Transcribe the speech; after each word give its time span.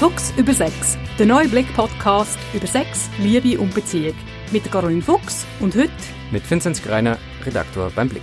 Fuchs 0.00 0.32
über 0.38 0.54
Sex, 0.54 0.96
der 1.18 1.26
neue 1.26 1.46
Blick-Podcast 1.46 2.38
über 2.54 2.66
Sex, 2.66 3.10
Liebe 3.18 3.60
und 3.60 3.74
Beziehung. 3.74 4.14
Mit 4.50 4.64
Caroline 4.72 5.02
Fuchs 5.02 5.44
und 5.60 5.76
heute 5.76 5.92
mit 6.30 6.50
Vinzenz 6.50 6.82
Greiner, 6.82 7.18
Redaktor 7.44 7.92
beim 7.94 8.08
Blick. 8.08 8.22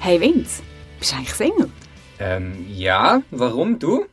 Hey 0.00 0.20
Vince, 0.20 0.62
bist 0.98 1.12
du 1.12 1.16
eigentlich 1.16 1.32
Single? 1.32 1.70
Ähm, 2.18 2.66
ja, 2.68 3.22
warum 3.30 3.78
du? 3.78 4.04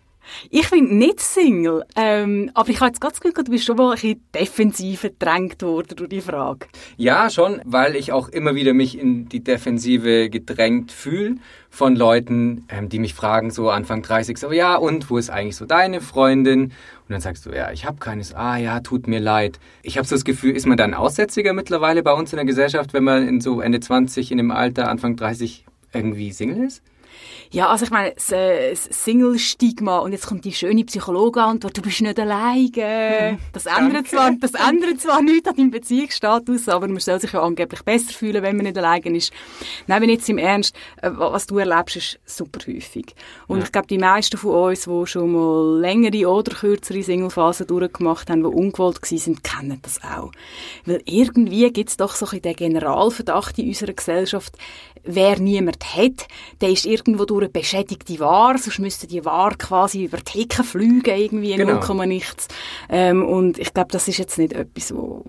Ich 0.49 0.69
bin 0.69 0.97
nicht 0.97 1.19
Single, 1.19 1.83
ähm, 1.95 2.51
aber 2.53 2.69
ich 2.69 2.79
habe 2.79 2.87
jetzt 2.87 3.01
ganz 3.01 3.19
Glück, 3.19 3.35
du 3.35 3.51
bist 3.51 3.65
schon 3.65 3.77
mal 3.77 3.91
ein 3.91 3.95
bisschen 3.95 4.21
defensiv 4.33 5.01
gedrängt 5.03 5.61
worden 5.61 5.95
durch 5.95 6.09
die 6.09 6.21
Frage. 6.21 6.67
Ja, 6.97 7.29
schon, 7.29 7.61
weil 7.65 7.95
ich 7.95 8.11
auch 8.11 8.29
immer 8.29 8.55
wieder 8.55 8.73
mich 8.73 8.97
in 8.97 9.29
die 9.29 9.43
Defensive 9.43 10.29
gedrängt 10.29 10.91
fühle 10.91 11.37
von 11.69 11.95
Leuten, 11.95 12.65
ähm, 12.69 12.89
die 12.89 12.99
mich 12.99 13.13
fragen, 13.13 13.51
so 13.51 13.69
Anfang 13.69 14.01
30, 14.01 14.37
so, 14.37 14.51
ja, 14.51 14.75
und 14.75 15.09
wo 15.09 15.17
ist 15.17 15.29
eigentlich 15.29 15.57
so 15.57 15.65
deine 15.65 16.01
Freundin? 16.01 16.63
Und 16.63 16.71
dann 17.09 17.21
sagst 17.21 17.45
du, 17.45 17.51
ja, 17.51 17.71
ich 17.71 17.85
habe 17.85 17.97
keines. 17.97 18.33
Ah, 18.33 18.57
ja, 18.57 18.79
tut 18.79 19.07
mir 19.07 19.19
leid. 19.19 19.59
Ich 19.83 19.97
habe 19.97 20.07
so 20.07 20.15
das 20.15 20.25
Gefühl, 20.25 20.55
ist 20.55 20.65
man 20.65 20.77
dann 20.77 20.93
Aussätziger 20.93 21.53
mittlerweile 21.53 22.01
bei 22.01 22.13
uns 22.13 22.33
in 22.33 22.37
der 22.37 22.45
Gesellschaft, 22.45 22.93
wenn 22.93 23.03
man 23.03 23.27
in 23.27 23.41
so 23.41 23.61
Ende 23.61 23.79
20, 23.79 24.31
in 24.31 24.37
dem 24.37 24.51
Alter, 24.51 24.89
Anfang 24.89 25.15
30 25.15 25.65
irgendwie 25.93 26.31
Single 26.31 26.65
ist? 26.65 26.81
Ja, 27.51 27.69
also 27.69 27.85
ich 27.85 27.91
meine, 27.91 28.13
das, 28.13 28.31
äh, 28.31 28.71
das 28.71 28.83
Single-Stigma 28.83 29.99
und 29.99 30.11
jetzt 30.11 30.27
kommt 30.27 30.45
die 30.45 30.53
schöne 30.53 30.83
Psychologenantwort, 30.85 31.77
du 31.77 31.81
bist 31.81 32.01
nicht 32.01 32.19
alleine. 32.19 33.37
Das, 33.53 33.65
ändert 33.65 34.07
zwar, 34.07 34.31
das 34.39 34.53
ändert 34.53 34.99
zwar 34.99 35.21
nichts 35.21 35.47
an 35.47 35.55
deinem 35.55 35.71
Beziehungsstatus, 35.71 36.67
aber 36.69 36.87
man 36.87 36.99
soll 36.99 37.19
sich 37.19 37.31
ja 37.31 37.41
angeblich 37.41 37.83
besser 37.83 38.11
fühlen, 38.11 38.43
wenn 38.43 38.55
man 38.55 38.65
nicht 38.65 38.77
alleine 38.77 39.17
ist. 39.17 39.31
Nein, 39.87 40.09
jetzt 40.09 40.29
im 40.29 40.37
Ernst, 40.37 40.75
äh, 41.01 41.09
was 41.13 41.47
du 41.47 41.57
erlebst, 41.57 41.95
ist 41.95 42.19
super 42.25 42.59
häufig. 42.67 43.15
Und 43.47 43.59
ja. 43.59 43.63
ich 43.65 43.71
glaube, 43.71 43.87
die 43.87 43.97
meisten 43.97 44.37
von 44.37 44.69
uns, 44.69 44.83
die 44.83 45.07
schon 45.07 45.31
mal 45.31 45.79
längere 45.79 46.29
oder 46.29 46.53
kürzere 46.53 47.01
Single-Phasen 47.01 47.67
durchgemacht 47.67 48.29
haben, 48.29 48.43
die 48.43 48.49
ungewollt 48.49 49.01
waren, 49.01 49.43
kennen 49.43 49.79
das 49.81 49.99
auch. 50.03 50.31
Weil 50.85 51.01
irgendwie 51.05 51.71
gibt 51.71 51.89
es 51.89 51.97
doch 51.97 52.15
so 52.15 52.27
ein 52.27 52.41
den 52.41 52.55
Generalverdacht 52.55 53.57
in 53.59 53.67
unserer 53.67 53.93
Gesellschaft, 53.93 54.57
wer 55.05 55.39
niemand 55.39 55.95
hat, 55.95 56.27
der 56.61 56.69
ist 56.69 56.85
irgendwo 56.85 57.25
durch 57.25 57.43
eine 57.43 57.49
beschädigte 57.49 58.19
Ware, 58.19 58.57
sonst 58.57 58.79
müsste 58.79 59.07
die 59.07 59.23
Ware 59.25 59.55
quasi 59.57 60.05
über 60.05 60.17
die 60.17 60.41
Hecke 60.41 60.63
fliegen, 60.63 61.15
irgendwie 61.15 61.55
genau. 61.55 61.81
0, 61.81 62.07
nichts. 62.07 62.47
Ähm, 62.89 63.23
und 63.23 63.57
ich 63.59 63.73
glaube, 63.73 63.89
das 63.91 64.07
ist 64.07 64.17
jetzt 64.17 64.37
nicht 64.37 64.53
etwas, 64.53 64.93
wo, 64.93 65.23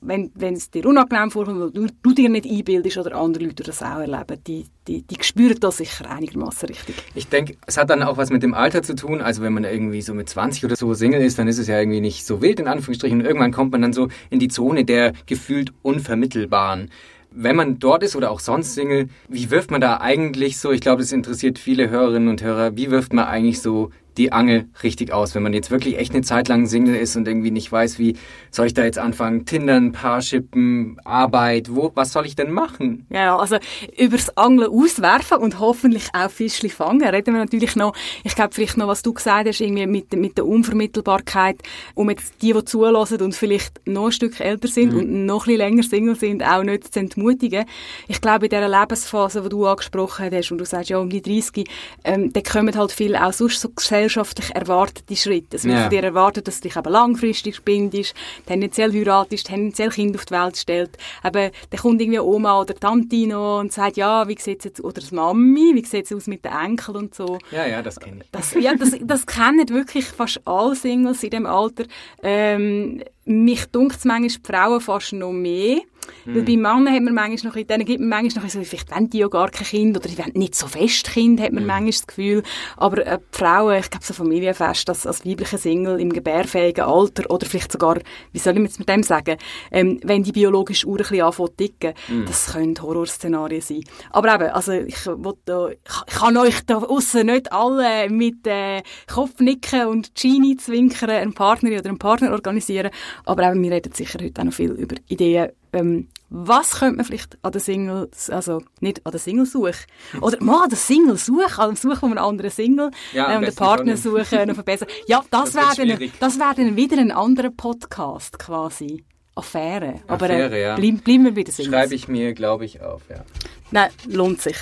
wenn, 0.00 0.30
wenn 0.34 0.54
es 0.54 0.70
dir 0.70 0.86
unangenehm 0.86 1.30
vorkommt, 1.30 1.60
weil 1.60 1.70
du, 1.70 1.86
du 2.02 2.12
dir 2.12 2.28
nicht 2.28 2.46
einbildest 2.46 2.98
oder 2.98 3.16
andere 3.16 3.44
Leute 3.44 3.62
das 3.62 3.82
auch 3.82 3.98
erleben, 3.98 4.38
die, 4.46 4.66
die, 4.88 5.02
die 5.02 5.16
spüren 5.22 5.58
das 5.60 5.76
sicher 5.78 6.10
einigermaßen 6.10 6.68
richtig. 6.68 6.96
Ich 7.14 7.28
denke, 7.28 7.56
es 7.66 7.76
hat 7.76 7.90
dann 7.90 8.02
auch 8.02 8.16
was 8.16 8.30
mit 8.30 8.42
dem 8.42 8.54
Alter 8.54 8.82
zu 8.82 8.94
tun. 8.94 9.20
Also 9.20 9.42
wenn 9.42 9.52
man 9.52 9.64
irgendwie 9.64 10.02
so 10.02 10.14
mit 10.14 10.28
20 10.28 10.64
oder 10.64 10.76
so 10.76 10.92
Single 10.94 11.22
ist, 11.22 11.38
dann 11.38 11.48
ist 11.48 11.58
es 11.58 11.68
ja 11.68 11.78
irgendwie 11.78 12.00
nicht 12.00 12.26
so 12.26 12.42
wild 12.42 12.60
in 12.60 12.68
Anführungsstrichen. 12.68 13.20
Und 13.20 13.26
irgendwann 13.26 13.52
kommt 13.52 13.72
man 13.72 13.82
dann 13.82 13.92
so 13.92 14.08
in 14.30 14.38
die 14.38 14.48
Zone 14.48 14.84
der 14.84 15.12
gefühlt 15.26 15.72
unvermittelbaren 15.82 16.90
wenn 17.34 17.56
man 17.56 17.78
dort 17.78 18.02
ist 18.02 18.16
oder 18.16 18.30
auch 18.30 18.40
sonst 18.40 18.74
Single, 18.74 19.08
wie 19.28 19.50
wirft 19.50 19.70
man 19.70 19.80
da 19.80 20.00
eigentlich 20.00 20.58
so, 20.58 20.70
ich 20.72 20.80
glaube, 20.80 21.02
das 21.02 21.12
interessiert 21.12 21.58
viele 21.58 21.90
Hörerinnen 21.90 22.28
und 22.28 22.42
Hörer, 22.42 22.76
wie 22.76 22.90
wirft 22.90 23.12
man 23.12 23.26
eigentlich 23.26 23.60
so 23.60 23.90
die 24.16 24.32
Angel 24.32 24.68
richtig 24.82 25.12
aus. 25.12 25.34
Wenn 25.34 25.42
man 25.42 25.52
jetzt 25.52 25.70
wirklich 25.70 25.98
echt 25.98 26.12
eine 26.12 26.22
Zeit 26.22 26.48
lang 26.48 26.66
Single 26.66 26.96
ist 26.96 27.16
und 27.16 27.26
irgendwie 27.26 27.50
nicht 27.50 27.70
weiß, 27.70 27.98
wie 27.98 28.16
soll 28.50 28.66
ich 28.66 28.74
da 28.74 28.84
jetzt 28.84 28.98
anfangen, 28.98 29.46
Tindern, 29.46 29.92
Paarschippen, 29.92 30.98
Arbeit, 31.04 31.74
wo, 31.74 31.92
was 31.94 32.12
soll 32.12 32.26
ich 32.26 32.36
denn 32.36 32.50
machen? 32.50 33.06
Ja, 33.10 33.36
also 33.36 33.56
übers 33.96 34.36
Angeln 34.36 34.70
auswerfen 34.70 35.38
und 35.38 35.58
hoffentlich 35.58 36.08
auch 36.12 36.30
Fischli 36.30 36.68
fangen, 36.68 37.02
reden 37.08 37.34
wir 37.34 37.40
natürlich 37.40 37.76
noch, 37.76 37.94
ich 38.24 38.34
glaube 38.34 38.54
vielleicht 38.54 38.76
noch, 38.76 38.88
was 38.88 39.02
du 39.02 39.12
gesagt 39.12 39.48
hast, 39.48 39.60
irgendwie 39.60 39.86
mit, 39.86 40.12
mit 40.14 40.36
der 40.36 40.46
Unvermittelbarkeit, 40.46 41.60
um 41.94 42.10
jetzt 42.10 42.34
die, 42.42 42.52
die 42.52 42.64
zulassen 42.64 43.20
und 43.22 43.34
vielleicht 43.34 43.86
noch 43.86 44.06
ein 44.06 44.12
Stück 44.12 44.40
älter 44.40 44.68
sind 44.68 44.92
mhm. 44.92 44.98
und 44.98 45.26
noch 45.26 45.46
ein 45.46 45.52
bisschen 45.52 45.58
länger 45.58 45.82
Single 45.82 46.16
sind, 46.16 46.42
auch 46.42 46.62
nicht 46.62 46.92
zu 46.92 47.00
entmutigen. 47.00 47.64
Ich 48.08 48.20
glaube, 48.20 48.46
in 48.46 48.50
dieser 48.50 48.68
Lebensphase, 48.68 49.42
die 49.42 49.48
du 49.48 49.66
angesprochen 49.66 50.30
hast, 50.32 50.52
und 50.52 50.58
du 50.58 50.64
sagst 50.64 50.90
ja 50.90 50.98
um 50.98 51.08
die 51.08 51.22
30, 51.22 51.66
ähm, 52.04 52.32
da 52.32 52.40
kommen 52.40 52.76
halt 52.76 52.92
viel 52.92 53.16
auch 53.16 53.32
sonst 53.32 53.60
so 53.60 53.68
gesellschaftlich 54.02 54.54
erwartete 54.54 55.16
Schritte. 55.16 55.56
Es 55.56 55.64
wird 55.64 55.76
ja. 55.76 55.82
von 55.82 55.90
dir 55.90 56.02
erwartet, 56.02 56.48
dass 56.48 56.60
du 56.60 56.68
dich 56.68 56.76
eben 56.76 56.92
langfristig 56.92 57.62
bindest, 57.62 58.14
tendenziell 58.46 58.92
heiratest, 58.92 59.46
tendenziell 59.46 59.90
Kind 59.90 60.16
auf 60.16 60.24
die 60.24 60.34
Welt 60.34 60.56
stellst. 60.56 60.98
Eben, 61.24 61.50
dann 61.70 61.80
kommt 61.80 62.00
irgendwie 62.00 62.18
Oma 62.18 62.60
oder 62.60 62.74
Tante 62.74 63.26
noch 63.26 63.60
und 63.60 63.72
sagt, 63.72 63.96
ja, 63.96 64.26
wie 64.28 64.38
sieht's 64.38 64.64
jetzt, 64.64 64.82
oder 64.82 65.00
das 65.00 65.12
Mami, 65.12 65.72
wie 65.74 65.84
sieht's 65.84 66.12
aus 66.12 66.26
mit 66.26 66.44
den 66.44 66.52
Enkeln 66.52 66.96
und 66.96 67.14
so. 67.14 67.38
Ja, 67.50 67.66
ja, 67.66 67.82
das 67.82 68.00
kenne 68.00 68.22
ich. 68.22 68.30
Das, 68.32 68.54
ja, 68.54 68.74
das, 68.74 68.96
das 69.00 69.26
kennen 69.26 69.68
wirklich 69.68 70.06
fast 70.06 70.40
alle 70.44 70.74
Singles 70.74 71.22
in 71.22 71.30
dem 71.30 71.46
Alter. 71.46 71.84
Ähm, 72.22 73.02
mich 73.24 73.66
dunkt 73.66 73.96
es 73.96 74.04
manchmal 74.04 74.28
die 74.28 74.52
Frauen 74.52 74.80
fast 74.80 75.12
noch 75.12 75.32
mehr. 75.32 75.80
Mhm. 76.24 76.34
Weil 76.34 76.42
bei 76.42 76.56
Männern 76.56 76.94
hat 76.94 77.02
man 77.02 77.14
manchmal 77.14 77.52
noch, 77.52 77.66
denen 77.66 77.84
gibt 77.84 78.00
man 78.00 78.08
manchmal 78.08 78.44
noch 78.44 78.50
so, 78.50 78.62
vielleicht 78.62 78.90
wollen 78.90 79.10
die 79.10 79.18
ja 79.18 79.28
gar 79.28 79.50
kein 79.50 79.66
Kind 79.66 79.96
oder 79.96 80.08
die 80.08 80.18
wollen 80.18 80.32
nicht 80.34 80.54
so 80.54 80.66
fest 80.66 81.10
Kind, 81.10 81.40
hat 81.40 81.52
man 81.52 81.64
mhm. 81.64 81.68
manchmal 81.68 81.90
das 81.90 82.06
Gefühl. 82.06 82.42
Aber 82.76 83.06
äh, 83.06 83.18
Frauen, 83.30 83.78
ich 83.78 83.90
glaube 83.90 84.04
so 84.04 84.14
Familienfest, 84.14 84.88
als, 84.88 85.06
als 85.06 85.24
weibliche 85.24 85.58
Single 85.58 86.00
im 86.00 86.12
gebärfähigen 86.12 86.84
Alter 86.84 87.30
oder 87.30 87.46
vielleicht 87.46 87.72
sogar, 87.72 87.98
wie 88.32 88.38
soll 88.38 88.56
ich 88.56 88.62
jetzt 88.62 88.78
mit 88.78 88.88
dem 88.88 89.02
sagen, 89.02 89.36
ähm, 89.70 90.00
wenn 90.04 90.22
die 90.22 90.32
biologische 90.32 90.86
Uhr 90.86 90.98
ein 90.98 91.02
bisschen 91.02 91.22
anfängt 91.22 91.58
ticken, 91.58 91.94
mhm. 92.08 92.26
das 92.26 92.52
können 92.52 92.74
Horrorszenarien 92.80 93.60
sein. 93.60 93.84
Aber 94.10 94.34
eben, 94.34 94.50
also 94.50 94.72
ich, 94.72 94.96
da, 95.44 95.68
ich 95.68 96.14
kann 96.14 96.36
euch 96.36 96.60
da 96.66 96.78
aussen 96.78 97.26
nicht 97.26 97.52
alle 97.52 98.08
mit 98.10 98.46
äh, 98.46 98.82
Kopfnicken 99.12 99.86
und 99.86 100.14
Genie 100.14 100.56
zwinkern 100.56 101.10
einen 101.10 101.34
Partner 101.34 101.70
oder 101.70 101.88
einen 101.88 101.98
Partner 101.98 102.32
organisieren, 102.32 102.90
aber 103.24 103.50
eben, 103.50 103.62
wir 103.62 103.72
reden 103.72 103.92
sicher 103.92 104.18
heute 104.22 104.40
auch 104.40 104.44
noch 104.44 104.52
viel 104.52 104.72
über 104.72 104.96
Ideen, 105.08 105.50
ähm, 105.72 106.08
was 106.28 106.78
könnte 106.78 106.96
man 106.96 107.04
vielleicht 107.04 107.38
an 107.42 107.52
der 107.52 107.60
Single, 107.60 108.10
also 108.28 108.62
nicht 108.80 109.04
an 109.04 109.12
der 109.12 109.20
Single-Suche, 109.20 109.86
oder 110.20 110.42
mal 110.42 110.64
an 110.64 110.70
der 110.70 110.78
Single-Suche, 110.78 111.60
an 111.60 111.70
der 111.70 111.76
Suche 111.76 111.96
von 111.96 112.10
einem 112.10 112.24
anderen 112.24 112.50
Single, 112.50 112.90
ja, 113.12 113.36
äh, 113.36 113.44
den 113.44 113.54
Partner 113.54 113.96
suchen 113.96 114.48
und 114.48 114.54
verbessern. 114.54 114.88
Ja, 115.06 115.24
das, 115.30 115.52
das 115.52 115.78
wäre 115.78 115.96
dann, 115.96 116.10
das 116.20 116.38
wär 116.38 116.54
dann 116.56 116.76
wieder 116.76 116.96
ein 116.98 117.10
anderer 117.10 117.50
Podcast 117.50 118.38
quasi. 118.38 119.04
Affäre. 119.34 120.00
Aber 120.06 120.26
Affäre, 120.26 120.54
äh, 120.54 120.62
ja. 120.62 120.74
bleib, 120.76 121.04
bleiben 121.04 121.24
wir 121.24 121.34
bei 121.34 121.42
der 121.42 121.52
Single. 121.52 121.72
Schreibe 121.72 121.94
ich 121.94 122.08
mir, 122.08 122.34
glaube 122.34 122.64
ich, 122.66 122.82
auf, 122.82 123.02
ja. 123.08 123.24
Nein, 123.70 123.90
lohnt 124.06 124.42
sich. 124.42 124.56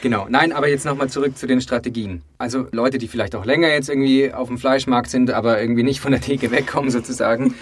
Genau. 0.00 0.26
Nein, 0.28 0.52
aber 0.52 0.68
jetzt 0.68 0.86
nochmal 0.86 1.08
zurück 1.08 1.36
zu 1.36 1.46
den 1.46 1.60
Strategien. 1.60 2.22
Also 2.38 2.66
Leute, 2.70 2.98
die 2.98 3.08
vielleicht 3.08 3.34
auch 3.34 3.44
länger 3.44 3.68
jetzt 3.68 3.88
irgendwie 3.88 4.32
auf 4.32 4.48
dem 4.48 4.58
Fleischmarkt 4.58 5.10
sind, 5.10 5.30
aber 5.30 5.60
irgendwie 5.60 5.82
nicht 5.82 6.00
von 6.00 6.12
der 6.12 6.20
Theke 6.20 6.50
wegkommen 6.50 6.90
sozusagen. 6.90 7.54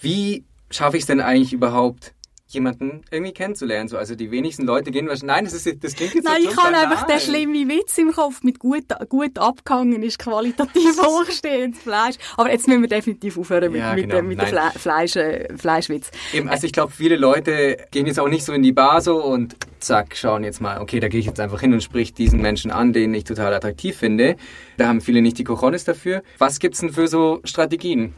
Wie 0.00 0.44
schaffe 0.70 0.96
ich 0.96 1.02
es 1.02 1.06
denn 1.06 1.20
eigentlich 1.20 1.52
überhaupt, 1.52 2.13
jemanden 2.54 3.02
irgendwie 3.10 3.32
kennenzulernen. 3.32 3.88
So, 3.88 3.98
also 3.98 4.14
die 4.14 4.30
wenigsten 4.30 4.64
Leute 4.64 4.90
gehen 4.90 5.06
wahrscheinlich, 5.08 5.34
nein, 5.34 5.44
das, 5.44 5.54
ist, 5.54 5.84
das 5.84 5.94
klingt 5.94 6.14
jetzt 6.14 6.24
Nein, 6.24 6.42
so 6.42 6.50
ich 6.50 6.56
habe 6.56 6.76
einfach 6.76 7.06
den 7.06 7.20
schlimmen 7.20 7.68
Witz 7.68 7.98
im 7.98 8.12
Kopf 8.12 8.42
mit 8.42 8.58
gut, 8.58 8.84
gut 9.08 9.38
abgehangen 9.38 10.02
ist 10.02 10.18
qualitativ 10.18 10.98
hochstehendes 11.02 11.80
Fleisch. 11.80 12.16
Aber 12.36 12.50
jetzt 12.50 12.68
müssen 12.68 12.82
wir 12.82 12.88
definitiv 12.88 13.38
aufhören 13.38 13.72
mit, 13.72 13.80
ja, 13.80 13.94
genau. 13.94 14.22
mit, 14.22 14.38
mit 14.38 14.40
dem 14.40 14.70
Fleisch, 14.76 15.16
äh, 15.16 15.54
Fleischwitz. 15.56 16.10
Eben, 16.32 16.48
also 16.48 16.66
ich 16.66 16.72
glaube, 16.72 16.92
viele 16.92 17.16
Leute 17.16 17.76
gehen 17.90 18.06
jetzt 18.06 18.20
auch 18.20 18.28
nicht 18.28 18.44
so 18.44 18.52
in 18.52 18.62
die 18.62 18.72
Bar 18.72 19.00
so 19.00 19.22
und 19.22 19.56
zack, 19.80 20.16
schauen 20.16 20.44
jetzt 20.44 20.60
mal, 20.60 20.80
okay, 20.80 21.00
da 21.00 21.08
gehe 21.08 21.20
ich 21.20 21.26
jetzt 21.26 21.40
einfach 21.40 21.60
hin 21.60 21.72
und 21.72 21.82
sprich 21.82 22.14
diesen 22.14 22.40
Menschen 22.40 22.70
an, 22.70 22.92
den 22.92 23.12
ich 23.14 23.24
total 23.24 23.52
attraktiv 23.52 23.96
finde. 23.96 24.36
Da 24.76 24.88
haben 24.88 25.00
viele 25.00 25.22
nicht 25.22 25.38
die 25.38 25.44
Cojones 25.44 25.84
dafür. 25.84 26.22
Was 26.38 26.58
gibt's 26.58 26.80
denn 26.80 26.92
für 26.92 27.06
so 27.06 27.40
Strategien? 27.44 28.14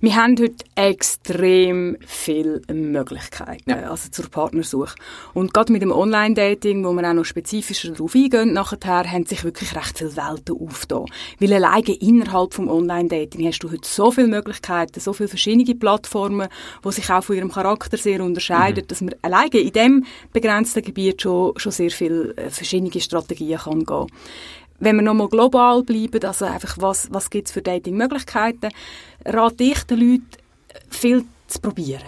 Wir 0.00 0.14
haben 0.14 0.36
heute 0.38 0.64
extrem 0.76 1.96
viele 2.06 2.62
Möglichkeiten, 2.72 3.70
ja. 3.70 3.90
also 3.90 4.08
zur 4.10 4.30
Partnersuche. 4.30 4.94
Und 5.34 5.52
gerade 5.52 5.72
mit 5.72 5.82
dem 5.82 5.90
Online-Dating, 5.90 6.84
wo 6.84 6.92
wir 6.92 7.08
auch 7.08 7.14
noch 7.14 7.24
spezifischer 7.24 7.90
darauf 7.90 8.14
eingehen, 8.14 8.52
nachher 8.52 9.10
haben 9.10 9.26
sich 9.26 9.42
wirklich 9.42 9.74
recht 9.74 9.98
viele 9.98 10.16
Welten 10.16 10.56
aufgetan. 10.56 11.06
Weil 11.40 11.52
alleine 11.52 11.94
innerhalb 12.00 12.54
vom 12.54 12.68
Online-Dating 12.68 13.44
hast 13.48 13.58
du 13.58 13.72
heute 13.72 13.88
so 13.88 14.12
viele 14.12 14.28
Möglichkeiten, 14.28 15.00
so 15.00 15.12
viele 15.12 15.28
verschiedene 15.28 15.74
Plattformen, 15.74 16.46
die 16.84 16.92
sich 16.92 17.10
auch 17.10 17.24
von 17.24 17.34
ihrem 17.34 17.50
Charakter 17.50 17.96
sehr 17.96 18.22
unterscheiden, 18.22 18.84
mhm. 18.84 18.88
dass 18.88 19.00
man 19.00 19.16
alleine 19.22 19.58
in 19.58 19.72
dem 19.72 20.04
begrenzten 20.32 20.82
Gebiet 20.82 21.22
schon, 21.22 21.58
schon 21.58 21.72
sehr 21.72 21.90
viele 21.90 22.36
äh, 22.36 22.50
verschiedene 22.50 23.00
Strategien 23.00 23.58
kann 23.58 23.84
gehen 23.84 24.06
wenn 24.80 24.96
wir 24.96 25.02
nochmal 25.02 25.28
global 25.28 25.82
bleiben, 25.82 26.24
also 26.24 26.44
einfach, 26.44 26.76
was, 26.78 27.08
was 27.10 27.30
gibt 27.30 27.48
es 27.48 27.52
für 27.52 27.62
Dating-Möglichkeiten, 27.62 28.68
rate 29.28 29.64
ich 29.64 29.82
den 29.84 30.00
Leuten, 30.00 30.26
viel 30.90 31.24
zu 31.46 31.60
probieren. 31.60 32.02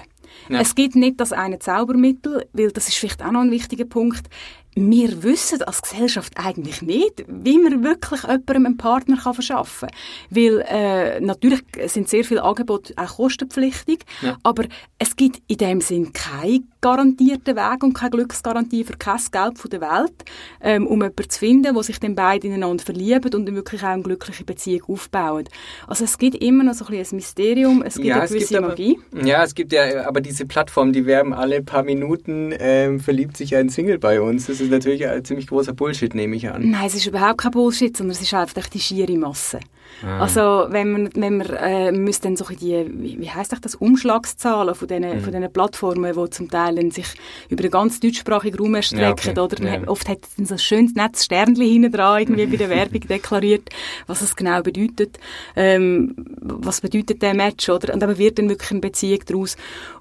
Ja. 0.49 0.61
Es 0.61 0.75
gibt 0.75 0.96
nicht 0.96 1.20
das 1.20 1.32
eine 1.32 1.58
Zaubermittel, 1.58 2.46
weil 2.52 2.70
das 2.72 2.88
ist 2.88 2.96
vielleicht 2.96 3.22
auch 3.22 3.31
noch 3.31 3.43
ein 3.43 3.50
wichtiger 3.50 3.84
Punkt. 3.84 4.28
Wir 4.75 5.22
wissen 5.22 5.62
als 5.62 5.82
Gesellschaft 5.82 6.34
eigentlich 6.37 6.81
nicht, 6.82 7.25
wie 7.26 7.58
man 7.58 7.82
wirklich 7.82 8.22
jemandem 8.22 8.67
einen 8.67 8.76
Partner 8.76 9.17
kann 9.17 9.34
verschaffen 9.34 9.88
kann. 9.88 9.99
Weil 10.31 10.64
äh, 10.69 11.20
natürlich 11.20 11.62
sind 11.87 12.08
sehr 12.08 12.25
viele 12.25 12.43
Angebote 12.43 12.94
auch 12.96 13.17
kostenpflichtig, 13.17 14.05
ja. 14.22 14.37
aber 14.43 14.64
es 14.99 15.17
gibt 15.17 15.43
in 15.49 15.56
dem 15.56 15.81
Sinn 15.81 16.12
keinen 16.12 16.70
garantierten 16.81 17.56
Weg 17.56 17.82
und 17.82 17.94
keine 17.94 18.11
Glücksgarantie 18.11 18.84
für 18.84 18.96
kein 18.96 19.20
Geld 19.31 19.58
von 19.58 19.70
der 19.70 19.81
Welt, 19.81 20.25
ähm, 20.61 20.87
um 20.87 21.00
jemanden 21.00 21.28
zu 21.28 21.38
finden, 21.38 21.75
wo 21.75 21.82
sich 21.82 21.99
dann 21.99 22.14
beide 22.14 22.46
ineinander 22.46 22.82
verlieben 22.82 23.34
und 23.34 23.46
dann 23.46 23.55
wirklich 23.55 23.82
auch 23.82 23.88
eine 23.88 24.02
glückliche 24.02 24.44
Beziehung 24.44 24.84
aufbauen. 24.88 25.44
Also 25.87 26.05
es 26.05 26.16
gibt 26.16 26.37
immer 26.37 26.64
noch 26.64 26.75
so 26.75 26.87
ein, 26.87 26.93
bisschen 26.93 27.16
ein 27.16 27.20
Mysterium, 27.20 27.82
es 27.82 27.94
gibt 27.96 28.06
ja, 28.06 28.20
eine 28.20 28.28
gewisse 28.28 28.55
gibt 28.55 28.69
Magie. 28.69 28.99
Aber, 29.12 29.26
ja, 29.26 29.44
es 29.44 29.55
gibt 29.55 29.73
ja, 29.73 30.06
aber 30.06 30.20
diese 30.20 30.46
Plattformen, 30.46 30.93
die 30.93 31.06
werben 31.06 31.34
alle 31.34 31.62
paar 31.62 31.82
Minuten, 31.82 32.55
ähm, 32.58 33.00
verliebt 33.00 33.37
sich 33.37 33.56
ein 33.56 33.69
Single 33.69 33.99
bei 33.99 34.20
uns. 34.20 34.46
Das 34.46 34.59
ist 34.60 34.70
natürlich 34.70 35.06
ein 35.06 35.24
ziemlich 35.24 35.46
großer 35.46 35.72
Bullshit, 35.72 36.14
nehme 36.14 36.36
ich 36.36 36.48
an. 36.48 36.70
Nein, 36.70 36.86
es 36.86 36.94
ist 36.94 37.06
überhaupt 37.06 37.38
kein 37.38 37.50
Bullshit, 37.52 37.96
sondern 37.96 38.12
es 38.12 38.22
ist 38.22 38.34
einfach 38.34 38.68
die 38.68 38.80
schiere 38.80 39.16
Masse. 39.16 39.60
Ah. 40.02 40.20
Also 40.20 40.66
wenn 40.70 40.92
man, 40.92 41.10
wenn 41.14 41.38
man 41.38 41.50
äh, 41.50 41.92
müsste 41.92 42.28
dann 42.28 42.36
so 42.36 42.44
die, 42.44 42.86
wie, 42.88 43.20
wie 43.20 43.30
das, 43.60 43.74
Umschlagszahlen 43.74 44.74
von 44.74 44.88
diesen, 44.88 45.02
mhm. 45.02 45.20
von 45.20 45.32
diesen 45.32 45.52
Plattformen, 45.52 46.14
die 46.14 46.30
zum 46.30 46.50
Teil 46.50 46.90
sich 46.90 47.06
über 47.48 47.62
den 47.62 47.70
ganz 47.70 48.00
deutschsprachigen 48.00 48.58
Raum 48.58 48.74
erstrecken, 48.76 49.34
ja, 49.36 49.42
okay. 49.42 49.56
oder 49.60 49.62
ja. 49.62 49.88
oft 49.88 50.08
hat 50.08 50.18
es 50.38 50.48
so 50.48 50.54
ein 50.54 50.58
schönes 50.58 50.94
nettes 50.94 51.24
Sternchen 51.24 51.64
hinten 51.64 51.92
dran 51.92 52.20
irgendwie 52.20 52.46
bei 52.46 52.56
der 52.56 52.70
Werbung 52.70 53.00
deklariert, 53.00 53.68
was 54.06 54.22
es 54.22 54.36
genau 54.36 54.62
bedeutet, 54.62 55.18
ähm, 55.56 56.14
was 56.40 56.80
bedeutet 56.80 57.20
der 57.20 57.34
Match, 57.34 57.68
oder? 57.68 57.92
Und 57.92 58.02
aber 58.02 58.16
wird 58.16 58.38
dann 58.38 58.48
wirklich 58.48 58.70
eine 58.70 58.80
Beziehung 58.80 59.20
daraus. 59.26 59.56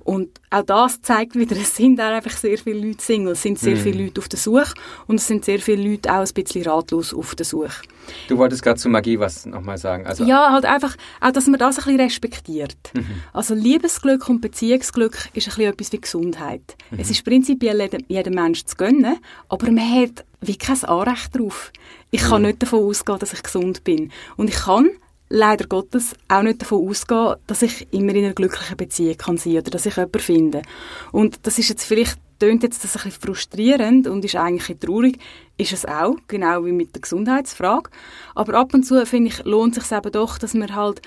Und 0.10 0.42
auch 0.50 0.64
das 0.64 1.04
zeigt 1.04 1.36
wieder, 1.36 1.56
es 1.56 1.76
sind 1.76 2.02
auch 2.02 2.06
einfach 2.06 2.32
sehr 2.32 2.58
viele 2.58 2.84
Leute 2.84 3.00
Single, 3.00 3.34
es 3.34 3.44
sind 3.44 3.60
sehr 3.60 3.76
mhm. 3.76 3.82
viele 3.82 4.06
Leute 4.06 4.20
auf 4.20 4.28
der 4.28 4.40
Suche 4.40 4.74
und 5.06 5.18
es 5.18 5.28
sind 5.28 5.46
sehr 5.46 5.60
viele 5.60 5.88
Leute 5.88 6.12
auch 6.12 6.26
ein 6.26 6.34
bisschen 6.34 6.64
ratlos 6.64 7.14
auf 7.14 7.36
der 7.36 7.46
Suche. 7.46 7.84
Du 8.28 8.36
wolltest 8.40 8.64
gerade 8.64 8.80
zu 8.80 8.90
Magie 8.90 9.20
was 9.20 9.46
nochmal 9.46 9.78
sagen. 9.78 10.08
Also 10.08 10.24
ja, 10.24 10.52
halt 10.52 10.66
einfach, 10.66 10.96
auch, 11.22 11.32
dass 11.32 11.46
man 11.46 11.60
das 11.60 11.78
ein 11.78 11.84
bisschen 11.84 12.02
respektiert. 12.02 12.76
Mhm. 12.96 13.22
Also 13.34 13.54
Liebesglück 13.54 14.28
und 14.30 14.42
Beziehungsglück 14.42 15.30
ist 15.36 15.48
ein 15.48 15.54
bisschen 15.54 15.74
etwas 15.74 15.92
wie 15.92 16.02
Gesundheit. 16.02 16.76
Mhm. 16.90 17.00
Es 17.02 17.12
ist 17.12 17.24
prinzipiell 17.24 17.80
jedem, 17.80 18.04
jedem 18.08 18.34
Mensch 18.34 18.66
zu 18.66 18.78
gönnen, 18.78 19.20
aber 19.48 19.70
man 19.70 20.02
hat 20.02 20.26
wie 20.42 20.58
kein 20.58 20.84
Anrecht 20.86 21.36
darauf. 21.36 21.72
Ich 22.10 22.22
kann 22.22 22.42
mhm. 22.42 22.48
nicht 22.48 22.64
davon 22.64 22.84
ausgehen, 22.84 23.20
dass 23.20 23.34
ich 23.34 23.44
gesund 23.44 23.84
bin. 23.84 24.12
Und 24.38 24.50
ich 24.50 24.56
kann 24.56 24.90
leider 25.30 25.68
Gottes 25.68 26.16
auch 26.28 26.42
nicht 26.42 26.62
davon 26.62 26.88
ausgehen, 26.88 27.36
dass 27.48 27.62
ich 27.62 27.88
immer 27.94 28.14
in 28.14 28.26
einer 28.26 28.34
glücklichen 28.34 28.78
Beziehung 28.78 29.18
kann 29.18 29.38
sein 29.38 29.58
oder 29.58 29.72
dass 29.72 29.86
ich 29.86 29.96
jemanden 29.96 30.20
finde. 30.20 30.62
Und 31.12 31.40
das 31.44 31.60
ist 31.60 31.70
jetzt 31.70 31.86
vielleicht 31.86 32.18
tönt 32.40 32.64
jetzt 32.64 32.84
das 32.84 32.96
ein 32.96 33.04
bisschen 33.04 33.22
frustrierend 33.22 34.08
und 34.08 34.26
ist 34.26 34.36
eigentlich 34.36 34.80
traurig, 34.80 35.20
ist 35.58 35.74
es 35.74 35.86
auch, 35.86 36.16
genau 36.28 36.66
wie 36.66 36.72
mit 36.72 36.96
der 36.96 37.02
Gesundheitsfrage. 37.02 37.90
Aber 38.34 38.54
ab 38.56 38.74
und 38.74 38.84
zu, 38.84 39.06
finde 39.06 39.30
ich, 39.30 39.44
lohnt 39.44 39.78
es 39.78 39.90
sich 39.90 39.98
eben 39.98 40.12
doch, 40.12 40.38
dass 40.38 40.54
man 40.54 40.74
halt 40.74 41.02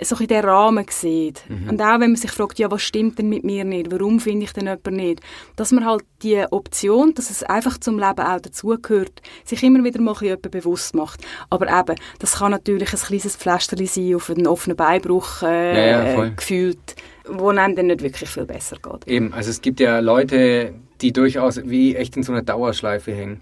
so 0.00 0.16
in 0.16 0.26
den 0.26 0.44
Rahmen 0.44 0.84
sieht. 0.88 1.42
Mhm. 1.48 1.70
Und 1.70 1.82
auch 1.82 2.00
wenn 2.00 2.10
man 2.10 2.16
sich 2.16 2.30
fragt, 2.30 2.58
ja, 2.58 2.70
was 2.70 2.82
stimmt 2.82 3.18
denn 3.18 3.28
mit 3.28 3.44
mir 3.44 3.64
nicht? 3.64 3.90
Warum 3.90 4.20
finde 4.20 4.44
ich 4.44 4.52
denn 4.52 4.66
jemanden 4.66 4.96
nicht? 4.96 5.20
Dass 5.56 5.72
man 5.72 5.84
halt 5.84 6.04
die 6.22 6.44
Option, 6.50 7.14
dass 7.14 7.30
es 7.30 7.42
einfach 7.42 7.78
zum 7.78 7.98
Leben 7.98 8.20
auch 8.20 8.40
dazugehört, 8.40 9.22
sich 9.44 9.62
immer 9.62 9.82
wieder 9.84 10.00
mal 10.00 10.16
jemand 10.20 10.50
bewusst 10.50 10.94
macht. 10.94 11.20
Aber 11.50 11.66
eben, 11.66 12.00
das 12.18 12.38
kann 12.38 12.50
natürlich 12.50 12.92
ein 12.92 12.98
kleines 12.98 13.36
Pflasterchen 13.36 13.86
sein 13.86 14.14
auf 14.16 14.30
einen 14.30 14.46
offenen 14.46 14.76
Beinbruch 14.76 15.42
äh, 15.42 15.90
ja, 15.90 16.08
ja, 16.08 16.28
gefühlt 16.28 16.96
wo 17.26 17.48
einem 17.48 17.74
dann 17.74 17.86
nicht 17.86 18.02
wirklich 18.02 18.28
viel 18.28 18.44
besser 18.44 18.76
geht. 18.82 19.06
Eben, 19.06 19.32
also 19.32 19.50
es 19.50 19.60
gibt 19.60 19.80
ja 19.80 20.00
Leute, 20.00 20.74
die 21.00 21.12
durchaus 21.12 21.60
wie 21.64 21.96
echt 21.96 22.16
in 22.16 22.22
so 22.22 22.32
einer 22.32 22.42
Dauerschleife 22.42 23.12
hängen. 23.12 23.40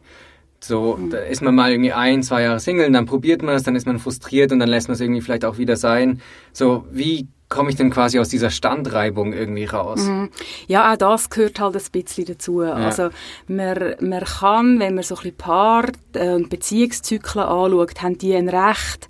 So, 0.65 0.97
da 1.11 1.19
ist 1.19 1.43
man 1.43 1.57
mal 1.57 1.73
irgendwie 1.73 1.93
ein, 1.93 2.23
zwei 2.23 2.43
Jahre 2.43 2.61
Single, 2.61 2.87
und 2.87 2.93
dann 2.93 3.07
probiert 3.07 3.43
man 3.43 3.57
es, 3.57 3.65
dann 3.65 3.75
ist 3.75 3.85
man 3.85 3.99
frustriert 3.99 4.53
und 4.53 4.61
dann 4.61 4.69
lässt 4.69 4.87
man 4.87 4.95
es 4.95 5.01
irgendwie 5.01 5.21
vielleicht 5.21 5.45
auch 5.45 5.59
wieder 5.59 5.77
sein. 5.77 6.23
So, 6.53 6.87
wie 6.93 7.27
komme 7.49 7.69
ich 7.69 7.77
denn 7.77 7.91
quasi 7.91 8.19
aus 8.19 8.29
dieser 8.29 8.49
Standreibung 8.49 9.33
irgendwie 9.33 9.67
raus? 9.67 10.05
Mhm. 10.05 10.31
Ja, 10.69 10.93
auch 10.93 10.97
das 10.97 11.29
gehört 11.29 11.61
halt 11.61 11.77
ein 11.77 11.83
bisschen 11.91 12.25
dazu. 12.25 12.63
Ja. 12.63 12.75
Also 12.75 13.11
man, 13.49 13.97
man 14.01 14.25
kann, 14.25 14.79
wenn 14.79 14.95
man 14.95 15.05
so 15.05 15.17
ein 15.17 15.23
bisschen 15.23 15.37
Paar- 15.37 15.93
und 16.15 16.49
Beziehungszyklen 16.49 17.45
anschaut, 17.45 18.01
haben 18.01 18.17
die 18.17 18.35
ein 18.35 18.49
Recht, 18.49 19.07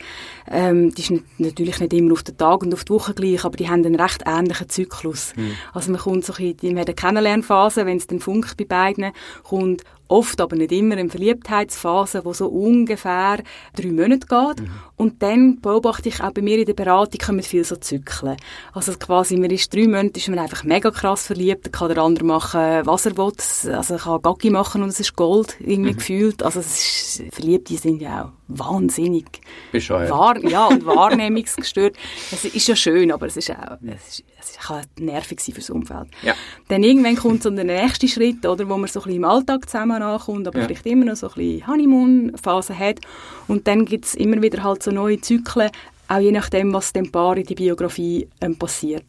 ähm, 0.50 0.92
die 0.92 1.02
ist 1.02 1.10
nicht, 1.10 1.38
natürlich 1.38 1.78
nicht 1.78 1.92
immer 1.92 2.14
auf 2.14 2.24
den 2.24 2.36
Tag 2.36 2.62
und 2.62 2.74
auf 2.74 2.84
die 2.84 2.92
Woche 2.92 3.14
gleich, 3.14 3.44
aber 3.44 3.56
die 3.56 3.68
haben 3.68 3.86
einen 3.86 3.94
recht 3.94 4.24
ähnlichen 4.26 4.68
Zyklus. 4.68 5.34
Mhm. 5.36 5.52
Also 5.72 5.92
man 5.92 6.00
kommt 6.00 6.24
so 6.24 6.32
ein 6.32 6.54
bisschen, 6.54 6.74
man 6.74 6.80
hat 6.80 6.88
eine 6.88 6.96
Kennenlernphase, 6.96 7.86
wenn 7.86 7.98
es 7.98 8.08
dann 8.08 8.18
funkt 8.18 8.56
bei 8.56 8.64
beiden, 8.64 9.12
kommt 9.44 9.84
oft, 10.12 10.40
aber 10.40 10.56
nicht 10.56 10.72
immer, 10.72 10.96
eine 10.96 11.08
Verliebtheitsphase, 11.08 12.22
die 12.26 12.34
so 12.34 12.48
ungefähr 12.48 13.42
drei 13.74 13.88
Monate 13.90 14.26
geht. 14.26 14.60
Mhm. 14.60 14.70
Und 14.96 15.22
dann 15.22 15.60
beobachte 15.60 16.08
ich 16.08 16.22
auch 16.22 16.30
bei 16.32 16.42
mir 16.42 16.58
in 16.58 16.66
der 16.66 16.74
Beratung, 16.74 17.18
kommen 17.18 17.42
viel 17.42 17.64
so 17.64 17.76
Zyklen. 17.76 18.36
Also 18.72 18.92
quasi, 18.92 19.36
man 19.36 19.50
ist 19.50 19.74
drei 19.74 19.88
Monate, 19.88 20.20
ist 20.20 20.28
man 20.28 20.38
einfach 20.38 20.64
mega 20.64 20.90
krass 20.90 21.26
verliebt, 21.26 21.66
dann 21.66 21.72
kann 21.72 21.88
der 21.88 21.98
andere 21.98 22.24
machen, 22.24 22.60
was 22.84 23.06
er 23.06 23.16
will. 23.16 23.32
Also 23.74 23.96
kann 23.96 24.22
Gaggi 24.22 24.50
machen 24.50 24.82
und 24.82 24.90
es 24.90 25.00
ist 25.00 25.16
Gold, 25.16 25.56
irgendwie 25.60 25.92
mhm. 25.92 25.96
gefühlt. 25.96 26.42
Also 26.42 26.60
es 26.60 27.18
ist, 27.18 27.34
Verliebte 27.34 27.76
sind 27.76 28.00
ja 28.00 28.24
auch 28.24 28.30
wahnsinnig. 28.58 29.40
Bescheuert. 29.70 30.10
Wahr, 30.10 30.38
ja, 30.44 30.66
und 30.66 30.84
wahrnehmungsgestört. 30.86 31.96
Es 32.30 32.44
ist 32.44 32.68
ja 32.68 32.76
schön, 32.76 33.10
aber 33.12 33.26
es 33.26 33.36
ist 33.36 33.50
auch, 33.50 33.78
es, 33.82 34.18
ist, 34.18 34.24
es 34.38 34.58
kann 34.58 34.84
nervig 34.98 35.40
sein 35.40 35.54
fürs 35.54 35.70
Umfeld. 35.70 36.08
Ja. 36.22 36.34
Dann 36.68 36.82
irgendwann 36.82 37.16
kommt 37.16 37.42
so 37.42 37.50
der 37.50 37.64
nächste 37.64 38.08
Schritt, 38.08 38.44
oder, 38.46 38.68
wo 38.68 38.76
man 38.76 38.88
so 38.88 39.00
ein 39.00 39.04
bisschen 39.04 39.16
im 39.16 39.24
Alltag 39.24 39.68
zusammen 39.68 40.01
ankommt, 40.02 40.46
aber 40.46 40.60
ja. 40.60 40.66
vielleicht 40.66 40.86
immer 40.86 41.04
noch 41.04 41.16
so 41.16 41.28
ein 41.28 41.34
bisschen 41.34 41.66
Honeymoon-Phase 41.66 42.78
hat. 42.78 43.00
Und 43.48 43.66
dann 43.66 43.84
gibt 43.84 44.04
es 44.06 44.14
immer 44.14 44.40
wieder 44.42 44.62
halt 44.62 44.82
so 44.82 44.90
neue 44.90 45.20
Zyklen, 45.20 45.70
auch 46.08 46.18
je 46.18 46.32
nachdem, 46.32 46.72
was 46.74 46.92
dem 46.92 47.10
Paar 47.10 47.36
in 47.36 47.44
die 47.44 47.54
Biografie 47.54 48.28
ähm, 48.40 48.56
passiert. 48.56 49.04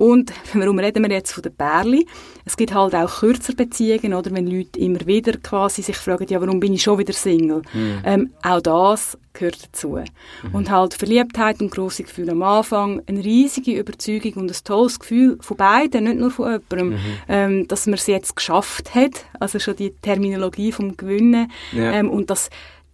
Und 0.00 0.32
warum 0.54 0.78
reden 0.78 1.02
wir 1.02 1.10
jetzt 1.10 1.32
von 1.32 1.42
den 1.42 1.54
Pärli? 1.54 2.06
Es 2.46 2.56
gibt 2.56 2.72
halt 2.72 2.94
auch 2.94 3.20
kürzer 3.20 3.52
Beziehungen, 3.54 4.14
oder 4.14 4.30
wenn 4.30 4.46
Leute 4.46 4.80
immer 4.80 5.06
wieder 5.06 5.36
quasi 5.36 5.82
sich 5.82 5.96
fragen, 5.98 6.26
ja, 6.26 6.40
warum 6.40 6.58
bin 6.58 6.72
ich 6.72 6.82
schon 6.82 6.98
wieder 6.98 7.12
Single? 7.12 7.60
Mhm. 7.74 7.98
Ähm, 8.06 8.30
auch 8.42 8.62
das 8.62 9.18
gehört 9.34 9.62
dazu. 9.62 9.98
Mhm. 9.98 10.54
Und 10.54 10.70
halt 10.70 10.94
Verliebtheit 10.94 11.60
und 11.60 11.70
große 11.70 12.04
Gefühle 12.04 12.32
am 12.32 12.42
Anfang, 12.42 13.02
eine 13.06 13.22
riesige 13.22 13.78
Überzeugung 13.78 14.32
und 14.42 14.50
ein 14.50 14.64
tolles 14.64 14.98
Gefühl 14.98 15.36
von 15.42 15.58
beiden, 15.58 16.04
nicht 16.04 16.18
nur 16.18 16.30
von 16.30 16.50
jemandem, 16.50 16.88
mhm. 16.88 16.98
ähm, 17.28 17.68
dass 17.68 17.84
man 17.86 17.94
es 17.94 18.06
jetzt 18.06 18.34
geschafft 18.34 18.94
hat, 18.94 19.26
also 19.38 19.58
schon 19.58 19.76
die 19.76 19.90
Terminologie 20.00 20.72
vom 20.72 20.96
Gewinnen 20.96 21.52
ja. 21.72 21.92
ähm, 21.92 22.08
und 22.08 22.30
das 22.30 22.48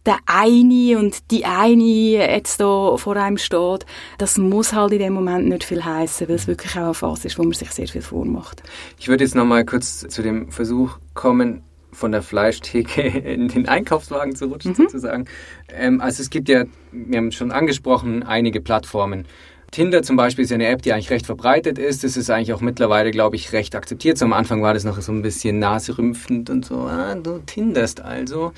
der 0.07 0.19
eine 0.27 0.99
und 0.99 1.31
die 1.31 1.45
eine 1.45 1.83
jetzt 1.83 2.61
da 2.61 2.97
vor 2.97 3.17
einem 3.17 3.39
steht, 3.39 3.85
das 4.19 4.39
muss 4.39 4.73
halt 4.73 4.93
in 4.93 5.01
dem 5.01 5.13
Moment 5.13 5.49
nicht 5.49 5.65
viel 5.65 5.85
heißen, 5.85 6.29
weil 6.29 6.37
es 6.37 6.47
wirklich 6.47 6.73
auch 6.77 6.85
eine 6.85 6.95
Phase 6.95 7.27
ist, 7.27 7.39
wo 7.39 7.43
man 7.43 7.53
sich 7.53 7.71
sehr 7.71 7.89
viel 7.89 8.03
vormacht. 8.03 8.63
Ich 8.99 9.09
würde 9.09 9.25
jetzt 9.25 9.35
noch 9.35 9.45
mal 9.45 9.65
kurz 9.65 10.07
zu 10.09 10.23
dem 10.23 10.51
Versuch 10.51 10.99
kommen, 11.15 11.63
von 11.93 12.13
der 12.13 12.23
Fleischtheke 12.23 13.01
in 13.03 13.49
den 13.49 13.69
Einkaufswagen 13.69 14.37
zu 14.37 14.47
rutschen, 14.47 14.73
mhm. 14.73 14.77
sozusagen. 14.77 15.25
Ähm, 15.69 16.01
also 16.01 16.23
es 16.23 16.31
gibt 16.31 16.49
ja, 16.49 16.65
wir 16.93 17.19
haben 17.19 17.33
schon 17.33 17.51
angesprochen, 17.51 18.23
einige 18.23 18.61
Plattformen. 18.61 19.27
Tinder 19.71 20.03
zum 20.03 20.17
Beispiel 20.17 20.45
ist 20.45 20.51
ja 20.51 20.55
eine 20.55 20.69
App, 20.69 20.83
die 20.83 20.93
eigentlich 20.93 21.11
recht 21.11 21.27
verbreitet 21.27 21.79
ist. 21.79 22.05
Das 22.05 22.17
ist 22.17 22.31
eigentlich 22.31 22.53
auch 22.53 22.61
mittlerweile, 22.61 23.11
glaube 23.11 23.37
ich, 23.37 23.53
recht 23.53 23.75
akzeptiert. 23.75 24.19
So 24.19 24.25
am 24.25 24.33
Anfang 24.33 24.63
war 24.63 24.75
das 24.75 24.85
noch 24.85 25.01
so 25.01 25.13
ein 25.13 25.23
bisschen 25.23 25.59
naserümpfend 25.59 26.51
und 26.51 26.65
so, 26.65 26.81
ah, 26.81 27.15
du 27.15 27.39
tinderst 27.45 28.01
also. 28.01 28.53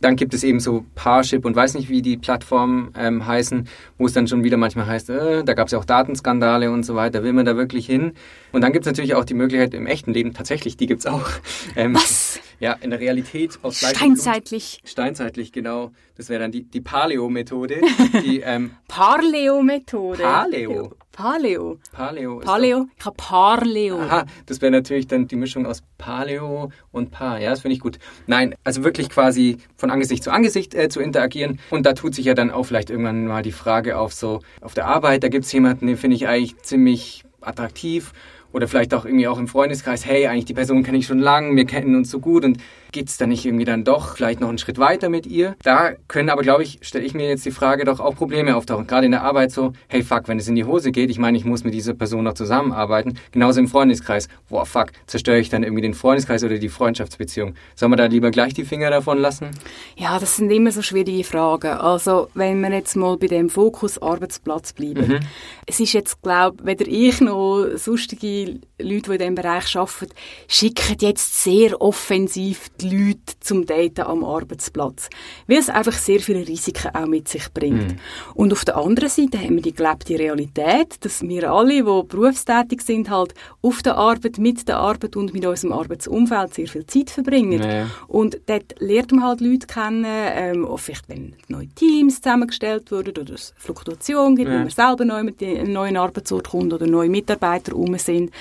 Dann 0.00 0.16
gibt 0.16 0.34
es 0.34 0.42
eben 0.42 0.58
so 0.58 0.84
Parship 0.96 1.44
und 1.44 1.54
weiß 1.54 1.74
nicht, 1.74 1.88
wie 1.88 2.02
die 2.02 2.16
Plattformen 2.16 2.92
ähm, 2.98 3.24
heißen, 3.24 3.68
wo 3.98 4.06
es 4.06 4.12
dann 4.12 4.26
schon 4.26 4.42
wieder 4.42 4.56
manchmal 4.56 4.86
heißt, 4.86 5.10
äh, 5.10 5.44
da 5.44 5.54
gab 5.54 5.66
es 5.66 5.72
ja 5.72 5.78
auch 5.78 5.84
Datenskandale 5.84 6.72
und 6.72 6.82
so 6.84 6.96
weiter, 6.96 7.22
will 7.22 7.32
man 7.32 7.46
da 7.46 7.56
wirklich 7.56 7.86
hin? 7.86 8.14
Und 8.50 8.62
dann 8.62 8.72
gibt 8.72 8.84
es 8.84 8.90
natürlich 8.90 9.14
auch 9.14 9.24
die 9.24 9.34
Möglichkeit 9.34 9.74
im 9.74 9.86
echten 9.86 10.12
Leben, 10.12 10.34
tatsächlich, 10.34 10.76
die 10.76 10.86
gibt 10.86 11.00
es 11.00 11.06
auch. 11.06 11.30
Ähm, 11.76 11.94
Was? 11.94 12.40
Ja, 12.62 12.74
in 12.74 12.90
der 12.90 13.00
Realität 13.00 13.58
aus 13.62 13.78
Steinzeitlich. 13.78 14.80
Steinzeitlich, 14.84 15.50
genau. 15.50 15.90
Das 16.14 16.28
wäre 16.28 16.42
dann 16.42 16.52
die, 16.52 16.62
die 16.62 16.80
Paleo-Methode. 16.80 17.80
ähm, 18.24 18.76
Parleo-Methode. 18.86 20.22
Paleo. 20.22 20.92
Paleo. 21.10 21.80
Paleo. 21.90 22.38
Paleo. 22.38 22.86
Ich 22.96 23.04
habe 23.04 23.16
Parleo. 23.16 23.98
Aha, 23.98 24.26
das 24.46 24.60
wäre 24.60 24.70
natürlich 24.70 25.08
dann 25.08 25.26
die 25.26 25.34
Mischung 25.34 25.66
aus 25.66 25.82
Paleo 25.98 26.70
und 26.92 27.10
Paar. 27.10 27.40
Ja, 27.40 27.50
das 27.50 27.62
finde 27.62 27.74
ich 27.74 27.80
gut. 27.80 27.98
Nein, 28.28 28.54
also 28.62 28.84
wirklich 28.84 29.10
quasi 29.10 29.56
von 29.76 29.90
Angesicht 29.90 30.22
zu 30.22 30.30
Angesicht 30.30 30.72
äh, 30.76 30.88
zu 30.88 31.00
interagieren. 31.00 31.58
Und 31.70 31.84
da 31.84 31.94
tut 31.94 32.14
sich 32.14 32.26
ja 32.26 32.34
dann 32.34 32.52
auch 32.52 32.62
vielleicht 32.62 32.90
irgendwann 32.90 33.26
mal 33.26 33.42
die 33.42 33.50
Frage 33.50 33.98
auf 33.98 34.12
so, 34.12 34.38
auf 34.60 34.74
der 34.74 34.86
Arbeit, 34.86 35.24
da 35.24 35.28
gibt 35.28 35.46
es 35.46 35.52
jemanden, 35.52 35.88
den 35.88 35.96
finde 35.96 36.14
ich 36.14 36.28
eigentlich 36.28 36.56
ziemlich 36.58 37.24
attraktiv 37.40 38.12
oder 38.52 38.68
vielleicht 38.68 38.94
auch 38.94 39.04
irgendwie 39.04 39.28
auch 39.28 39.38
im 39.38 39.48
Freundeskreis, 39.48 40.06
hey, 40.06 40.26
eigentlich 40.26 40.44
die 40.46 40.54
Person 40.54 40.82
kenne 40.82 40.98
ich 40.98 41.06
schon 41.06 41.18
lange, 41.18 41.56
wir 41.56 41.64
kennen 41.64 41.96
uns 41.96 42.10
so 42.10 42.20
gut 42.20 42.44
und 42.44 42.58
geht's 42.92 43.16
da 43.16 43.26
nicht 43.26 43.44
irgendwie 43.44 43.64
dann 43.64 43.84
doch 43.84 44.16
vielleicht 44.16 44.40
noch 44.40 44.48
einen 44.48 44.58
Schritt 44.58 44.78
weiter 44.78 45.08
mit 45.08 45.26
ihr? 45.26 45.56
Da 45.62 45.92
können 46.08 46.28
aber, 46.28 46.42
glaube 46.42 46.62
ich, 46.62 46.78
stelle 46.82 47.04
ich 47.04 47.14
mir 47.14 47.28
jetzt 47.28 47.44
die 47.46 47.50
Frage, 47.50 47.84
doch 47.84 48.00
auch 48.00 48.14
Probleme 48.14 48.54
auftauchen. 48.54 48.86
Gerade 48.86 49.06
in 49.06 49.12
der 49.12 49.22
Arbeit 49.22 49.50
so, 49.50 49.72
hey, 49.88 50.02
fuck, 50.02 50.28
wenn 50.28 50.38
es 50.38 50.46
in 50.46 50.54
die 50.54 50.64
Hose 50.64 50.92
geht, 50.92 51.10
ich 51.10 51.18
meine, 51.18 51.38
ich 51.38 51.44
muss 51.44 51.64
mit 51.64 51.74
dieser 51.74 51.94
Person 51.94 52.24
noch 52.24 52.34
zusammenarbeiten. 52.34 53.18
Genauso 53.32 53.60
im 53.60 53.68
Freundeskreis. 53.68 54.28
Boah, 54.48 54.66
fuck, 54.66 54.92
zerstöre 55.06 55.38
ich 55.38 55.48
dann 55.48 55.62
irgendwie 55.62 55.82
den 55.82 55.94
Freundeskreis 55.94 56.44
oder 56.44 56.58
die 56.58 56.68
Freundschaftsbeziehung. 56.68 57.54
Soll 57.74 57.88
man 57.88 57.96
da 57.96 58.06
lieber 58.06 58.30
gleich 58.30 58.52
die 58.52 58.64
Finger 58.64 58.90
davon 58.90 59.18
lassen? 59.18 59.50
Ja, 59.96 60.18
das 60.18 60.36
sind 60.36 60.50
immer 60.50 60.70
so 60.70 60.82
schwierige 60.82 61.24
Fragen. 61.24 61.72
Also, 61.72 62.28
wenn 62.34 62.60
wir 62.60 62.70
jetzt 62.70 62.96
mal 62.96 63.16
bei 63.16 63.28
dem 63.28 63.48
Fokus 63.48 64.00
Arbeitsplatz 64.00 64.72
bleiben. 64.74 65.08
Mhm. 65.08 65.20
Es 65.66 65.80
ist 65.80 65.94
jetzt, 65.94 66.20
glaube 66.22 66.58
ich, 66.60 66.66
weder 66.66 66.86
ich 66.86 67.20
noch 67.20 67.66
sonstige 67.76 68.41
Leute, 68.78 69.10
die 69.10 69.12
in 69.12 69.18
diesem 69.18 69.34
Bereich 69.34 69.76
arbeiten, 69.76 70.12
schicken 70.48 70.96
jetzt 71.00 71.42
sehr 71.42 71.80
offensiv 71.80 72.68
die 72.80 72.90
Leute 72.90 73.34
zum 73.40 73.66
Daten 73.66 74.02
am 74.02 74.24
Arbeitsplatz. 74.24 75.08
Weil 75.46 75.58
es 75.58 75.68
einfach 75.68 75.92
sehr 75.92 76.20
viele 76.20 76.46
Risiken 76.46 76.94
auch 76.94 77.06
mit 77.06 77.28
sich 77.28 77.52
bringt. 77.52 77.92
Mhm. 77.92 77.98
Und 78.34 78.52
auf 78.52 78.64
der 78.64 78.76
anderen 78.76 79.08
Seite 79.08 79.38
haben 79.38 79.56
wir 79.56 79.62
die 79.62 79.74
gelebte 79.74 80.18
Realität, 80.18 81.04
dass 81.04 81.22
wir 81.22 81.50
alle, 81.50 81.74
die 81.74 81.82
berufstätig 81.82 82.82
sind, 82.82 83.10
halt 83.10 83.34
auf 83.62 83.82
der 83.82 83.96
Arbeit, 83.96 84.38
mit 84.38 84.66
der 84.68 84.78
Arbeit 84.78 85.16
und 85.16 85.32
mit 85.32 85.46
unserem 85.46 85.72
Arbeitsumfeld 85.72 86.54
sehr 86.54 86.68
viel 86.68 86.86
Zeit 86.86 87.10
verbringen. 87.10 87.60
Nee. 87.60 87.84
Und 88.08 88.40
dort 88.46 88.74
lernt 88.80 89.12
man 89.12 89.24
halt 89.24 89.40
Leute 89.40 89.66
kennen, 89.66 90.04
ähm, 90.06 90.66
auch 90.66 90.78
vielleicht 90.78 91.08
wenn 91.08 91.34
neue 91.48 91.68
Teams 91.68 92.20
zusammengestellt 92.20 92.90
wurden 92.90 93.16
oder 93.16 93.34
es 93.34 93.54
Fluktuation 93.56 94.36
gibt, 94.36 94.48
nee. 94.48 94.54
wenn 94.54 94.62
man 94.62 94.70
selber 94.70 95.04
neu 95.04 95.22
mit 95.22 95.42
einem 95.42 95.72
neuen 95.72 95.96
Arbeitsort 95.96 96.48
kommt 96.50 96.72
oder 96.72 96.86
neue 96.86 97.08
Mitarbeiter 97.08 97.72
rum 97.72 97.96
sind. 97.98 98.31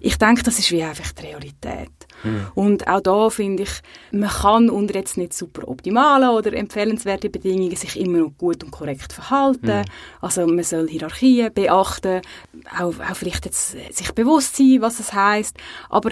Ich 0.00 0.18
denke, 0.18 0.42
das 0.42 0.58
ist 0.58 0.70
wie 0.70 0.82
einfach 0.82 1.12
die 1.12 1.26
Realität. 1.26 1.90
Mhm. 2.22 2.46
Und 2.54 2.88
auch 2.88 3.00
da 3.00 3.30
finde 3.30 3.64
ich, 3.64 3.70
man 4.12 4.28
kann 4.28 4.70
unter 4.70 4.94
jetzt 4.94 5.16
nicht 5.16 5.32
super 5.32 5.66
optimalen 5.68 6.28
oder 6.28 6.52
empfehlenswerten 6.52 7.32
Bedingungen 7.32 7.76
sich 7.76 7.98
immer 7.98 8.18
noch 8.18 8.36
gut 8.36 8.62
und 8.62 8.70
korrekt 8.70 9.12
verhalten. 9.12 9.78
Mhm. 9.80 9.84
Also 10.20 10.46
man 10.46 10.64
soll 10.64 10.88
Hierarchien 10.88 11.52
beachten, 11.52 12.20
auch, 12.78 12.94
auch 13.00 13.16
vielleicht 13.16 13.46
jetzt 13.46 13.76
sich 13.94 14.12
bewusst 14.12 14.56
sein, 14.56 14.78
was 14.80 15.00
es 15.00 15.12
heißt. 15.12 15.56
Aber 15.88 16.10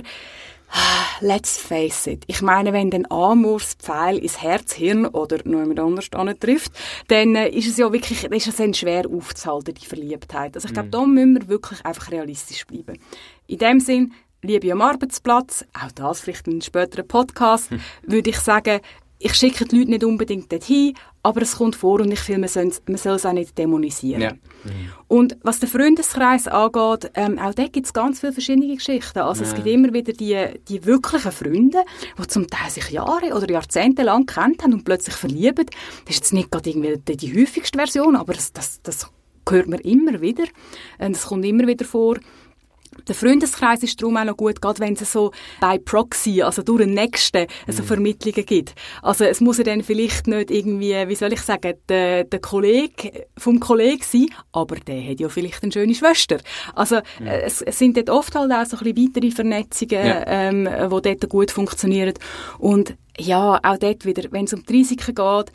Let's 1.20 1.56
face 1.56 2.08
it. 2.08 2.24
Ich 2.26 2.42
meine, 2.42 2.72
wenn 2.72 2.90
den 2.90 3.10
Amors 3.10 3.74
Pfeil 3.74 4.18
ins 4.18 4.42
Herz, 4.42 4.74
Hirn 4.74 5.06
oder 5.06 5.38
noch 5.44 5.60
jemand 5.60 5.80
anders 5.80 6.10
trifft, 6.40 6.72
dann 7.08 7.36
äh, 7.36 7.48
ist 7.48 7.68
es 7.68 7.76
ja 7.76 7.92
wirklich, 7.92 8.24
ist 8.24 8.46
es 8.46 8.56
dann 8.56 8.74
schwer 8.74 9.04
aufzuhalten, 9.08 9.74
die 9.74 9.86
Verliebtheit. 9.86 10.56
Also 10.56 10.66
ich 10.66 10.74
glaube, 10.74 10.88
mhm. 10.88 10.92
da 10.92 11.06
müssen 11.06 11.34
wir 11.36 11.48
wirklich 11.48 11.84
einfach 11.86 12.10
realistisch 12.10 12.66
bleiben. 12.66 12.98
In 13.46 13.58
dem 13.58 13.80
Sinn, 13.80 14.12
Liebe 14.42 14.70
am 14.72 14.82
Arbeitsplatz, 14.82 15.64
auch 15.72 15.92
das 15.92 16.20
vielleicht 16.20 16.46
in 16.46 16.54
einem 16.54 16.60
späteren 16.60 17.08
Podcast, 17.08 17.70
hm. 17.70 17.80
würde 18.02 18.30
ich 18.30 18.38
sagen, 18.38 18.80
ich 19.24 19.34
schicke 19.36 19.64
die 19.64 19.78
Leute 19.78 19.90
nicht 19.90 20.04
unbedingt 20.04 20.52
dorthin, 20.52 20.92
aber 21.22 21.40
es 21.40 21.56
kommt 21.56 21.76
vor 21.76 22.00
und 22.00 22.12
ich 22.12 22.20
finde, 22.20 22.40
man 22.40 22.48
soll, 22.50 22.70
man 22.86 22.98
soll 22.98 23.14
es 23.14 23.24
auch 23.24 23.32
nicht 23.32 23.56
dämonisieren. 23.56 24.20
Ja. 24.20 24.32
Mhm. 24.32 24.92
Und 25.08 25.36
was 25.42 25.60
den 25.60 25.70
Freundeskreis 25.70 26.46
angeht, 26.46 27.10
ähm, 27.14 27.38
auch 27.38 27.54
da 27.54 27.66
gibt 27.68 27.86
es 27.86 27.94
ganz 27.94 28.20
viele 28.20 28.34
verschiedene 28.34 28.74
Geschichten. 28.74 29.20
Also 29.20 29.42
ja. 29.42 29.48
es 29.48 29.54
gibt 29.54 29.66
immer 29.66 29.94
wieder 29.94 30.12
die, 30.12 30.60
die 30.68 30.84
wirklichen 30.84 31.32
Freunde, 31.32 31.78
die 32.18 32.26
zum 32.26 32.46
Teil 32.48 32.68
sich 32.68 32.90
Jahre 32.90 33.34
oder 33.34 33.50
Jahrzehnte 33.50 34.02
lang 34.02 34.26
kennt 34.26 34.62
haben 34.62 34.74
und 34.74 34.84
plötzlich 34.84 35.14
verlieben. 35.14 35.64
Das 36.04 36.16
ist 36.16 36.16
jetzt 36.16 36.32
nicht 36.34 36.50
gerade 36.50 36.68
irgendwie 36.68 36.98
die, 36.98 37.16
die 37.16 37.40
häufigste 37.40 37.78
Version, 37.78 38.16
aber 38.16 38.34
das, 38.34 38.52
das, 38.52 38.82
das 38.82 39.06
hört 39.48 39.68
man 39.68 39.78
immer 39.80 40.20
wieder. 40.20 40.44
Es 40.98 41.24
kommt 41.24 41.46
immer 41.46 41.66
wieder 41.66 41.86
vor. 41.86 42.18
Der 43.08 43.14
Freundeskreis 43.14 43.82
ist 43.82 44.00
darum 44.00 44.16
auch 44.16 44.24
noch 44.24 44.36
gut, 44.36 44.60
gerade 44.60 44.80
wenn 44.80 44.94
es 44.94 45.12
so 45.12 45.32
bei 45.60 45.78
Proxy, 45.78 46.42
also 46.42 46.62
durch 46.62 46.82
den 46.82 46.94
Nächsten, 46.94 47.46
also 47.66 47.82
mhm. 47.82 47.86
Vermittlungen 47.86 48.46
gibt. 48.46 48.74
Also 49.02 49.24
es 49.24 49.40
muss 49.40 49.58
ja 49.58 49.64
dann 49.64 49.82
vielleicht 49.82 50.26
nicht 50.26 50.50
irgendwie, 50.50 50.94
wie 51.08 51.14
soll 51.14 51.32
ich 51.32 51.40
sagen, 51.40 51.74
der, 51.88 52.24
der 52.24 52.40
Kollege 52.40 53.26
vom 53.36 53.60
Kollegen 53.60 54.02
sein, 54.02 54.26
aber 54.52 54.76
der 54.76 55.02
hat 55.10 55.20
ja 55.20 55.28
vielleicht 55.28 55.62
eine 55.62 55.72
schöne 55.72 55.94
Schwester. 55.94 56.38
Also 56.74 56.96
mhm. 57.18 57.26
es, 57.26 57.62
es, 57.62 57.78
sind 57.78 57.96
dort 57.96 58.10
oft 58.10 58.34
halt 58.34 58.52
auch 58.52 58.64
so 58.66 58.76
ein 58.76 58.94
bisschen 58.94 59.14
weitere 59.14 59.30
Vernetzungen, 59.30 60.06
ja. 60.06 60.24
ähm, 60.26 60.64
die 60.64 61.02
dort 61.02 61.28
gut 61.28 61.50
funktionieren. 61.50 62.14
Und 62.58 62.96
ja, 63.18 63.60
auch 63.62 63.78
dort 63.78 64.04
wieder, 64.04 64.24
wenn 64.32 64.46
es 64.46 64.54
um 64.54 64.64
die 64.64 64.72
Risiken 64.72 65.14
geht, 65.14 65.52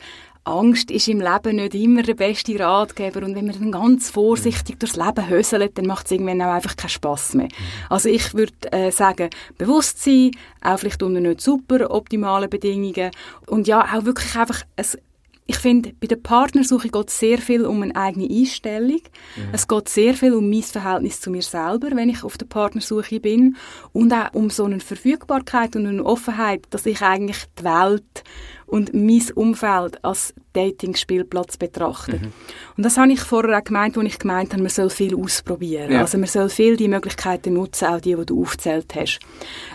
Angst 0.50 0.90
ist 0.90 1.08
im 1.08 1.20
Leben 1.20 1.56
nicht 1.56 1.74
immer 1.74 2.02
der 2.02 2.14
beste 2.14 2.58
Ratgeber 2.58 3.24
und 3.24 3.34
wenn 3.34 3.46
man 3.46 3.58
dann 3.58 3.72
ganz 3.72 4.10
vorsichtig 4.10 4.78
durchs 4.78 4.96
Leben 4.96 5.28
höselt, 5.28 5.78
dann 5.78 5.86
macht 5.86 6.06
es 6.06 6.12
irgendwann 6.12 6.42
auch 6.42 6.52
einfach 6.52 6.76
keinen 6.76 6.90
Spass 6.90 7.34
mehr. 7.34 7.48
Also 7.88 8.08
ich 8.08 8.34
würde 8.34 8.52
äh, 8.72 8.90
sagen, 8.90 9.30
Bewusstsein, 9.58 10.32
auch 10.60 10.78
vielleicht 10.78 11.02
unter 11.02 11.20
nicht 11.20 11.40
super 11.40 11.90
optimalen 11.90 12.50
Bedingungen 12.50 13.10
und 13.46 13.68
ja, 13.68 13.84
auch 13.84 14.04
wirklich 14.04 14.36
einfach 14.36 14.62
ein 14.76 14.86
ich 15.50 15.58
finde, 15.58 15.92
bei 16.00 16.06
der 16.06 16.16
Partnersuche 16.16 16.90
geht 16.90 17.08
es 17.08 17.18
sehr 17.18 17.38
viel 17.38 17.66
um 17.66 17.82
eine 17.82 17.96
eigene 17.96 18.28
Einstellung. 18.30 19.00
Mhm. 19.34 19.48
Es 19.52 19.66
geht 19.66 19.88
sehr 19.88 20.14
viel 20.14 20.34
um 20.34 20.48
mein 20.48 20.62
Verhältnis 20.62 21.20
zu 21.20 21.28
mir 21.28 21.42
selber, 21.42 21.88
wenn 21.92 22.08
ich 22.08 22.22
auf 22.22 22.38
der 22.38 22.46
Partnersuche 22.46 23.18
bin. 23.18 23.56
Und 23.92 24.12
auch 24.12 24.32
um 24.32 24.48
so 24.50 24.64
eine 24.64 24.78
Verfügbarkeit 24.78 25.74
und 25.74 25.88
eine 25.88 26.06
Offenheit, 26.06 26.62
dass 26.70 26.86
ich 26.86 27.02
eigentlich 27.02 27.46
die 27.58 27.64
Welt 27.64 28.22
und 28.66 28.94
mein 28.94 29.24
Umfeld 29.34 30.04
als 30.04 30.32
Dating-Spielplatz 30.52 31.56
betrachte. 31.56 32.18
Mhm. 32.18 32.32
Und 32.76 32.84
das 32.84 32.96
habe 32.96 33.10
ich 33.10 33.20
vorher 33.20 33.58
auch 33.58 33.64
gemeint, 33.64 33.98
als 33.98 34.06
ich 34.06 34.18
gemeint 34.20 34.52
habe, 34.52 34.62
man 34.62 34.70
soll 34.70 34.90
viel 34.90 35.16
ausprobieren. 35.16 35.90
Ja. 35.90 36.02
Also 36.02 36.16
man 36.16 36.28
soll 36.28 36.48
viel 36.48 36.76
die 36.76 36.86
Möglichkeiten 36.86 37.54
nutzen, 37.54 37.86
auch 37.86 38.00
die, 38.00 38.14
die 38.14 38.26
du 38.26 38.40
aufgezählt 38.40 38.94
hast. 38.94 39.18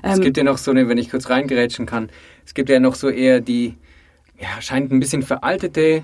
Ähm, 0.03 0.13
es 0.13 0.22
gibt 0.22 0.38
ja 0.38 0.46
noch 0.46 0.58
so 0.58 0.72
eine, 0.72 0.88
wenn 0.88 0.98
ich 0.98 1.10
kurz 1.12 1.29
reingerätschen 1.29 1.86
kann, 1.86 2.10
es 2.46 2.53
gibt 2.53 2.70
ja 2.70 2.79
noch 2.79 2.96
so 2.96 3.10
eher 3.10 3.41
die, 3.41 3.75
ja, 4.39 4.62
scheint 4.62 4.92
ein 4.92 5.00
bisschen 5.00 5.24
veraltete 5.24 6.04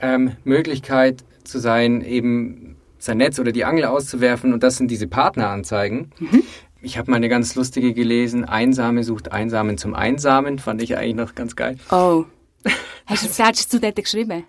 ähm, 0.00 0.32
Möglichkeit 0.44 1.24
zu 1.44 1.58
sein, 1.58 2.02
eben 2.02 2.76
sein 2.98 3.18
Netz 3.18 3.38
oder 3.38 3.52
die 3.52 3.64
Angel 3.64 3.84
auszuwerfen 3.84 4.52
und 4.52 4.62
das 4.62 4.76
sind 4.76 4.90
diese 4.90 5.06
Partneranzeigen. 5.06 6.12
Mhm. 6.18 6.42
Ich 6.82 6.98
habe 6.98 7.10
mal 7.10 7.16
eine 7.16 7.28
ganz 7.28 7.54
lustige 7.54 7.94
gelesen, 7.94 8.44
Einsame 8.44 9.02
sucht 9.04 9.32
Einsamen 9.32 9.78
zum 9.78 9.94
Einsamen, 9.94 10.58
fand 10.58 10.82
ich 10.82 10.96
eigentlich 10.96 11.14
noch 11.16 11.34
ganz 11.34 11.56
geil. 11.56 11.78
Oh. 11.90 12.24
Hast 13.06 13.38
du, 13.38 13.44
hast 13.44 13.72
du 13.72 13.78
dort 13.78 13.94
geschrieben? 13.94 14.44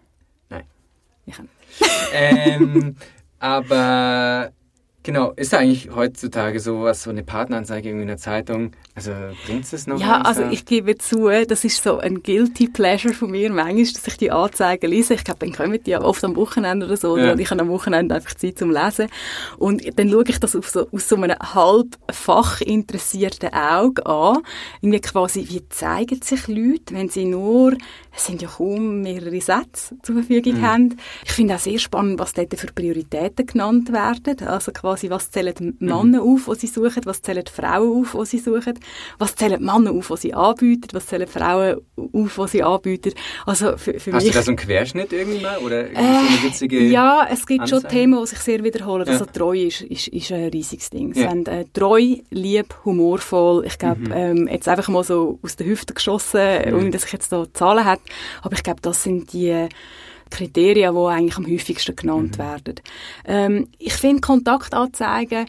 Nein. 0.50 0.63
Ich 1.27 1.36
ähm, 2.12 2.96
aber 3.39 4.51
Genau, 5.07 5.31
ist 5.38 5.53
eigentlich 5.53 5.89
heutzutage 5.96 6.60
sowas, 6.60 7.03
so 7.03 7.10
eine 7.12 7.24
Partneranzeige 7.24 7.89
in 7.89 8.07
der 8.07 8.17
Zeitung, 8.17 8.74
also 8.97 9.11
bringt 9.45 9.71
es 9.71 9.85
noch? 9.85 9.99
Ja, 9.99 10.21
also 10.21 10.41
ich 10.49 10.65
gebe 10.65 10.97
zu, 10.97 11.29
das 11.47 11.63
ist 11.63 11.83
so 11.83 11.99
ein 11.99 12.23
guilty 12.23 12.67
pleasure 12.67 13.13
von 13.13 13.29
mir 13.29 13.51
manchmal, 13.51 13.83
dass 13.93 14.07
ich 14.07 14.17
die 14.17 14.31
Anzeigen 14.31 14.89
lese. 14.89 15.13
Ich 15.13 15.23
glaube, 15.23 15.39
dann 15.41 15.53
kommen 15.53 15.79
die 15.83 15.91
ja 15.91 16.01
oft 16.01 16.23
am 16.23 16.35
Wochenende 16.35 16.87
oder 16.87 16.97
so, 16.97 17.15
ja. 17.15 17.31
und 17.31 17.39
ich 17.39 17.51
habe 17.51 17.61
am 17.61 17.69
Wochenende 17.69 18.15
einfach 18.15 18.33
Zeit 18.33 18.57
zum 18.57 18.71
Lesen. 18.71 19.07
Und 19.59 19.83
dann 19.99 20.09
schaue 20.09 20.23
ich 20.27 20.39
das 20.39 20.55
auf 20.55 20.67
so, 20.67 20.87
aus 20.91 21.07
so 21.07 21.15
einem 21.15 21.37
halb 21.37 21.95
fachinteressierten 22.09 23.53
Auge 23.53 24.03
an. 24.03 24.39
Irgendwie 24.81 25.01
quasi, 25.01 25.45
wie 25.47 25.69
zeigen 25.69 26.19
sich 26.23 26.47
Leute, 26.47 26.95
wenn 26.95 27.09
sie 27.09 27.25
nur, 27.25 27.77
es 28.15 28.25
sind 28.25 28.41
ja 28.41 28.47
kaum 28.47 29.03
mehrere 29.03 29.39
Sätze 29.41 29.95
zur 30.01 30.15
Verfügung 30.15 30.55
mhm. 30.55 30.61
haben. 30.65 30.97
Ich 31.23 31.33
finde 31.33 31.53
auch 31.53 31.59
sehr 31.59 31.77
spannend, 31.77 32.17
was 32.17 32.33
dort 32.33 32.59
für 32.59 32.73
Prioritäten 32.73 33.45
genannt 33.45 33.93
werden. 33.93 34.47
Also 34.47 34.71
quasi 34.71 35.11
was 35.11 35.29
zählen 35.29 35.77
Männer 35.77 36.03
mhm. 36.03 36.33
auf, 36.33 36.49
die 36.55 36.65
sie 36.65 36.73
suchen, 36.73 37.03
was 37.05 37.21
zählen 37.21 37.45
Frauen 37.45 38.01
auf, 38.01 38.17
die 38.19 38.25
sie 38.25 38.39
suchen, 38.39 38.79
was 39.17 39.36
zählen 39.36 39.63
Männer 39.63 39.91
auf, 39.91 40.08
die 40.08 40.17
sie 40.17 40.34
anbieten, 40.34 40.89
was 40.94 41.08
zählen 41.08 41.27
Frauen 41.27 41.82
auf, 41.96 42.36
die 42.36 42.48
sie 42.48 42.63
anbieten. 42.63 43.13
Also 43.46 43.77
für, 43.77 44.00
für 44.00 44.13
Hast 44.13 44.24
mich, 44.24 44.32
du 44.32 44.39
da 44.39 44.44
so 44.44 44.51
einen 44.51 44.58
Querschnitt 44.58 45.13
irgendwie 45.13 45.41
mal? 45.41 45.58
Oder 45.60 45.89
äh, 45.89 45.94
so 45.94 46.00
eine 46.00 46.44
witzige 46.44 46.84
Ja, 46.84 47.27
es 47.29 47.46
gibt 47.46 47.62
Anzeige? 47.62 47.82
schon 47.82 47.89
Themen, 47.89 48.20
die 48.20 48.27
sich 48.27 48.39
sehr 48.39 48.63
wiederholen. 48.63 49.06
Ja. 49.06 49.13
Also 49.13 49.25
Treu 49.25 49.58
ist, 49.58 49.82
ist, 49.82 50.08
ist 50.08 50.32
ein 50.32 50.50
riesiges 50.50 50.89
Ding. 50.89 51.13
Ja. 51.13 51.29
Sind, 51.29 51.48
äh, 51.48 51.65
treu, 51.74 52.17
lieb, 52.29 52.75
humorvoll. 52.86 53.65
Ich 53.65 53.77
glaube, 53.77 54.01
mhm. 54.01 54.12
ähm, 54.13 54.48
jetzt 54.48 54.67
einfach 54.67 54.88
mal 54.89 55.03
so 55.03 55.39
aus 55.41 55.56
der 55.56 55.67
Hüfte 55.67 55.94
geschossen, 55.94 56.41
mhm. 56.65 56.74
ohne 56.75 56.89
dass 56.91 57.06
ich 57.06 57.12
jetzt 57.12 57.32
da 57.32 57.46
Zahlen 57.53 57.86
habe. 57.86 58.01
Aber 58.41 58.53
ich 58.53 58.63
glaube, 58.63 58.82
das 58.82 59.03
sind 59.03 59.34
die 59.34 59.67
Kriterien, 60.29 60.94
die 60.94 61.08
eigentlich 61.08 61.38
am 61.38 61.48
häufigsten 61.48 61.96
genannt 61.96 62.38
mhm. 62.38 62.41
werden. 62.41 62.75
Ähm, 63.25 63.67
ich 63.77 63.94
finde 63.94 64.22
Kontaktanzeigen, 64.22 65.46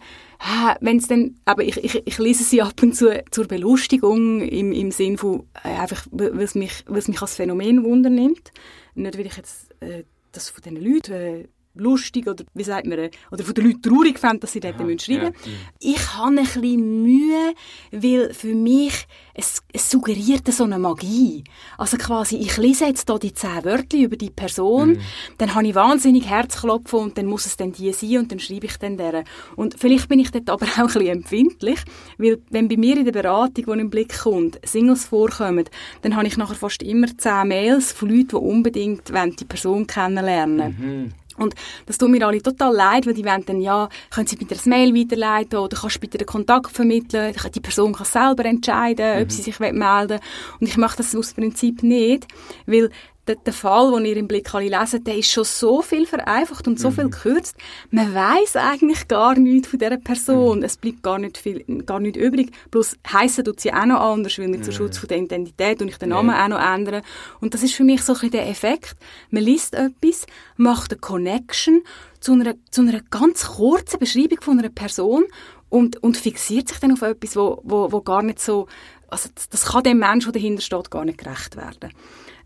wenn 0.80 0.98
es 0.98 1.08
dann, 1.08 1.36
aber 1.44 1.64
ich, 1.64 1.76
ich, 1.78 2.06
ich 2.06 2.18
lese 2.18 2.44
sie 2.44 2.62
ab 2.62 2.80
und 2.82 2.94
zu 2.94 3.24
zur 3.30 3.46
Belustigung 3.46 4.40
im, 4.40 4.72
im 4.72 4.90
Sinn 4.90 5.18
von 5.18 5.48
äh, 5.64 5.68
einfach, 5.68 6.06
weil 6.10 6.48
mich, 6.54 6.84
weil 6.86 6.98
es 6.98 7.08
mich 7.08 7.20
als 7.20 7.34
Phänomen 7.34 7.84
wundernimmt. 7.84 8.52
Nicht, 8.94 9.18
weil 9.18 9.26
ich 9.26 9.36
jetzt 9.36 9.70
äh, 9.80 10.04
das 10.32 10.50
von 10.50 10.62
diesen 10.62 10.82
Leuten 10.82 11.12
äh, 11.12 11.48
lustig 11.74 12.26
oder 12.26 12.44
wie 12.54 12.64
sagt 12.64 12.86
man, 12.86 13.10
oder 13.30 13.44
von 13.44 13.54
den 13.54 13.66
Leuten 13.66 13.82
traurig 13.82 14.18
fand, 14.18 14.42
dass 14.42 14.52
sie 14.52 14.60
dort 14.60 14.80
Aha, 14.80 14.98
schreiben 14.98 15.34
ja. 15.44 15.50
Ich 15.78 16.14
habe 16.14 16.28
ein 16.28 16.36
bisschen 16.36 17.02
Mühe, 17.02 17.54
weil 17.92 18.34
für 18.34 18.54
mich 18.54 19.06
es, 19.34 19.62
es 19.72 19.90
suggeriert 19.90 20.52
so 20.52 20.64
eine 20.64 20.78
Magie. 20.78 21.44
Also 21.76 21.96
quasi, 21.96 22.36
ich 22.36 22.56
lese 22.56 22.86
jetzt 22.86 23.08
hier 23.08 23.18
die 23.18 23.32
zehn 23.32 23.64
Wörter 23.64 23.96
über 23.96 24.16
die 24.16 24.30
Person, 24.30 24.90
mhm. 24.90 25.00
dann 25.38 25.54
habe 25.54 25.66
ich 25.66 25.74
wahnsinnig 25.74 26.28
Herzklopfen 26.28 26.98
und 26.98 27.18
dann 27.18 27.26
muss 27.26 27.46
es 27.46 27.56
dann 27.56 27.72
die 27.72 27.92
sein 27.92 28.18
und 28.18 28.32
dann 28.32 28.40
schreibe 28.40 28.66
ich 28.66 28.76
dann 28.78 28.96
deren. 28.96 29.24
Und 29.54 29.76
vielleicht 29.78 30.08
bin 30.08 30.18
ich 30.18 30.30
dort 30.30 30.50
aber 30.50 30.66
auch 30.66 30.78
ein 30.78 30.86
bisschen 30.86 31.06
empfindlich, 31.06 31.78
weil 32.18 32.38
wenn 32.50 32.68
bei 32.68 32.76
mir 32.76 32.96
in 32.96 33.04
der 33.04 33.12
Beratung, 33.12 33.64
die 33.66 33.80
im 33.80 33.90
Blick 33.90 34.18
kommt, 34.18 34.58
Singles 34.64 35.06
vorkommen, 35.06 35.64
dann 36.02 36.16
habe 36.16 36.26
ich 36.26 36.36
nachher 36.36 36.56
fast 36.56 36.82
immer 36.82 37.06
zehn 37.16 37.48
Mails 37.48 37.92
von 37.92 38.08
Leuten, 38.08 38.28
die 38.28 38.36
unbedingt 38.36 39.08
die 39.08 39.44
Person 39.44 39.86
kennenlernen 39.86 40.58
wollen. 40.58 41.04
Mhm. 41.04 41.12
Und 41.38 41.54
das 41.86 41.98
tut 41.98 42.10
mir 42.10 42.26
alle 42.26 42.42
total 42.42 42.74
leid, 42.74 43.06
weil 43.06 43.14
die 43.14 43.24
wollen 43.24 43.44
dann, 43.44 43.60
ja, 43.60 43.88
können 44.10 44.26
sie 44.26 44.36
bitte 44.36 44.54
ein 44.54 44.68
Mail 44.68 44.94
weiterleiten 44.94 45.58
oder 45.58 45.76
kannst 45.76 45.96
du 45.96 46.00
bitte 46.00 46.18
den 46.18 46.26
Kontakt 46.26 46.70
vermitteln. 46.70 47.34
Die 47.54 47.60
Person 47.60 47.92
kann 47.92 48.06
selber 48.06 48.44
entscheiden, 48.44 49.16
mhm. 49.16 49.22
ob 49.22 49.32
sie 49.32 49.42
sich 49.42 49.58
melden 49.60 49.80
will. 49.80 50.20
Und 50.60 50.66
ich 50.66 50.76
mache 50.76 50.98
das 50.98 51.14
aus 51.14 51.34
Prinzip 51.34 51.82
nicht, 51.82 52.26
weil 52.66 52.90
der, 53.28 53.36
der 53.36 53.52
Fall, 53.52 53.92
den 53.92 54.06
ihr 54.06 54.16
im 54.16 54.26
Blick 54.26 54.52
alle 54.54 54.68
lesen, 54.68 55.04
der 55.04 55.16
ist 55.16 55.30
schon 55.30 55.44
so 55.44 55.82
viel 55.82 56.06
vereinfacht 56.06 56.66
und 56.66 56.80
so 56.80 56.90
mhm. 56.90 56.94
viel 56.94 57.10
gekürzt. 57.10 57.56
Man 57.90 58.14
weiß 58.14 58.56
eigentlich 58.56 59.06
gar 59.06 59.38
nichts 59.38 59.68
von 59.68 59.78
dieser 59.78 59.98
Person. 59.98 60.58
Mhm. 60.58 60.64
Es 60.64 60.76
bleibt 60.76 61.02
gar 61.02 61.18
nicht 61.18 61.38
viel, 61.38 61.62
gar 61.84 62.00
nicht 62.00 62.16
übrig. 62.16 62.50
Plus 62.70 62.96
heissen 63.12 63.44
tut 63.44 63.60
sie 63.60 63.72
auch 63.72 63.86
noch 63.86 64.00
anders, 64.00 64.38
weil 64.38 64.48
nicht 64.48 64.64
zum 64.64 64.72
Schutz 64.72 64.98
von 64.98 65.08
der 65.08 65.18
Identität 65.18 65.82
und 65.82 65.88
ich 65.88 65.98
den 65.98 66.08
Namen 66.08 66.34
auch 66.34 66.48
noch 66.48 66.60
ändern. 66.60 67.02
Und 67.40 67.54
das 67.54 67.62
ist 67.62 67.74
für 67.74 67.84
mich 67.84 68.02
so 68.02 68.12
ein 68.12 68.14
bisschen 68.14 68.30
der 68.32 68.48
Effekt. 68.48 68.96
Man 69.30 69.42
liest 69.42 69.74
etwas, 69.74 70.26
macht 70.56 70.92
eine 70.92 71.00
Connection 71.00 71.82
zu 72.20 72.32
einer, 72.32 72.54
zu 72.70 72.80
einer 72.80 73.00
ganz 73.10 73.46
kurzen 73.46 73.98
Beschreibung 73.98 74.40
von 74.40 74.58
einer 74.58 74.70
Person 74.70 75.24
und, 75.68 76.02
und 76.02 76.16
fixiert 76.16 76.68
sich 76.68 76.78
dann 76.78 76.92
auf 76.92 77.02
etwas, 77.02 77.36
wo, 77.36 77.60
wo, 77.62 77.92
wo 77.92 78.00
gar 78.00 78.22
nicht 78.22 78.40
so, 78.40 78.66
also 79.08 79.28
das, 79.34 79.48
das 79.48 79.66
kann 79.66 79.84
dem 79.84 79.98
Menschen, 79.98 80.32
der 80.32 80.40
dahinter 80.40 80.62
steht, 80.62 80.90
gar 80.90 81.04
nicht 81.04 81.18
gerecht 81.18 81.56
werden 81.56 81.90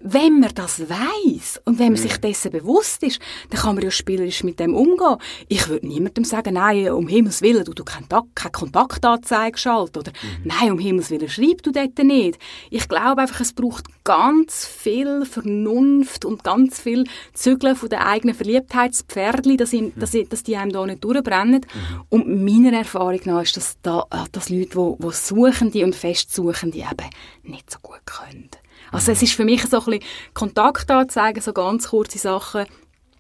wenn 0.05 0.41
man 0.41 0.51
das 0.55 0.81
weiß 0.81 1.61
und 1.65 1.79
wenn 1.79 1.93
man 1.93 1.97
sich 1.97 2.17
dessen 2.17 2.51
bewusst 2.51 3.03
ist, 3.03 3.21
dann 3.51 3.61
kann 3.61 3.75
man 3.75 3.85
ja 3.85 3.91
spielerisch 3.91 4.43
mit 4.43 4.59
dem 4.59 4.75
umgehen. 4.75 5.17
Ich 5.49 5.69
würde 5.69 5.87
niemandem 5.87 6.25
sagen, 6.25 6.55
nein, 6.55 6.91
um 6.91 7.09
Himmels 7.09 7.43
Willen, 7.43 7.65
du, 7.65 7.73
du 7.73 7.85
keinen, 7.85 8.09
keine 8.09 8.53
Kontaktanzeige 8.53 9.59
schalt 9.59 9.97
oder 9.97 10.11
mhm. 10.11 10.45
nein, 10.45 10.73
um 10.73 10.79
Himmels 10.79 11.11
Willen, 11.11 11.29
schreib 11.29 11.63
du 11.63 11.71
dort 11.71 11.99
nicht. 11.99 12.39
Ich 12.71 12.89
glaube 12.89 13.23
einfach, 13.23 13.41
es 13.41 13.53
braucht 13.53 13.85
ganz 14.05 14.67
viel 14.67 15.25
Vernunft 15.25 16.25
und 16.25 16.43
ganz 16.43 16.81
viel 16.81 17.05
Zügeln 17.33 17.77
von 17.77 17.89
der 17.89 18.07
eigenen 18.07 18.35
Verliebtheitspferdli, 18.35 19.57
dass, 19.57 19.73
ihn, 19.73 19.93
mhm. 19.95 20.01
dass, 20.01 20.17
dass 20.29 20.43
die 20.43 20.57
einem 20.57 20.73
da 20.73 20.85
nicht 20.85 21.05
durchbrennen. 21.05 21.61
Mhm. 21.61 22.03
Und 22.09 22.45
meiner 22.45 22.77
Erfahrung 22.77 23.21
nach 23.25 23.43
ist 23.43 23.57
das, 23.57 23.77
da, 23.83 24.05
dass 24.33 24.49
Leute, 24.49 24.71
die, 24.77 25.03
die 25.03 25.13
Suchende 25.13 25.85
und 25.85 25.95
Festsuchende 25.95 26.79
eben 26.79 27.11
nicht 27.45 27.71
so 27.71 27.79
gut 27.81 28.01
können. 28.05 28.51
Also 28.93 29.13
es 29.13 29.23
ist 29.23 29.33
für 29.33 29.45
mich 29.45 29.65
so 29.65 29.79
ein 29.79 29.85
bisschen 29.85 30.05
Kontakt 30.35 30.91
anzeigen, 30.91 31.41
so 31.41 31.53
ganz 31.53 31.89
kurze 31.89 32.19
Sachen, 32.19 32.67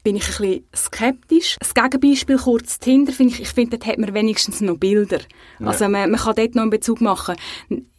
bin 0.04 0.16
ich 0.16 0.28
ein 0.28 0.36
bisschen 0.36 0.64
skeptisch. 0.74 1.56
Das 1.58 1.74
Gegenbeispiel 1.74 2.36
kurz 2.36 2.78
Tinder 2.78 3.12
finde 3.12 3.34
ich, 3.34 3.40
ich 3.40 3.48
finde, 3.48 3.78
dort 3.78 3.90
hat 3.90 3.98
man 3.98 4.14
wenigstens 4.14 4.60
noch 4.60 4.76
Bilder. 4.76 5.20
Ja. 5.58 5.68
Also 5.68 5.88
man, 5.88 6.10
man 6.10 6.20
kann 6.20 6.34
dort 6.34 6.54
noch 6.54 6.62
einen 6.62 6.70
Bezug 6.70 7.00
machen. 7.00 7.36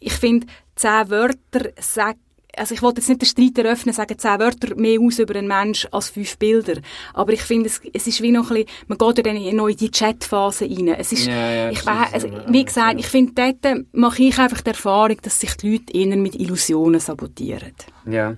Ich 0.00 0.12
finde, 0.12 0.46
zehn 0.76 1.10
Wörter 1.10 1.70
sagen 1.80 2.18
also 2.56 2.74
ich 2.74 2.82
wollte 2.82 3.00
jetzt 3.00 3.08
nicht 3.08 3.22
den 3.22 3.26
Streit 3.26 3.64
eröffnen, 3.64 3.94
sagen 3.94 4.18
zehn 4.18 4.38
Wörter 4.38 4.74
mehr 4.76 5.00
aus 5.00 5.18
über 5.18 5.36
einen 5.36 5.48
Mensch 5.48 5.86
als 5.90 6.10
fünf 6.10 6.36
Bilder. 6.38 6.80
Aber 7.12 7.32
ich 7.32 7.42
finde, 7.42 7.68
es, 7.68 7.80
es 7.92 8.06
ist 8.06 8.22
wie 8.22 8.32
noch 8.32 8.50
ein 8.50 8.64
bisschen, 8.64 8.86
man 8.88 8.98
geht 8.98 9.18
ja 9.18 9.22
dann 9.24 9.36
in 9.36 9.76
die 9.76 9.90
Chatphase 9.90 10.64
rein. 10.64 10.88
Es 10.88 11.12
ist, 11.12 11.26
ja, 11.26 11.50
ja, 11.50 11.70
ich 11.70 11.84
weiß, 11.84 12.12
also, 12.12 12.28
wie 12.48 12.64
gesagt, 12.64 12.98
ich 12.98 13.06
finde, 13.06 13.32
dort 13.34 13.86
mache 13.92 14.22
ich 14.22 14.38
einfach 14.38 14.60
die 14.60 14.70
Erfahrung, 14.70 15.16
dass 15.22 15.40
sich 15.40 15.56
die 15.56 15.72
Leute 15.72 15.92
eher 15.92 16.16
mit 16.16 16.34
Illusionen 16.34 17.00
sabotieren. 17.00 17.72
Ja. 18.06 18.36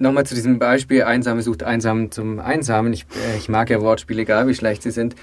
Nochmal 0.00 0.24
zu 0.24 0.36
diesem 0.36 0.60
Beispiel, 0.60 1.02
Einsame 1.02 1.42
sucht 1.42 1.64
Einsam 1.64 2.12
zum 2.12 2.38
Einsamen. 2.38 2.92
Ich, 2.92 3.02
äh, 3.02 3.36
ich 3.36 3.48
mag 3.48 3.68
ja 3.68 3.80
Wortspiele, 3.80 4.22
egal 4.22 4.46
wie 4.46 4.54
schlecht 4.54 4.82
sie 4.84 4.92
sind. 4.92 5.16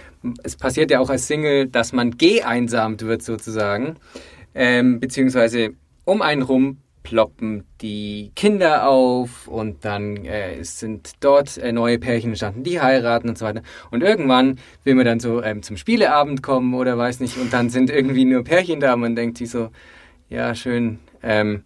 Es 0.44 0.58
passiert 0.58 0.92
ja 0.92 1.00
auch 1.00 1.10
als 1.10 1.28
Single, 1.28 1.68
dass 1.68 1.94
man 1.94 2.18
geeinsamt 2.18 3.04
wird 3.04 3.24
sozusagen. 3.24 3.96
Ähm, 4.54 5.00
beziehungsweise 5.00 5.72
um 6.04 6.22
einen 6.22 6.42
rum 6.42 6.78
ploppen 7.06 7.64
die 7.82 8.32
Kinder 8.36 8.90
auf 8.90 9.48
und 9.48 9.86
dann 9.86 10.26
äh, 10.26 10.62
sind 10.64 11.14
dort 11.22 11.58
äh, 11.58 11.72
neue 11.72 12.00
Pärchen 12.00 12.32
entstanden, 12.32 12.64
die 12.64 12.82
heiraten 12.82 13.30
und 13.30 13.38
so 13.38 13.46
weiter. 13.46 13.62
Und 13.92 14.04
irgendwann 14.04 14.60
will 14.84 14.96
man 14.96 15.06
dann 15.06 15.20
so 15.22 15.42
ähm, 15.42 15.64
zum 15.64 15.78
Spieleabend 15.78 16.44
kommen 16.44 16.74
oder 16.74 16.98
weiß 16.98 17.22
nicht 17.22 17.38
und 17.38 17.54
dann 17.54 17.70
sind 17.70 17.90
irgendwie 17.90 18.26
nur 18.26 18.44
Pärchen 18.44 18.82
da 18.82 18.96
und 18.96 19.02
man 19.02 19.16
denkt 19.16 19.38
sich 19.38 19.52
so, 19.52 19.70
ja 20.30 20.54
schön, 20.56 21.00
ähm, 21.24 21.64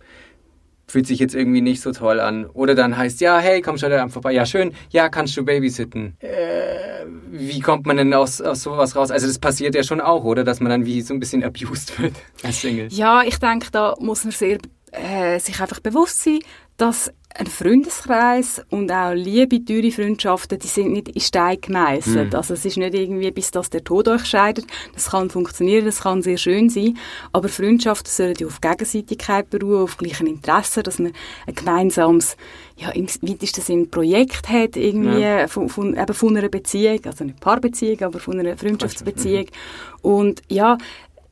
fühlt 0.90 1.08
sich 1.08 1.20
jetzt 1.20 1.36
irgendwie 1.36 1.62
nicht 1.62 1.82
so 1.82 1.92
toll 1.92 2.20
an. 2.20 2.46
Oder 2.48 2.76
dann 2.76 2.98
heißt, 2.98 3.22
ja, 3.22 3.40
hey, 3.40 3.62
komm 3.62 3.78
schon 3.78 3.92
da 3.92 4.08
vorbei. 4.08 4.34
Ja, 4.34 4.46
schön, 4.46 4.74
ja, 4.90 5.10
kannst 5.10 5.38
du 5.38 5.46
babysitten. 5.46 6.18
Äh, 6.20 7.06
wie 7.32 7.60
kommt 7.60 7.86
man 7.86 7.98
denn 7.98 8.14
aus, 8.14 8.42
aus 8.42 8.64
sowas 8.64 8.96
raus? 8.96 9.12
Also 9.12 9.28
das 9.28 9.40
passiert 9.40 9.76
ja 9.76 9.84
schon 9.84 10.02
auch, 10.02 10.24
oder? 10.24 10.44
Dass 10.44 10.60
man 10.60 10.70
dann 10.70 10.86
wie 10.86 11.02
so 11.02 11.14
ein 11.14 11.20
bisschen 11.20 11.44
abused 11.44 12.00
wird 12.02 12.14
als 12.44 12.62
Single. 12.62 12.88
Ja, 12.90 13.22
ich 13.24 13.38
denke, 13.38 13.68
da 13.72 13.96
muss 14.00 14.24
man 14.24 14.32
sehr 14.32 14.58
äh, 14.92 15.40
sich 15.40 15.60
einfach 15.60 15.80
bewusst 15.80 16.24
sein, 16.24 16.40
dass 16.78 17.12
ein 17.36 17.46
Freundeskreis 17.46 18.64
und 18.70 18.92
auch 18.92 19.14
liebe, 19.14 19.64
teure 19.64 19.92
Freundschaften, 19.92 20.58
die 20.58 20.68
sind 20.68 20.92
nicht 20.92 21.10
in 21.10 21.22
Stein 21.22 21.60
gemeißelt. 21.62 22.32
Mhm. 22.32 22.36
Also 22.36 22.56
es 22.56 22.66
ist 22.66 22.78
nicht 22.78 22.96
irgendwie, 22.96 23.30
bis 23.30 23.52
das 23.52 23.70
der 23.70 23.84
Tod 23.84 24.08
euch 24.08 24.26
scheidet. 24.26 24.66
Das 24.94 25.12
kann 25.12 25.30
funktionieren, 25.30 25.86
das 25.86 26.02
kann 26.02 26.24
sehr 26.24 26.38
schön 26.38 26.70
sein. 26.70 26.98
Aber 27.32 27.48
Freundschaften 27.48 28.10
sollen 28.10 28.34
ja 28.40 28.48
auf 28.48 28.62
Gegenseitigkeit 28.62 29.50
beruhen, 29.50 29.84
auf 29.84 29.98
gleichen 29.98 30.26
Interessen, 30.26 30.82
dass 30.84 30.98
man 30.98 31.14
ein 31.46 31.54
gemeinsames, 31.54 32.36
ja, 32.78 32.90
im 32.92 33.08
weitesten 33.22 33.62
Sinne 33.62 33.86
Projekt 33.86 34.50
hat, 34.50 34.76
irgendwie, 34.76 35.22
ja. 35.22 35.48
von, 35.48 35.70
von, 35.70 35.96
eben 35.96 36.14
von 36.14 36.36
einer 36.36 36.50
Beziehung, 36.50 37.00
also 37.06 37.26
nicht 37.26 37.40
Paarbeziehung, 37.40 38.02
aber 38.02 38.20
von 38.20 38.40
einer 38.40 38.58
Freundschaftsbeziehung. 38.58 39.46
Mhm. 39.46 40.10
Und 40.10 40.42
ja, 40.50 40.78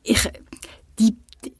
ich, 0.04 0.30
die 0.98 1.16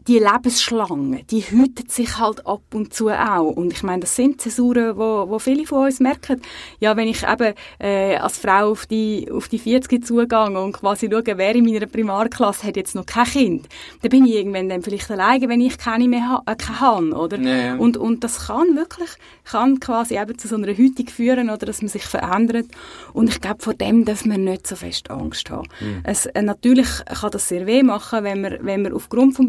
die 0.08 0.18
Lebensschlange, 0.18 1.22
die 1.24 1.42
hütet 1.42 1.92
sich 1.92 2.18
halt 2.18 2.46
ab 2.46 2.62
und 2.72 2.94
zu 2.94 3.10
auch. 3.10 3.50
Und 3.50 3.74
ich 3.74 3.82
meine, 3.82 4.00
das 4.00 4.16
sind 4.16 4.40
Zäsuren, 4.40 4.96
wo, 4.96 5.28
wo 5.28 5.38
viele 5.38 5.66
von 5.66 5.84
uns 5.84 6.00
merken. 6.00 6.40
Ja, 6.80 6.96
wenn 6.96 7.08
ich 7.08 7.22
eben 7.24 7.52
äh, 7.78 8.16
als 8.16 8.38
Frau 8.38 8.70
auf 8.70 8.86
die, 8.86 9.30
auf 9.30 9.48
die 9.48 9.58
40 9.58 10.02
zugehe 10.04 10.60
und 10.60 10.72
quasi 10.72 11.10
schaue, 11.10 11.36
wer 11.36 11.54
in 11.54 11.66
meiner 11.66 11.84
Primarklasse 11.84 12.66
hat 12.66 12.76
jetzt 12.76 12.94
noch 12.94 13.04
kein 13.04 13.26
Kind, 13.26 13.68
dann 14.00 14.10
bin 14.10 14.24
ich 14.24 14.36
irgendwann 14.36 14.70
dann 14.70 14.82
vielleicht 14.82 15.10
alleine, 15.10 15.46
wenn 15.46 15.60
ich 15.60 15.76
keine 15.76 16.08
mehr 16.08 16.26
ha 16.26 16.42
äh, 16.46 16.56
keine 16.56 16.80
habe, 16.80 17.12
oder? 17.12 17.38
Ja. 17.38 17.76
Und, 17.76 17.98
und 17.98 18.24
das 18.24 18.46
kann 18.46 18.76
wirklich, 18.76 19.10
kann 19.44 19.78
quasi 19.78 20.18
eben 20.18 20.38
zu 20.38 20.48
so 20.48 20.56
einer 20.56 20.74
Hütung 20.74 21.08
führen, 21.08 21.50
oder 21.50 21.66
dass 21.66 21.82
man 21.82 21.88
sich 21.88 22.04
verändert. 22.04 22.66
Und 23.12 23.28
ich 23.28 23.42
glaube, 23.42 23.62
vor 23.62 23.74
dem 23.74 24.06
darf 24.06 24.24
man 24.24 24.44
nicht 24.44 24.66
so 24.66 24.74
fest 24.74 25.10
Angst 25.10 25.50
haben. 25.50 25.68
Mhm. 25.80 26.00
Es, 26.04 26.24
äh, 26.24 26.40
natürlich 26.40 26.88
kann 27.04 27.30
das 27.30 27.48
sehr 27.48 27.66
weh 27.66 27.82
machen, 27.82 28.24
wenn 28.24 28.40
man, 28.40 28.58
wenn 28.62 28.82
man 28.82 28.94
aufgrund 28.94 29.36
von 29.36 29.48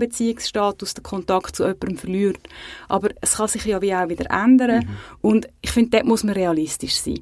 Beziehungsstatus 0.50 0.94
den 0.94 1.04
Kontakt 1.04 1.56
zu 1.56 1.64
jemandem 1.64 1.98
verliert. 1.98 2.40
Aber 2.88 3.10
es 3.22 3.36
kann 3.36 3.48
sich 3.48 3.66
ja 3.66 3.82
wie 3.82 3.94
auch 3.94 4.10
wieder 4.10 4.30
ändern. 4.30 4.86
Mhm. 4.86 4.98
Und 5.22 5.50
ich 5.62 5.72
finde, 5.72 5.92
dort 5.92 6.06
muss 6.06 6.24
man 6.24 6.34
realistisch 6.36 6.96
sein. 6.96 7.22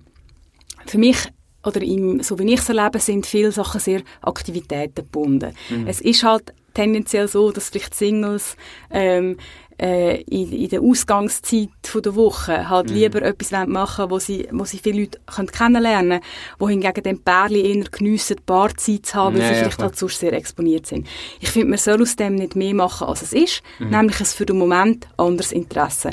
Für 0.86 0.98
mich 0.98 1.18
oder 1.66 1.82
im, 1.82 2.22
so 2.22 2.40
wie 2.40 2.54
ich 2.54 2.60
es 2.60 2.70
erlebe, 2.70 3.00
sind 3.00 3.26
viele 3.26 3.52
Sachen 3.52 3.82
sehr 3.82 4.02
Aktivitäten 4.22 4.96
gebunden. 4.96 5.54
Mhm. 5.70 5.88
Es 5.88 6.02
ist 6.02 6.24
halt 6.24 6.54
tendenziell 6.74 7.28
so, 7.28 7.52
dass 7.52 7.70
vielleicht 7.70 7.94
Singles 7.96 8.56
ähm, 8.92 9.38
äh, 9.82 10.22
in, 10.24 10.52
in 10.52 10.70
der 10.70 10.82
Ausgangszeit 10.82 11.70
von 11.84 12.02
der 12.02 12.16
Woche 12.16 12.70
halt 12.70 12.90
mhm. 12.90 12.96
lieber 12.96 13.22
etwas 13.22 13.52
machen 13.68 14.10
wo 14.10 14.20
sie, 14.20 14.48
wo 14.52 14.66
sie 14.66 14.80
viele 14.80 15.02
Leute 15.02 15.20
können 15.26 15.48
kennenlernen 15.48 16.10
können, 16.10 16.24
wo 16.60 16.70
hingegen 16.70 17.04
den 17.04 17.22
Pärchen 17.22 17.64
eher 17.64 17.84
geniessen, 17.86 18.38
Paarzeit 18.46 19.06
zu 19.06 19.16
haben, 19.16 19.36
weil 19.36 19.44
ja, 19.44 19.50
sie 19.50 19.56
vielleicht 19.56 19.80
ja, 19.80 19.86
halt 19.86 19.98
sonst 19.98 20.20
sehr 20.20 20.34
exponiert 20.34 20.86
sind. 20.88 21.08
Ich 21.40 21.50
finde, 21.50 21.70
man 21.70 21.78
soll 21.78 22.02
aus 22.02 22.16
dem 22.16 22.36
nicht 22.36 22.56
mehr 22.56 22.74
machen, 22.74 23.08
als 23.08 23.22
es 23.22 23.34
ist, 23.34 23.62
mhm. 23.80 23.90
nämlich 23.90 24.20
ein 24.20 24.26
für 24.26 24.46
den 24.46 24.58
Moment 24.58 25.08
anderes 25.18 25.52
Interesse. 25.52 26.10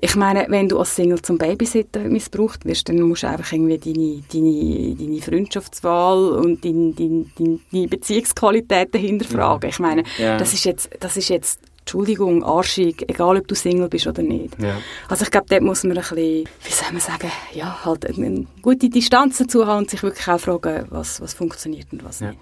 Ich 0.00 0.14
meine, 0.16 0.46
wenn 0.48 0.68
du 0.68 0.78
als 0.78 0.94
Single 0.94 1.22
zum 1.22 1.38
Babysitter 1.38 2.00
missbraucht 2.00 2.64
wirst, 2.64 2.88
dann 2.88 3.00
musst 3.00 3.22
du 3.22 3.28
einfach 3.28 3.52
irgendwie 3.52 3.78
deine, 3.78 4.22
deine, 4.32 4.94
deine 4.94 5.22
Freundschaftswahl 5.22 6.32
und 6.32 6.64
deine, 6.64 6.92
deine, 6.92 7.26
deine 7.72 7.88
Beziehungsqualitäten 7.88 9.00
hinterfragen. 9.00 9.68
Mhm. 9.68 9.70
Ich 9.70 9.78
meine, 9.78 10.04
ja. 10.18 10.36
das 10.36 10.52
ist 10.52 10.64
jetzt, 10.64 10.90
das 11.00 11.16
ist 11.16 11.28
jetzt 11.28 11.60
Entschuldigung, 11.86 12.42
arschig, 12.42 13.04
egal 13.06 13.36
ob 13.36 13.46
du 13.46 13.54
Single 13.54 13.88
bist 13.88 14.08
oder 14.08 14.20
nicht. 14.20 14.60
Ja. 14.60 14.76
Also 15.08 15.22
ich 15.22 15.30
glaube, 15.30 15.46
dort 15.48 15.62
muss 15.62 15.84
man 15.84 15.96
ein 15.96 16.02
bisschen, 16.02 16.48
wie 16.64 16.72
soll 16.72 16.90
man 16.90 17.00
sagen, 17.00 17.30
ja, 17.52 17.84
halt 17.84 18.04
eine 18.06 18.44
gute 18.60 18.90
Distanz 18.90 19.38
dazu 19.38 19.68
haben 19.68 19.78
und 19.78 19.90
sich 19.90 20.02
wirklich 20.02 20.26
auch 20.26 20.40
fragen, 20.40 20.86
was, 20.90 21.20
was 21.20 21.34
funktioniert 21.34 21.86
und 21.92 22.04
was 22.04 22.18
ja. 22.18 22.30
nicht. 22.30 22.40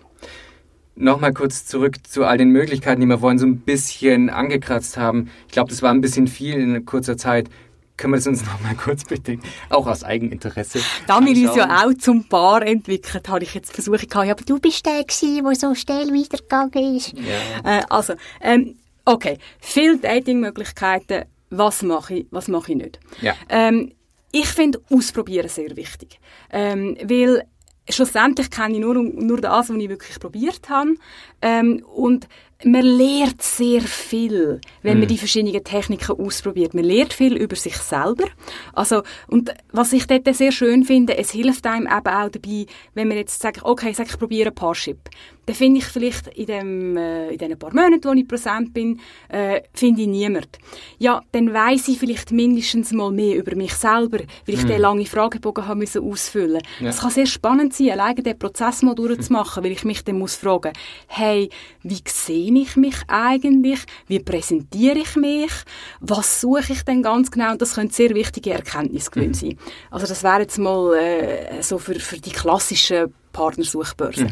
Nochmal 0.96 1.34
kurz 1.34 1.66
zurück 1.66 1.96
zu 2.08 2.24
all 2.24 2.38
den 2.38 2.48
Möglichkeiten, 2.48 3.02
die 3.02 3.06
wir 3.06 3.18
vorhin 3.18 3.38
so 3.38 3.44
ein 3.44 3.58
bisschen 3.58 4.30
angekratzt 4.30 4.96
haben. 4.96 5.28
Ich 5.46 5.52
glaube, 5.52 5.68
das 5.68 5.82
war 5.82 5.90
ein 5.90 6.00
bisschen 6.00 6.26
viel 6.26 6.54
in 6.54 6.86
kurzer 6.86 7.18
Zeit. 7.18 7.50
können 7.98 8.14
wir 8.14 8.16
das 8.16 8.26
uns 8.26 8.46
noch 8.46 8.62
mal 8.62 8.74
kurz 8.74 9.04
bitte, 9.04 9.40
auch 9.68 9.86
aus 9.86 10.04
Eigeninteresse 10.04 10.80
Da 11.06 11.20
wir 11.20 11.48
uns 11.48 11.54
ja 11.54 11.84
auch 11.84 11.92
zum 11.98 12.26
Paar 12.30 12.62
entwickelt, 12.66 13.28
habe 13.28 13.44
ich 13.44 13.52
jetzt 13.52 13.74
versucht, 13.74 14.06
ja, 14.14 14.20
aber 14.22 14.44
du 14.46 14.58
bist 14.58 14.86
der 14.86 15.04
gewesen, 15.04 15.44
der 15.44 15.54
so 15.54 15.74
schnell 15.74 16.08
weitergegangen 16.08 16.96
ist. 16.96 17.12
Ja. 17.12 17.80
Äh, 17.80 17.82
also, 17.90 18.14
ähm, 18.40 18.76
okay, 19.04 19.38
viele 19.60 19.98
Datingmöglichkeiten, 19.98 21.24
was 21.50 21.82
mache 21.82 22.14
ich, 22.14 22.26
was 22.30 22.48
mache 22.48 22.72
ich 22.72 22.78
nicht. 22.78 23.00
Ja. 23.20 23.34
Ähm, 23.48 23.92
ich 24.32 24.46
finde 24.46 24.80
Ausprobieren 24.90 25.48
sehr 25.48 25.76
wichtig, 25.76 26.18
ähm, 26.50 26.96
weil 27.04 27.44
schlussendlich 27.88 28.50
kenne 28.50 28.74
ich 28.74 28.80
nur, 28.80 28.94
nur 28.94 29.40
das, 29.40 29.68
was 29.68 29.76
ich 29.76 29.88
wirklich 29.88 30.18
probiert 30.18 30.68
habe. 30.68 30.94
Ähm, 31.42 31.84
und 31.94 32.26
man 32.64 32.82
lernt 32.82 33.42
sehr 33.42 33.82
viel, 33.82 34.60
wenn 34.82 34.98
man 34.98 35.08
die 35.08 35.18
verschiedenen 35.18 35.62
Techniken 35.64 36.18
ausprobiert. 36.18 36.72
Man 36.72 36.84
lernt 36.84 37.12
viel 37.12 37.36
über 37.36 37.56
sich 37.56 37.76
selber. 37.76 38.24
Also, 38.72 39.02
und 39.28 39.52
was 39.72 39.92
ich 39.92 40.06
dort 40.06 40.34
sehr 40.34 40.52
schön 40.52 40.84
finde, 40.84 41.16
es 41.18 41.30
hilft 41.30 41.66
einem 41.66 41.86
eben 41.86 41.92
auch 41.92 42.30
dabei, 42.30 42.66
wenn 42.94 43.08
man 43.08 43.18
jetzt 43.18 43.40
sagt, 43.42 43.64
okay, 43.64 43.90
ich 43.90 43.96
sage, 43.96 44.10
ich 44.10 44.18
probiere 44.18 44.50
Parship. 44.50 45.10
Dann 45.46 45.56
finde 45.56 45.78
ich 45.78 45.84
vielleicht 45.84 46.28
in, 46.28 46.46
dem, 46.46 46.96
äh, 46.96 47.30
in 47.30 47.38
diesen 47.38 47.58
paar 47.58 47.74
Monaten, 47.74 48.04
wo 48.04 48.12
ich 48.12 48.26
präsent 48.26 48.72
bin, 48.72 49.00
äh, 49.28 49.62
finde 49.72 50.02
ich 50.02 50.08
niemand. 50.08 50.58
Ja, 50.98 51.22
dann 51.32 51.52
weiss 51.52 51.88
ich 51.88 51.98
vielleicht 51.98 52.32
mindestens 52.32 52.92
mal 52.92 53.10
mehr 53.10 53.36
über 53.36 53.54
mich 53.54 53.74
selber, 53.74 54.18
weil 54.46 54.54
ich 54.54 54.64
den 54.64 54.80
langen 54.80 55.06
Fragebogen 55.06 55.66
haben 55.66 55.78
müssen 55.78 56.02
ausfüllen. 56.02 56.62
Ja. 56.80 56.90
Es 56.90 57.00
kann 57.00 57.10
sehr 57.10 57.26
spannend 57.26 57.74
sein, 57.74 57.90
alleine 57.90 58.22
den 58.22 58.38
Prozess 58.38 58.82
mal 58.82 58.94
durchzumachen, 58.94 59.62
weil 59.64 59.72
ich 59.72 59.84
mich 59.84 60.04
dann 60.04 60.18
muss 60.18 60.36
fragen, 60.36 60.72
hey, 61.08 61.50
wie 61.82 62.00
sehe 62.06 62.52
ich 62.52 62.76
mich 62.76 62.96
eigentlich? 63.08 63.80
Wie 64.06 64.20
präsentiere 64.20 64.98
ich 64.98 65.16
mich? 65.16 65.52
Was 66.00 66.40
suche 66.40 66.72
ich 66.72 66.82
denn 66.82 67.02
ganz 67.02 67.30
genau? 67.30 67.52
Und 67.52 67.62
das 67.62 67.74
können 67.74 67.90
sehr 67.90 68.14
wichtige 68.14 68.52
Erkenntnisgewinne 68.52 69.34
sein. 69.34 69.58
Also 69.90 70.06
das 70.06 70.22
wäre 70.22 70.40
jetzt 70.40 70.58
mal 70.58 70.94
äh, 70.94 71.62
so 71.62 71.78
für, 71.78 71.94
für 71.94 72.18
die 72.18 72.30
klassischen 72.30 73.12
Partnersuchbörse. 73.34 74.28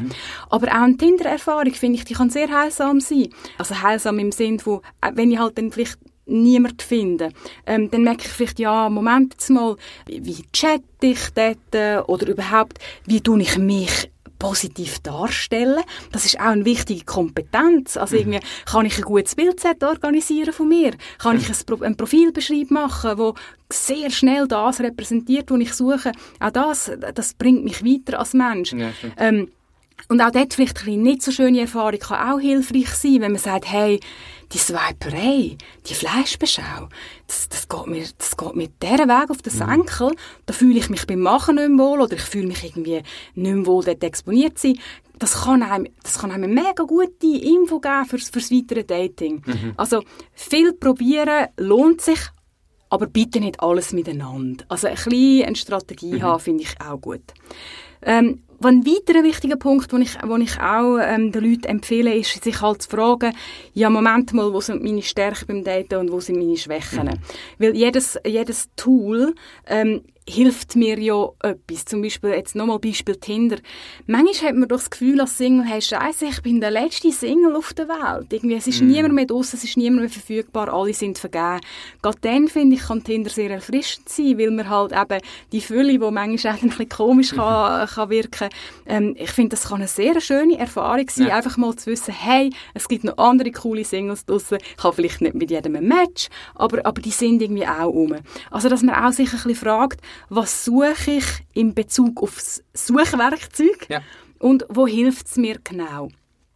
Aber 0.48 0.68
auch 0.68 0.72
eine 0.72 0.96
Tinder-Erfahrung, 0.96 1.74
finde 1.74 1.98
ich, 1.98 2.04
die 2.06 2.14
kann 2.14 2.30
sehr 2.30 2.48
heilsam 2.48 3.00
sein. 3.00 3.28
Also 3.58 3.82
heilsam 3.82 4.18
im 4.18 4.32
Sinn 4.32 4.58
von, 4.58 4.80
äh, 5.02 5.10
wenn 5.14 5.30
ich 5.30 5.38
halt 5.38 5.58
dann 5.58 5.70
vielleicht 5.70 5.98
niemand 6.24 6.80
finde, 6.80 7.30
ähm, 7.66 7.90
dann 7.90 8.04
merke 8.04 8.22
ich 8.22 8.28
vielleicht, 8.28 8.58
ja, 8.58 8.88
Moment 8.88 9.34
jetzt 9.34 9.50
mal, 9.50 9.76
wie, 10.06 10.24
wie 10.24 10.44
chatte 10.52 10.82
ich 11.02 11.30
dort 11.34 11.74
äh, 11.74 11.98
oder 12.06 12.28
überhaupt, 12.28 12.78
wie 13.04 13.20
tue 13.20 13.42
ich 13.42 13.58
mich 13.58 14.08
positiv 14.42 14.98
darstellen. 14.98 15.84
Das 16.10 16.24
ist 16.24 16.40
auch 16.40 16.46
eine 16.46 16.64
wichtige 16.64 17.04
Kompetenz. 17.04 17.96
Also 17.96 18.16
irgendwie 18.16 18.40
kann 18.66 18.86
ich 18.86 18.98
ein 18.98 19.04
gutes 19.04 19.36
Bildset 19.36 19.84
organisieren 19.84 20.52
von 20.52 20.68
mir, 20.68 20.94
kann 21.18 21.36
ich 21.36 21.48
ein, 21.48 21.54
Pro 21.64 21.84
ein 21.84 21.96
Profilbeschreib 21.96 22.72
machen, 22.72 23.18
wo 23.18 23.34
sehr 23.72 24.10
schnell 24.10 24.48
das 24.48 24.80
repräsentiert, 24.80 25.48
was 25.52 25.60
ich 25.60 25.72
suche. 25.74 26.10
Auch 26.40 26.50
das, 26.50 26.90
das 27.14 27.34
bringt 27.34 27.62
mich 27.62 27.84
weiter 27.84 28.18
als 28.18 28.34
Mensch. 28.34 28.72
Ja, 28.72 28.90
ähm, 29.16 29.48
und 30.08 30.20
auch 30.20 30.32
dort 30.32 30.54
vielleicht 30.54 30.82
eine 30.82 30.96
nicht 30.96 31.22
so 31.22 31.30
schöne 31.30 31.60
Erfahrung 31.60 32.00
kann 32.00 32.32
auch 32.32 32.40
hilfreich 32.40 32.88
sein, 32.88 33.20
wenn 33.20 33.32
man 33.32 33.40
sagt, 33.40 33.70
hey, 33.70 34.00
die 34.52 34.58
Swiperei, 34.58 35.56
die 35.86 35.94
Fleischbeschau, 35.94 36.88
das, 37.26 37.48
das, 37.48 37.68
geht 37.68 37.86
mir, 37.86 38.04
das 38.18 38.36
geht 38.36 38.54
mir 38.54 38.68
dieser 38.82 39.08
Weg 39.08 39.30
auf 39.30 39.42
den 39.42 39.52
Senkel. 39.52 40.12
Da 40.46 40.52
fühle 40.52 40.78
ich 40.78 40.90
mich 40.90 41.06
beim 41.06 41.20
Machen 41.20 41.56
nicht 41.56 41.70
mehr 41.70 41.84
wohl 41.84 42.00
oder 42.00 42.14
ich 42.14 42.22
fühle 42.22 42.48
mich 42.48 42.64
irgendwie 42.64 43.02
nicht 43.34 43.54
mehr 43.54 43.66
wohl, 43.66 43.84
dort 43.84 44.04
exponiert 44.04 44.58
zu 44.58 44.68
sein. 44.68 44.78
Das 45.18 45.44
kann 45.44 45.62
einem, 45.62 45.88
das 46.02 46.18
kann 46.18 46.32
einem 46.32 46.44
eine 46.44 46.62
mega 46.62 46.82
gute 46.84 47.26
Info 47.26 47.80
geben 47.80 48.04
fürs, 48.06 48.28
fürs 48.28 48.50
weitere 48.50 48.84
Dating. 48.84 49.42
Also, 49.76 50.02
viel 50.32 50.72
probieren 50.72 51.46
lohnt 51.56 52.00
sich, 52.00 52.18
aber 52.90 53.06
bitte 53.06 53.40
nicht 53.40 53.60
alles 53.60 53.92
miteinander. 53.92 54.64
Also 54.68 54.88
ein 54.88 54.94
bisschen 54.94 55.46
eine 55.46 55.56
Strategie 55.56 56.22
haben, 56.22 56.40
finde 56.40 56.64
ich 56.64 56.80
auch 56.80 57.00
gut. 57.00 57.22
Ähm, 58.02 58.42
ein 58.68 58.86
weiterer 58.86 59.24
wichtiger 59.24 59.56
Punkt, 59.56 59.92
den 59.92 60.02
ich, 60.02 60.16
den 60.16 60.40
ich 60.40 60.60
auch 60.60 60.98
ähm, 61.00 61.32
den 61.32 61.44
Leuten 61.44 61.66
empfehle, 61.66 62.14
ist, 62.14 62.42
sich 62.42 62.60
halt 62.60 62.82
zu 62.82 62.90
fragen, 62.90 63.34
ja, 63.74 63.90
Moment 63.90 64.32
mal, 64.32 64.52
wo 64.52 64.60
sind 64.60 64.82
meine 64.82 65.02
Stärken 65.02 65.46
beim 65.46 65.64
Daten 65.64 65.96
und 65.96 66.12
wo 66.12 66.20
sind 66.20 66.38
meine 66.38 66.56
Schwächen? 66.56 67.10
Weil 67.58 67.76
jedes, 67.76 68.18
jedes 68.24 68.70
Tool 68.76 69.34
ähm, 69.66 70.02
hilft 70.28 70.76
mir 70.76 70.98
ja 70.98 71.28
etwas. 71.42 71.84
Zum 71.84 72.02
Beispiel, 72.02 72.30
jetzt 72.30 72.54
nochmal 72.54 72.78
Beispiel 72.78 73.16
Tinder. 73.16 73.56
Manchmal 74.06 74.50
hat 74.50 74.56
man 74.56 74.68
doch 74.68 74.76
das 74.76 74.90
Gefühl 74.90 75.20
als 75.20 75.36
Single, 75.36 75.66
hey, 75.66 75.82
Scheiße, 75.82 76.26
ich 76.26 76.42
bin 76.42 76.60
der 76.60 76.70
letzte 76.70 77.10
Single 77.10 77.56
auf 77.56 77.72
der 77.72 77.88
Welt. 77.88 78.32
Irgendwie, 78.32 78.54
es 78.54 78.66
ist 78.66 78.80
niemand 78.82 79.14
mehr 79.14 79.26
draussen, 79.26 79.56
es 79.56 79.64
ist 79.64 79.76
niemand 79.76 80.00
mehr 80.02 80.10
verfügbar, 80.10 80.72
alle 80.72 80.94
sind 80.94 81.18
vergeben. 81.18 81.60
Gerade 82.02 82.18
dann, 82.20 82.48
finde 82.48 82.76
ich, 82.76 82.82
kann 82.82 83.02
Tinder 83.02 83.30
sehr 83.30 83.50
erfrischend 83.50 84.08
sein, 84.08 84.38
weil 84.38 84.50
man 84.50 84.68
halt 84.68 84.92
eben 84.92 85.20
die 85.50 85.60
Fülle, 85.60 85.92
die 85.92 85.98
manchmal 85.98 86.54
auch 86.54 86.62
ein 86.62 86.68
bisschen 86.68 86.88
komisch 86.88 87.30
kann, 87.34 87.86
kann 87.88 88.10
wirken, 88.10 88.48
ähm, 88.86 89.14
ich 89.18 89.30
finde, 89.30 89.50
das 89.50 89.64
kann 89.68 89.78
eine 89.78 89.88
sehr 89.88 90.20
schöne 90.20 90.58
Erfahrung 90.58 91.08
sein, 91.10 91.28
Ja. 91.28 91.36
einfach 91.36 91.56
mal 91.56 91.74
zu 91.76 91.90
wissen, 91.90 92.14
hey, 92.14 92.50
es 92.74 92.88
gibt 92.88 93.04
noch 93.04 93.18
andere 93.18 93.50
coole 93.50 93.84
Singles 93.84 94.24
draussen. 94.24 94.58
Ich 94.76 94.84
habe 94.84 94.94
vielleicht 94.94 95.20
nicht 95.20 95.34
mit 95.34 95.50
jedem 95.50 95.76
ein 95.76 95.86
Match, 95.86 96.28
aber, 96.54 96.84
aber 96.86 97.00
die 97.02 97.10
sind 97.10 97.42
irgendwie 97.42 97.66
auch 97.66 97.86
rum. 97.86 98.14
Also, 98.50 98.68
dass 98.68 98.82
man 98.82 98.94
auch 98.94 99.12
sich 99.12 99.26
ein 99.28 99.32
bisschen 99.32 99.54
fragt, 99.56 100.00
was 100.28 100.64
suche 100.64 101.10
ich 101.12 101.24
in 101.54 101.74
Bezug 101.74 102.22
auf 102.22 102.34
das 102.36 102.62
Suchwerkzeug 102.74 103.86
Ja. 103.88 104.00
und 104.38 104.64
wo 104.68 104.86
hilft 104.86 105.26
es 105.26 105.36
mir 105.36 105.58
genau? 105.62 106.08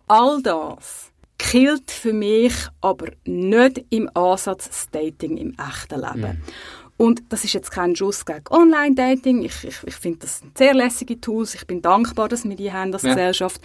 All 0.09 0.41
das 0.43 1.11
killt 1.39 1.91
für 1.91 2.13
mich 2.13 2.55
aber 2.81 3.09
nicht 3.25 3.85
im 3.91 4.09
Ansatz 4.15 4.69
das 4.69 4.91
Dating 4.91 5.37
im 5.37 5.55
echten 5.59 6.01
Leben. 6.01 6.43
Und 6.99 7.23
das 7.29 7.45
ist 7.45 7.53
jetzt 7.53 7.71
kein 7.71 7.95
Schuss 7.95 8.25
gegen 8.25 8.45
Online-Dating. 8.51 9.43
Ich, 9.43 9.65
ich, 9.65 9.77
ich 9.85 9.95
finde 9.95 10.21
das 10.21 10.39
sind 10.39 10.57
sehr 10.57 10.73
lässige 10.75 11.21
Tools. 11.21 11.55
Ich 11.55 11.67
bin 11.67 11.83
dankbar, 11.83 12.29
dass 12.29 12.45
wir 12.45 12.57
die 12.57 12.73
haben 12.73 12.93
als 12.95 13.03
Ja. 13.03 13.11
Gesellschaft. 13.11 13.61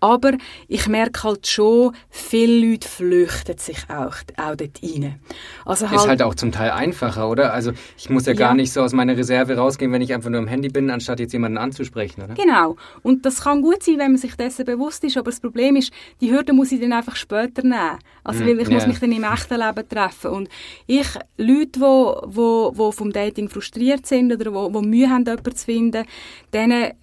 Aber 0.00 0.32
ich 0.68 0.86
merke 0.86 1.24
halt 1.24 1.46
schon, 1.48 1.94
viele 2.10 2.70
Leute 2.70 2.88
flüchten 2.88 3.58
sich 3.58 3.78
auch, 3.88 4.14
auch 4.36 4.54
dort 4.56 4.80
rein. 4.82 5.20
Also 5.64 5.86
Ist 5.86 6.06
halt 6.06 6.22
auch 6.22 6.34
zum 6.36 6.52
Teil 6.52 6.70
einfacher, 6.70 7.28
oder? 7.28 7.52
Also 7.52 7.72
ich 7.96 8.08
muss 8.08 8.26
ja, 8.26 8.32
Ja. 8.34 8.38
gar 8.38 8.54
nicht 8.54 8.72
so 8.72 8.82
aus 8.82 8.92
meiner 8.92 9.16
Reserve 9.16 9.56
rausgehen, 9.56 9.90
wenn 9.92 10.02
ich 10.02 10.14
einfach 10.14 10.30
nur 10.30 10.38
am 10.38 10.46
Handy 10.46 10.68
bin, 10.68 10.90
anstatt 10.90 11.18
jetzt 11.18 11.32
jemanden 11.32 11.58
anzusprechen, 11.58 12.22
oder? 12.22 12.34
Genau. 12.34 12.76
Und 13.02 13.26
das 13.26 13.40
kann 13.42 13.62
gut 13.62 13.82
sein, 13.82 13.98
wenn 13.98 14.12
man 14.12 14.18
sich 14.18 14.36
dessen 14.36 14.64
bewusst 14.64 15.02
ist. 15.04 15.16
Aber 15.16 15.30
das 15.30 15.40
Problem 15.40 15.74
ist, 15.76 15.92
die 16.20 16.30
Hürde 16.30 16.52
muss 16.52 16.70
ich 16.70 16.80
dann 16.80 16.92
einfach 16.92 17.16
später 17.16 17.62
nehmen. 17.62 17.98
Also, 18.22 18.42
Mhm, 18.44 18.46
weil 18.48 18.60
ich 18.60 18.68
muss 18.70 18.82
ja. 18.82 18.88
mich 18.88 18.98
dann 19.00 19.12
im 19.12 19.24
echten 19.24 19.54
Leben 19.60 19.88
treffen. 19.88 20.30
Und 20.30 20.48
ich, 20.86 21.06
Leute, 21.36 21.80
wo, 21.80 22.20
wo, 22.26 22.72
wo 22.76 22.92
vom 22.92 23.12
Dating 23.12 23.48
frustriert 23.48 24.06
sind 24.06 24.32
oder 24.32 24.52
wo, 24.52 24.72
wo 24.72 24.80
Mühe 24.80 25.08
haben, 25.08 25.24
jemanden 25.24 25.56
zu 25.56 25.64
finden, 25.64 26.04
denen, 26.52 26.82
äh, 26.82 26.94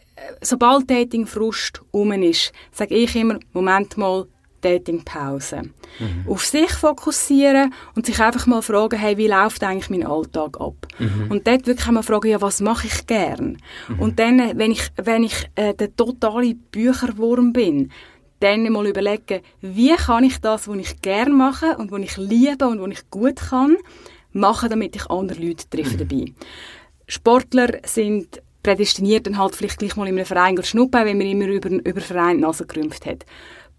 sobald 0.42 0.90
Dating-Frust 0.90 1.82
um 1.92 2.12
ist, 2.12 2.54
sage 2.72 2.96
ich 2.96 3.16
immer, 3.16 3.40
Moment 3.54 3.98
mal, 3.98 4.28
Datingpause. 4.64 5.62
Auf 6.28 6.46
sich 6.46 6.72
fokussieren 6.72 7.74
und 7.96 8.06
sich 8.06 8.20
einfach 8.20 8.48
mal 8.48 8.62
fragen, 8.62 8.98
hey, 8.98 9.18
wie 9.18 9.28
läuft 9.28 9.64
eigentlich 9.64 9.90
mein 9.90 10.06
Alltag 10.06 10.60
ab? 10.60 10.88
Und 11.30 11.46
dort 11.46 11.68
wirklich 11.68 11.92
mal 11.92 12.02
fragen, 12.02 12.30
ja, 12.30 12.42
was 12.42 12.62
mache 12.62 12.88
ich 12.88 13.06
gern? 13.06 13.58
Und 14.00 14.20
dann, 14.20 14.40
äh, 14.40 14.54
wenn 14.56 14.72
ich, 14.72 14.90
wenn 14.96 15.24
ich 15.24 15.50
äh, 15.56 15.74
der 15.74 15.96
totale 15.96 16.56
Bücherwurm 16.56 17.54
bin, 17.54 17.92
dann 18.40 18.70
mal 18.72 18.88
überlegen, 18.88 19.42
wie 19.62 19.96
kann 19.96 20.24
ich 20.24 20.40
das, 20.40 20.68
was 20.68 20.78
ich 20.78 21.02
gern 21.02 21.32
mache 21.32 21.78
und 21.78 21.92
was 21.92 22.02
ich 22.02 22.18
liebe 22.18 22.68
und 22.68 22.82
was 22.82 22.90
ich 22.90 23.10
gut 23.10 23.38
kann, 23.38 23.78
machen, 24.34 24.70
damit 24.70 24.96
ich 24.96 25.10
andere 25.10 25.42
Leute 25.42 25.70
treffe 25.70 25.98
dabei. 25.98 26.34
Sportler 27.08 27.80
sind 27.86 28.42
prädestiniert, 28.64 29.28
dann 29.28 29.38
halt 29.38 29.56
vielleicht 29.56 29.80
gleich 29.80 29.96
mal 29.96 30.08
in 30.08 30.16
einem 30.16 30.26
Verein 30.26 30.62
schnuppern, 30.64 31.06
wenn 31.06 31.18
man 31.18 31.28
immer 31.28 31.48
über, 31.48 31.70
über 31.70 32.02
Verein 32.02 32.40
Nase 32.40 32.66
gerümpft 32.66 33.06
hat. 33.06 33.26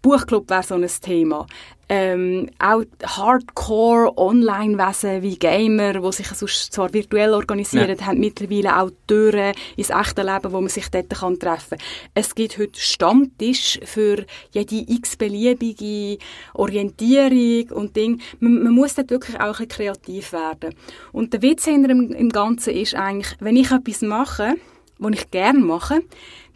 Buchclub 0.05 0.49
wäre 0.51 0.61
so 0.61 0.75
ein 0.75 0.87
Thema. 1.01 1.47
Ähm, 1.89 2.51
auch 2.59 2.83
Hardcore-Online-Wesen 3.03 5.23
wie 5.23 5.39
Gamer, 5.39 5.93
die 5.93 6.11
sich 6.11 6.27
sonst 6.27 6.71
zwar 6.71 6.93
virtuell 6.93 7.33
organisieren, 7.33 8.05
haben 8.05 8.19
mittlerweile 8.19 8.79
auch 8.79 8.91
Türen 9.07 9.55
ins 9.75 9.89
echte 9.89 10.21
Leben, 10.21 10.51
wo 10.51 10.61
man 10.61 10.69
sich 10.69 10.91
dort 10.91 11.09
kann 11.09 11.39
treffen 11.39 11.79
kann. 11.79 11.87
Es 12.13 12.35
gibt 12.35 12.59
heute 12.59 12.79
Stammtisch 12.79 13.79
für 13.83 14.23
jede 14.51 14.91
x-beliebige 14.91 16.19
Orientierung 16.53 17.75
und 17.75 17.95
Ding. 17.95 18.21
Man, 18.39 18.61
man 18.61 18.73
muss 18.73 18.93
dort 18.93 19.09
wirklich 19.09 19.39
auch 19.39 19.59
ein 19.59 19.67
bisschen 19.67 19.87
kreativ 19.87 20.33
werden. 20.33 20.75
Und 21.13 21.33
der 21.33 21.41
Witz 21.41 21.65
hinter 21.65 21.87
dem, 21.87 22.11
im 22.11 22.29
Ganzen 22.29 22.75
ist 22.75 22.93
eigentlich, 22.93 23.35
wenn 23.39 23.55
ich 23.55 23.71
etwas 23.71 24.03
mache, 24.03 24.53
was 24.99 25.13
ich 25.13 25.31
gerne 25.31 25.59
mache, 25.59 26.01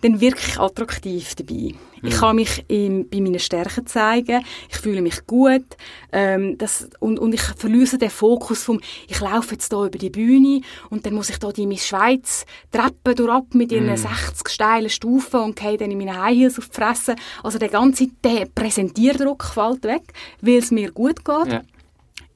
dann 0.01 0.21
wirke 0.21 0.41
ich 0.47 0.59
attraktiv 0.59 1.35
dabei. 1.35 1.75
Ich 2.01 2.15
kann 2.15 2.37
mich 2.37 2.63
im, 2.69 3.09
bei 3.09 3.19
meinen 3.19 3.39
Stärken 3.39 3.85
zeigen, 3.85 4.43
ich 4.69 4.77
fühle 4.77 5.01
mich 5.01 5.25
gut 5.27 5.65
ähm, 6.11 6.57
das, 6.57 6.89
und, 6.99 7.19
und 7.19 7.33
ich 7.33 7.41
verlöse 7.41 7.97
den 7.97 8.09
Fokus 8.09 8.63
vom, 8.63 8.79
ich 9.07 9.19
laufe 9.19 9.55
jetzt 9.55 9.73
hier 9.73 9.83
über 9.83 9.97
die 9.97 10.09
Bühne 10.09 10.61
und 10.89 11.05
dann 11.05 11.13
muss 11.13 11.29
ich 11.29 11.37
hier 11.41 11.51
die 11.51 11.67
Miss 11.67 11.85
Schweiz 11.85 12.45
Treppen 12.71 13.15
durchab 13.15 13.53
mit 13.53 13.71
ihren 13.71 13.95
60 13.95 14.47
steilen 14.47 14.89
Stufen 14.89 15.41
und 15.41 15.59
gehe 15.59 15.77
dann 15.77 15.91
in 15.91 15.97
meine 15.97 16.21
High 16.21 16.37
Heels 16.37 16.57
auf 16.57 16.69
die 16.69 16.75
Fresse. 16.75 17.15
Also 17.43 17.59
der 17.59 17.69
ganze 17.69 18.07
der 18.23 18.45
Präsentierdruck 18.45 19.43
fällt 19.43 19.83
weg, 19.83 20.13
weil 20.41 20.57
es 20.57 20.71
mir 20.71 20.91
gut 20.91 21.25
geht. 21.25 21.47
Ja. 21.47 21.61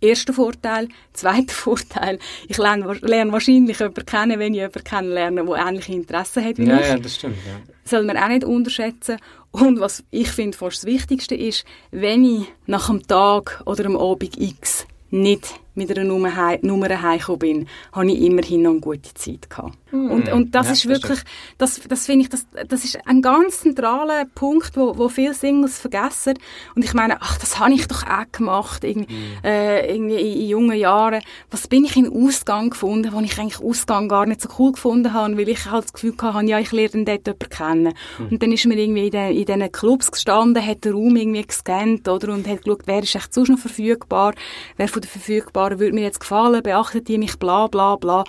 Erster 0.03 0.33
Vorteil. 0.33 0.89
Zweiter 1.13 1.53
Vorteil, 1.53 2.19
ich 2.47 2.57
lerne, 2.57 2.93
lerne 3.01 3.31
wahrscheinlich 3.31 3.79
jemanden 3.79 4.05
kennen, 4.05 4.39
wenn 4.39 4.53
ich 4.53 4.59
jemanden 4.59 4.83
kennenlerne, 4.83 5.45
der 5.45 5.55
ähnliche 5.55 5.93
Interessen 5.93 6.43
hat 6.43 6.57
wie 6.57 6.65
ja, 6.67 6.79
ich. 6.79 6.87
Ja, 6.87 6.97
das 6.97 7.15
stimmt. 7.15 7.37
Ja. 7.45 7.73
Soll 7.85 8.03
man 8.03 8.17
auch 8.17 8.27
nicht 8.27 8.43
unterschätzen. 8.43 9.17
Und 9.51 9.79
was 9.79 10.03
ich 10.09 10.29
finde 10.29 10.57
fast 10.57 10.77
das 10.77 10.85
Wichtigste 10.85 11.35
ist, 11.35 11.63
wenn 11.91 12.25
ich 12.25 12.51
nach 12.65 12.89
einem 12.89 13.05
Tag 13.07 13.61
oder 13.65 13.85
einem 13.85 13.97
Abend 13.97 14.37
X 14.37 14.87
nicht 15.11 15.59
mit 15.75 15.91
einer 15.91 16.03
Nummer, 16.03 16.57
Nummer 16.61 17.01
heimgekommen 17.01 17.39
bin, 17.39 17.67
habe 17.91 18.11
ich 18.11 18.21
immerhin 18.21 18.63
noch 18.63 18.71
eine 18.71 18.79
gute 18.79 19.13
Zeit 19.13 19.49
gehabt. 19.49 19.77
Mm. 19.91 20.11
Und, 20.11 20.31
und 20.31 20.55
das 20.55 20.67
ja, 20.67 20.73
ist 20.73 20.87
wirklich, 20.87 21.19
das, 21.57 21.81
das 21.87 22.05
finde 22.05 22.23
ich, 22.23 22.29
das, 22.29 22.47
das 22.67 22.83
ist 22.83 22.99
ein 23.07 23.21
ganz 23.21 23.61
zentraler 23.61 24.25
Punkt, 24.33 24.75
wo, 24.75 24.97
wo 24.97 25.09
viele 25.09 25.33
Singles 25.33 25.79
vergessen. 25.79 26.33
Und 26.75 26.83
ich 26.83 26.93
meine, 26.93 27.21
ach, 27.21 27.37
das 27.37 27.59
habe 27.59 27.73
ich 27.73 27.87
doch 27.87 28.03
auch 28.03 28.31
gemacht, 28.31 28.83
irgendwie, 28.83 29.13
mm. 29.13 29.45
äh, 29.45 29.93
irgendwie 29.93 30.15
in, 30.15 30.41
in, 30.41 30.47
jungen 30.47 30.77
Jahren. 30.77 31.21
Was 31.51 31.67
bin 31.67 31.85
ich 31.85 31.95
in 31.95 32.11
Ausgang 32.11 32.71
gefunden, 32.71 33.11
wo 33.13 33.19
ich 33.21 33.37
eigentlich 33.39 33.61
Ausgang 33.61 34.09
gar 34.09 34.25
nicht 34.25 34.41
so 34.41 34.49
cool 34.59 34.73
gefunden 34.73 35.13
habe, 35.13 35.37
weil 35.37 35.49
ich 35.49 35.69
halt 35.69 35.85
das 35.85 35.93
Gefühl 35.93 36.13
hatte, 36.21 36.45
ja, 36.45 36.59
ich 36.59 36.71
lerne 36.71 37.05
dort 37.05 37.27
jemanden 37.27 37.49
kennen. 37.49 37.93
Mm. 38.19 38.33
Und 38.33 38.43
dann 38.43 38.51
ist 38.51 38.65
mir 38.65 38.77
irgendwie 38.77 39.05
in, 39.05 39.11
den, 39.11 39.31
in 39.31 39.45
diesen 39.45 39.71
Clubs 39.71 40.11
gestanden, 40.11 40.65
hat 40.65 40.85
den 40.85 40.93
Raum 40.93 41.15
irgendwie 41.15 41.45
gescannt, 41.45 42.07
oder, 42.07 42.33
und 42.33 42.47
hat 42.47 42.63
geschaut, 42.63 42.83
wer 42.85 43.03
ist 43.03 43.15
echt 43.15 43.33
sonst 43.33 43.49
noch 43.49 43.59
verfügbar, 43.59 44.33
wer 44.77 44.87
von 44.87 45.01
den 45.01 45.09
Verfügbaren 45.09 45.62
würde 45.71 45.93
mir 45.93 46.03
jetzt 46.03 46.19
gefallen, 46.19 46.61
beachtet 46.63 47.09
ihr 47.09 47.19
mich, 47.19 47.37
bla, 47.37 47.67
bla, 47.67 47.95
bla. 47.95 48.23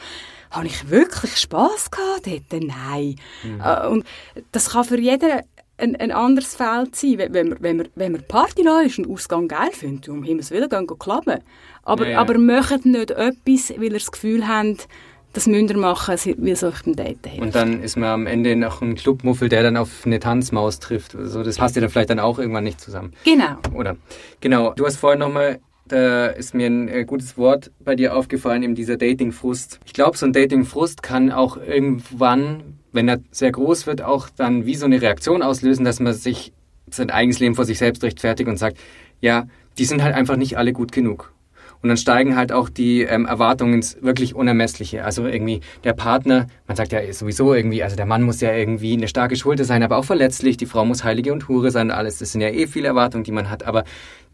Habe 0.50 0.66
ich 0.66 0.88
wirklich 0.88 1.36
Spass 1.36 1.90
gehabt 1.90 2.26
dort? 2.26 2.62
Nein. 2.62 3.16
Mhm. 3.42 3.60
Äh, 3.60 3.86
und 3.88 4.06
das 4.52 4.70
kann 4.70 4.84
für 4.84 4.98
jeden 4.98 5.40
ein, 5.76 5.96
ein 5.96 6.12
anderes 6.12 6.54
Feld 6.54 6.94
sein. 6.94 7.18
Wenn 7.30 7.48
man, 7.48 7.58
wenn 7.60 7.76
man, 7.76 7.88
wenn 7.94 8.12
man 8.12 8.22
Party 8.22 8.62
ist 8.86 8.98
und 8.98 9.10
Ausgang 9.10 9.48
geil 9.48 9.70
findet, 9.72 10.08
um 10.08 10.22
Himmels 10.22 10.50
Willen, 10.50 10.68
gehen 10.68 10.88
wir 10.88 10.96
klappen. 10.96 11.40
Aber, 11.82 12.08
ja, 12.08 12.20
aber 12.20 12.38
macht 12.38 12.86
nicht 12.86 13.10
etwas, 13.10 13.70
weil 13.76 13.84
ihr 13.84 13.92
das 13.94 14.12
Gefühl 14.12 14.46
habt, 14.46 14.88
das 15.32 15.48
müsst 15.48 15.70
ihr 15.70 15.76
machen, 15.76 16.16
wie 16.38 16.54
soll 16.54 16.72
ich 16.74 16.82
beim 16.84 16.96
Daten 16.96 17.28
helfen. 17.28 17.42
Und 17.42 17.54
dann 17.54 17.82
ist 17.82 17.96
man 17.96 18.08
am 18.08 18.26
Ende 18.26 18.54
noch 18.54 18.80
ein 18.82 18.94
Clubmuffel, 18.94 19.48
der 19.48 19.64
dann 19.64 19.76
auf 19.76 20.06
eine 20.06 20.20
Tanzmaus 20.20 20.78
trifft. 20.78 21.16
Also 21.16 21.42
das 21.42 21.56
passt 21.56 21.74
ja 21.74 21.80
dann 21.80 21.90
vielleicht 21.90 22.10
dann 22.10 22.20
auch 22.20 22.38
irgendwann 22.38 22.64
nicht 22.64 22.80
zusammen. 22.80 23.12
Genau. 23.24 23.56
Oder? 23.74 23.96
Genau. 24.40 24.72
Du 24.74 24.86
hast 24.86 24.96
vorhin 24.96 25.18
nochmal 25.18 25.58
da 25.88 26.26
ist 26.26 26.54
mir 26.54 26.66
ein 26.66 26.88
äh, 26.88 27.04
gutes 27.04 27.36
Wort 27.36 27.70
bei 27.80 27.94
dir 27.94 28.16
aufgefallen, 28.16 28.62
eben 28.62 28.74
dieser 28.74 28.96
Dating-Frust. 28.96 29.80
Ich 29.84 29.92
glaube, 29.92 30.16
so 30.16 30.26
ein 30.26 30.32
Dating-Frust 30.32 31.02
kann 31.02 31.30
auch 31.30 31.56
irgendwann, 31.56 32.78
wenn 32.92 33.08
er 33.08 33.20
sehr 33.30 33.52
groß 33.52 33.86
wird, 33.86 34.02
auch 34.02 34.28
dann 34.30 34.66
wie 34.66 34.76
so 34.76 34.86
eine 34.86 35.02
Reaktion 35.02 35.42
auslösen, 35.42 35.84
dass 35.84 36.00
man 36.00 36.14
sich 36.14 36.52
sein 36.90 37.10
eigenes 37.10 37.40
Leben 37.40 37.54
vor 37.54 37.64
sich 37.64 37.78
selbst 37.78 38.02
rechtfertigt 38.02 38.48
und 38.48 38.58
sagt, 38.58 38.78
ja, 39.20 39.46
die 39.78 39.84
sind 39.84 40.02
halt 40.02 40.14
einfach 40.14 40.36
nicht 40.36 40.56
alle 40.56 40.72
gut 40.72 40.92
genug. 40.92 41.34
Und 41.82 41.88
dann 41.88 41.98
steigen 41.98 42.34
halt 42.34 42.50
auch 42.50 42.70
die 42.70 43.02
ähm, 43.02 43.26
Erwartungen 43.26 43.74
ins 43.74 44.00
wirklich 44.00 44.34
Unermessliche. 44.34 45.04
Also 45.04 45.26
irgendwie 45.26 45.60
der 45.84 45.92
Partner, 45.92 46.46
man 46.66 46.78
sagt 46.78 46.92
ja 46.92 47.12
sowieso 47.12 47.52
irgendwie, 47.52 47.82
also 47.82 47.94
der 47.94 48.06
Mann 48.06 48.22
muss 48.22 48.40
ja 48.40 48.54
irgendwie 48.54 48.94
eine 48.94 49.06
starke 49.06 49.36
Schulter 49.36 49.64
sein, 49.64 49.82
aber 49.82 49.98
auch 49.98 50.04
verletzlich, 50.06 50.56
die 50.56 50.64
Frau 50.64 50.86
muss 50.86 51.04
Heilige 51.04 51.30
und 51.30 51.46
Hure 51.46 51.70
sein, 51.70 51.90
alles. 51.90 52.20
Das 52.20 52.32
sind 52.32 52.40
ja 52.40 52.48
eh 52.48 52.66
viele 52.66 52.88
Erwartungen, 52.88 53.24
die 53.24 53.32
man 53.32 53.50
hat. 53.50 53.64
Aber 53.64 53.84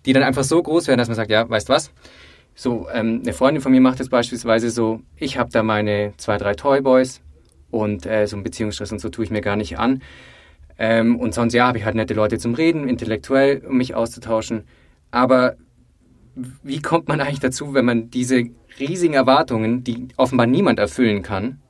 die 0.07 0.13
dann 0.13 0.23
einfach 0.23 0.45
so 0.45 0.63
groß 0.63 0.89
werden, 0.89 0.99
dass 0.99 1.09
man 1.09 1.17
sagt, 1.17 1.31
ja, 1.31 1.49
weißt 1.49 1.69
was? 1.69 1.93
So, 2.55 2.89
ähm, 2.93 3.21
eine 3.23 3.33
Freundin 3.33 3.63
von 3.63 3.73
mir 3.73 3.81
macht 3.81 4.01
das 4.01 4.09
beispielsweise 4.09 4.71
so, 4.71 5.01
ich 5.17 5.39
habe 5.39 5.51
da 5.51 5.63
meine 5.63 6.13
zwei, 6.17 6.37
drei 6.37 6.55
Toyboys 6.55 7.21
und 7.71 8.07
äh, 8.07 8.27
so 8.27 8.37
ein 8.37 8.43
Beziehungsstress 8.43 8.93
und 8.93 9.01
so 9.01 9.09
tue 9.09 9.25
ich 9.25 9.31
mir 9.31 9.41
gar 9.41 9.57
nicht 9.57 9.79
an. 9.79 10.03
Ähm, 10.79 11.19
und 11.19 11.35
sonst, 11.35 11.55
ja, 11.55 11.67
habe 11.67 11.79
ich 11.79 11.85
halt 11.85 11.95
nette 11.95 12.15
Leute 12.15 12.39
zum 12.39 12.55
Reden, 12.55 12.89
intellektuell, 12.89 13.63
um 13.67 13.77
mich 13.77 13.95
auszutauschen. 13.95 14.65
Aber 15.11 15.57
wie 16.63 16.81
kommt 16.81 17.09
man 17.09 17.21
eigentlich 17.21 17.41
dazu, 17.41 17.75
wenn 17.75 17.85
man 17.85 18.11
diese 18.11 18.45
riesigen 18.79 19.15
Erwartungen, 19.15 19.85
die 19.85 20.09
offenbar 20.17 20.47
niemand 20.47 20.79
erfüllen 20.79 21.23
kann, 21.23 21.61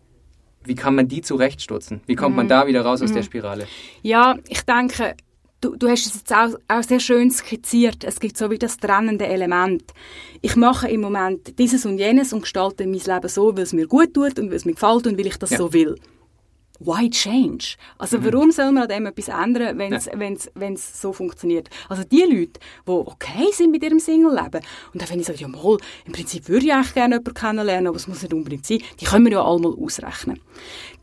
wie 0.64 0.75
kann 0.75 0.95
man 0.95 1.09
die 1.09 1.23
zurechtstutzen? 1.23 2.03
Wie 2.07 2.14
kommt 2.14 2.33
mhm. 2.33 2.37
man 2.37 2.49
da 2.49 2.66
wieder 2.66 2.83
raus 2.83 3.03
aus 3.03 3.11
mhm. 3.11 3.14
der 3.14 3.23
Spirale? 3.23 3.66
Ja, 4.03 4.37
ich 4.49 4.62
denke, 4.62 5.14
Du, 5.61 5.77
du 5.77 5.88
hast 5.88 6.07
es 6.07 6.14
jetzt 6.14 6.33
auch, 6.33 6.55
auch 6.68 6.83
sehr 6.83 7.01
schön 7.01 7.31
skizziert. 7.31 8.03
Es 8.05 8.18
gibt 8.18 8.38
so 8.38 8.51
wie 8.51 8.59
das 8.59 8.79
trennende 8.79 9.27
Element. 9.27 9.83
Ich 10.40 10.57
mache 10.57 10.88
im 10.88 11.03
Moment 11.03 11.59
dieses 11.59 11.85
und 11.85 11.99
jenes 11.99 12.33
und 12.33 12.42
gestalte 12.42 12.87
mein 12.87 13.01
Leben 13.01 13.29
so, 13.29 13.55
weil 13.55 13.64
es 13.64 13.75
mir 13.75 13.87
gut 13.87 14.14
tut 14.14 14.38
und 14.38 14.49
weil 14.49 14.57
es 14.57 14.64
mir 14.64 14.73
gefällt 14.73 15.07
und 15.07 15.18
weil 15.18 15.27
ich 15.27 15.37
das 15.37 15.51
ja. 15.51 15.59
so 15.59 15.73
will 15.73 15.96
why 16.81 17.09
change? 17.09 17.77
Also 17.99 18.19
mhm. 18.19 18.25
warum 18.25 18.51
soll 18.51 18.73
man 18.73 18.85
an 18.85 18.88
dem 18.88 19.07
etwas 19.07 19.29
ändern, 19.29 19.79
wenn 19.79 19.93
es 19.93 20.07
ja. 20.07 20.12
wenn's, 20.16 20.51
wenn's 20.55 21.01
so 21.01 21.12
funktioniert? 21.12 21.69
Also 21.88 22.03
die 22.05 22.23
Leute, 22.23 22.61
die 22.87 22.90
okay 22.90 23.53
sind 23.53 23.71
mit 23.71 23.83
ihrem 23.83 24.01
Single-Leben 24.01 24.62
und 24.93 25.03
dann 25.03 25.09
wenn 25.11 25.21
ich 25.21 25.27
sage, 25.27 25.38
ja 25.38 25.49
mal, 25.49 25.77
im 26.07 26.12
Prinzip 26.12 26.49
würde 26.49 26.66
ich 26.66 26.73
eigentlich 26.73 26.95
gerne 26.95 27.16
jemanden 27.16 27.35
kennenlernen, 27.35 27.87
aber 27.88 27.97
es 27.97 28.09
muss 28.09 28.23
nicht 28.23 28.35
unbedingt 28.35 28.66
sein, 28.66 28.83
die 29.01 29.05
können 29.05 29.25
wir 29.27 29.33
ja 29.33 29.45
alle 29.45 29.61
mal 29.61 29.75
ausrechnen. 29.75 30.40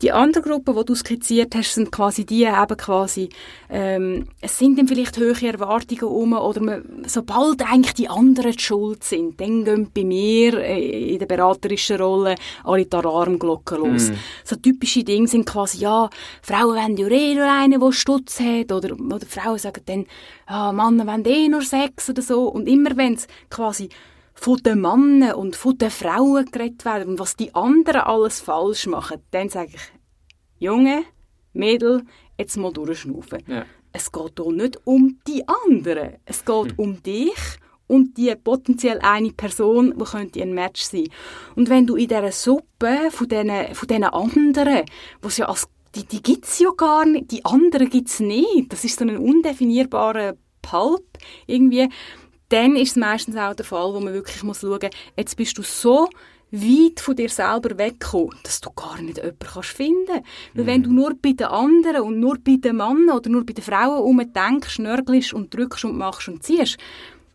Die 0.02 0.12
andere 0.12 0.42
Gruppe, 0.42 0.74
die 0.74 0.84
du 0.84 0.94
skizziert 0.94 1.54
hast, 1.54 1.74
sind 1.74 1.90
quasi 1.90 2.24
die 2.24 2.44
eben 2.44 2.76
quasi, 2.76 3.28
ähm, 3.70 4.26
es 4.40 4.58
sind 4.58 4.78
dann 4.78 4.88
vielleicht 4.88 5.16
höhere 5.16 5.46
Erwartungen 5.46 6.04
um 6.04 6.32
oder 6.32 6.60
man, 6.60 7.04
sobald 7.06 7.62
eigentlich 7.62 7.94
die 7.94 8.08
anderen 8.08 8.52
die 8.52 8.62
schuld 8.62 9.04
sind, 9.04 9.40
dann 9.40 9.64
gehen 9.64 9.90
bei 9.92 10.04
mir 10.04 10.54
äh, 10.58 11.14
in 11.14 11.18
der 11.18 11.26
beraterischen 11.26 12.00
Rolle 12.00 12.34
alle 12.64 12.84
die 12.84 12.96
Alarmglocken 12.96 13.78
los. 13.78 14.10
Mhm. 14.10 14.16
So 14.44 14.56
typische 14.56 15.04
Dinge 15.04 15.28
sind 15.28 15.46
quasi 15.46 15.67
quasi, 15.68 15.78
ja, 15.78 16.10
Frauen 16.42 16.76
wollen 16.76 16.96
ja 16.96 17.08
eh 17.08 17.34
nur 17.34 17.50
einen, 17.50 17.80
der 17.80 17.92
Stutz 17.92 18.40
hat, 18.40 18.72
oder, 18.72 18.94
oder 18.94 19.26
Frauen 19.26 19.58
sagen 19.58 19.82
dann, 19.86 20.06
ja, 20.48 20.72
Männer 20.72 21.06
wollen 21.06 21.24
eh 21.24 21.48
nur 21.48 21.62
Sex 21.62 22.08
oder 22.10 22.22
so. 22.22 22.48
Und 22.48 22.66
immer 22.68 22.96
wenn 22.96 23.14
es 23.14 23.26
quasi 23.50 23.88
von 24.34 24.58
den 24.58 24.80
Männern 24.80 25.34
und 25.34 25.56
von 25.56 25.76
den 25.76 25.90
Frauen 25.90 26.46
geredet 26.46 26.84
werden 26.84 27.08
und 27.08 27.18
was 27.18 27.36
die 27.36 27.54
anderen 27.54 28.02
alles 28.02 28.40
falsch 28.40 28.86
machen, 28.86 29.22
dann 29.30 29.48
sage 29.48 29.72
ich, 29.74 29.92
Junge, 30.58 31.04
Mädel, 31.52 32.02
jetzt 32.38 32.56
mal 32.56 32.72
durchschnaufen. 32.72 33.42
Ja. 33.46 33.64
Es 33.92 34.12
geht 34.12 34.40
hier 34.40 34.52
nicht 34.52 34.78
um 34.84 35.18
die 35.26 35.42
anderen. 35.46 36.16
Es 36.24 36.44
geht 36.44 36.70
hm. 36.70 36.74
um 36.76 37.02
dich 37.02 37.58
und 37.88 38.16
die 38.16 38.32
potenziell 38.36 39.00
eine 39.00 39.32
Person, 39.32 39.94
die 39.98 40.04
könnte 40.04 40.42
ein 40.42 40.54
Match 40.54 40.82
sein. 40.82 41.08
Und 41.56 41.68
wenn 41.68 41.86
du 41.86 41.96
in 41.96 42.06
dieser 42.08 42.30
Suppe 42.30 43.10
von 43.10 43.28
diesen, 43.28 43.74
von 43.74 43.88
diesen 43.88 44.04
anderen, 44.04 44.84
wo 45.20 45.28
ja 45.28 45.46
als, 45.46 45.68
die, 45.94 46.04
die 46.04 46.22
gibt's 46.22 46.58
ja 46.60 46.70
gar 46.76 47.04
nicht, 47.04 47.32
die 47.32 47.44
anderen 47.44 47.90
gibt's 47.90 48.20
nicht, 48.20 48.72
das 48.72 48.84
ist 48.84 48.98
so 48.98 49.04
ein 49.04 49.16
undefinierbarer 49.16 50.34
Pulp 50.62 51.04
irgendwie, 51.46 51.88
dann 52.50 52.76
ist 52.76 52.90
es 52.90 52.96
meistens 52.96 53.36
auch 53.36 53.54
der 53.54 53.64
Fall, 53.64 53.92
wo 53.92 54.00
man 54.00 54.14
wirklich 54.14 54.42
muss 54.42 54.60
schauen, 54.60 54.90
jetzt 55.16 55.36
bist 55.36 55.58
du 55.58 55.62
so 55.62 56.08
weit 56.50 57.00
von 57.00 57.14
dir 57.14 57.28
selber 57.28 57.76
weggekommen, 57.76 58.38
dass 58.42 58.60
du 58.60 58.70
gar 58.70 59.00
nicht 59.00 59.18
jemanden 59.18 59.38
kannst 59.40 59.70
finden 59.70 60.06
kannst. 60.06 60.26
Weil 60.54 60.66
wenn 60.66 60.82
du 60.82 60.92
nur 60.92 61.14
bei 61.20 61.32
den 61.32 61.46
anderen 61.46 62.02
und 62.02 62.20
nur 62.20 62.38
bei 62.38 62.56
den 62.56 62.76
Männern 62.76 63.16
oder 63.16 63.28
nur 63.28 63.44
bei 63.44 63.52
den 63.52 63.64
Frauen 63.64 64.02
umdenkst, 64.02 64.78
nörgelst 64.78 65.34
und 65.34 65.52
drückst 65.52 65.84
und 65.84 65.98
machst 65.98 66.28
und 66.28 66.42
ziehst, 66.42 66.78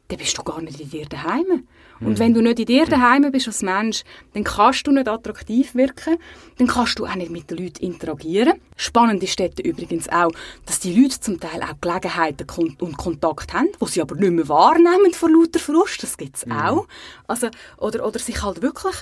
dann 0.09 0.17
bist 0.17 0.37
du 0.37 0.43
gar 0.43 0.61
nicht 0.61 0.79
in 0.79 0.89
dir 0.89 1.05
daheim. 1.05 1.67
Und 1.99 2.09
mhm. 2.09 2.19
wenn 2.19 2.33
du 2.33 2.41
nicht 2.41 2.59
in 2.59 2.65
dir 2.65 2.85
daheim 2.85 3.31
bist 3.31 3.47
als 3.47 3.61
Mensch, 3.61 4.03
dann 4.33 4.43
kannst 4.43 4.85
du 4.85 4.91
nicht 4.91 5.07
attraktiv 5.07 5.73
wirken, 5.75 6.17
dann 6.57 6.67
kannst 6.67 6.99
du 6.99 7.05
auch 7.05 7.15
nicht 7.15 7.31
mit 7.31 7.49
den 7.49 7.57
Leuten 7.59 7.83
interagieren. 7.83 8.59
Spannend 8.75 9.23
ist 9.23 9.39
dort 9.39 9.59
übrigens 9.59 10.09
auch, 10.09 10.31
dass 10.65 10.79
die 10.79 10.93
Leute 10.93 11.19
zum 11.19 11.39
Teil 11.39 11.61
auch 11.61 11.79
Gelegenheiten 11.79 12.47
und 12.79 12.97
Kontakt 12.97 13.53
haben, 13.53 13.69
wo 13.79 13.85
sie 13.85 14.01
aber 14.01 14.15
nicht 14.15 14.31
mehr 14.31 14.47
wahrnehmen 14.49 15.13
vor 15.13 15.29
lauter 15.29 15.59
Frust, 15.59 16.03
das 16.03 16.17
gibt 16.17 16.35
es 16.35 16.45
mhm. 16.45 16.51
auch. 16.51 16.87
Also, 17.27 17.47
oder, 17.77 18.05
oder 18.05 18.19
sich 18.19 18.41
halt 18.43 18.61
wirklich 18.61 18.95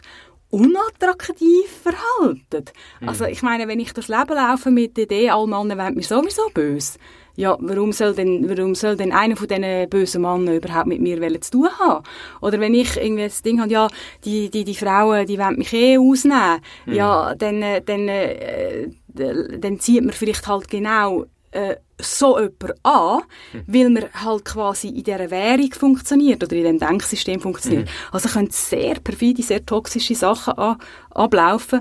unattraktiv 0.52 1.68
verhalten. 1.82 2.66
Mhm. 3.00 3.10
Also 3.10 3.26
ich 3.26 3.42
meine, 3.42 3.68
wenn 3.68 3.80
ich 3.80 3.94
durchs 3.94 4.10
Leben 4.10 4.36
laufe 4.36 4.70
mit 4.70 4.98
der 4.98 5.06
Idee, 5.06 5.30
alle 5.30 5.48
Männer 5.48 5.78
wollen 5.78 5.96
mir 5.96 6.04
sowieso 6.04 6.44
böse, 6.54 7.00
ja, 7.36 7.58
warum 7.60 7.94
soll 7.94 8.14
denn, 8.14 8.50
warum 8.50 8.76
soll 8.76 8.98
denn 8.98 9.12
einer 9.14 9.38
von 9.38 9.48
diesen 9.48 9.90
bösen 9.90 10.22
Männern 10.22 10.56
überhaupt 10.56 10.88
mit 10.88 11.02
mir 11.02 11.42
zu 11.42 11.52
tun 11.52 11.70
haben? 11.80 12.04
Oder 12.42 12.60
wenn 12.60 12.74
ich 12.74 12.98
irgendwie 12.98 13.24
das 13.24 13.42
Ding 13.42 13.62
habe, 13.62 13.72
ja, 13.72 13.88
die, 14.26 14.50
die, 14.50 14.66
die 14.66 14.76
Frauen, 14.76 15.26
die 15.26 15.40
wollen 15.40 15.58
mich 15.58 15.74
eh 15.74 15.98
ausnehmen, 15.98 16.60
mhm. 16.86 16.94
ja, 16.94 17.34
dann, 17.36 17.62
äh, 17.62 17.82
dann, 17.82 18.08
äh, 18.08 18.90
dann 19.08 19.80
zieht 19.80 20.04
man 20.04 20.14
vielleicht 20.14 20.48
halt 20.48 20.68
genau 20.68 21.26
äh, 21.52 21.76
so 22.00 22.40
jemand 22.40 22.74
an, 22.84 23.22
mhm. 23.54 23.64
weil 23.68 23.90
man 23.90 24.06
halt 24.14 24.46
quasi 24.46 24.88
in 24.90 25.04
dieser 25.04 25.30
Währung 25.30 25.72
funktioniert 25.74 26.44
oder 26.44 26.56
in 26.56 26.64
diesem 26.64 26.80
Denksystem 26.80 27.40
funktioniert. 27.40 27.86
Mhm. 27.86 27.92
Also 28.12 28.30
können 28.30 28.50
sehr 28.52 28.96
perfide, 28.96 29.44
sehr 29.44 29.66
toxische 29.66 30.16
Sachen 30.16 30.54
an, 30.54 30.78
ablaufen 31.12 31.80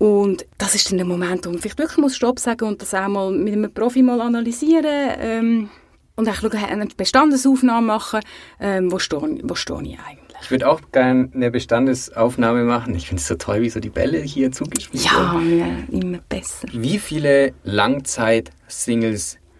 und 0.00 0.46
das 0.56 0.74
ist 0.74 0.90
dann 0.90 0.96
der 0.96 1.06
Moment, 1.06 1.44
wo 1.44 1.50
man 1.50 1.58
vielleicht 1.58 1.78
wirklich 1.78 1.98
muss 1.98 2.16
Stopp 2.16 2.38
sagen 2.38 2.66
und 2.66 2.80
das 2.80 2.94
auch 2.94 3.06
mal 3.06 3.30
mit 3.30 3.52
einem 3.52 3.70
Profi 3.70 4.02
mal 4.02 4.22
analysieren 4.22 5.10
ähm, 5.18 5.68
und 6.16 6.26
auch 6.26 6.36
schauen, 6.36 6.54
eine 6.54 6.86
Bestandesaufnahme 6.86 7.86
machen, 7.86 8.20
ähm, 8.60 8.90
wo 8.90 8.98
stehe 8.98 9.40
wo 9.42 9.54
steh 9.54 9.74
ich 9.82 9.98
eigentlich. 9.98 10.30
Ich 10.42 10.50
würde 10.50 10.70
auch 10.70 10.80
gerne 10.90 11.28
eine 11.34 11.50
Bestandesaufnahme 11.50 12.64
machen. 12.64 12.94
Ich 12.94 13.08
finde 13.08 13.20
es 13.20 13.28
so 13.28 13.34
toll, 13.34 13.60
wie 13.60 13.68
so 13.68 13.78
die 13.78 13.90
Bälle 13.90 14.20
hier 14.20 14.50
zugespielt 14.50 15.04
werden. 15.04 15.58
Ja, 15.58 15.66
ja, 15.66 15.74
immer 15.90 16.20
besser. 16.30 16.66
Wie 16.72 16.98
viele 16.98 17.52
Langzeit-Singles 17.64 18.59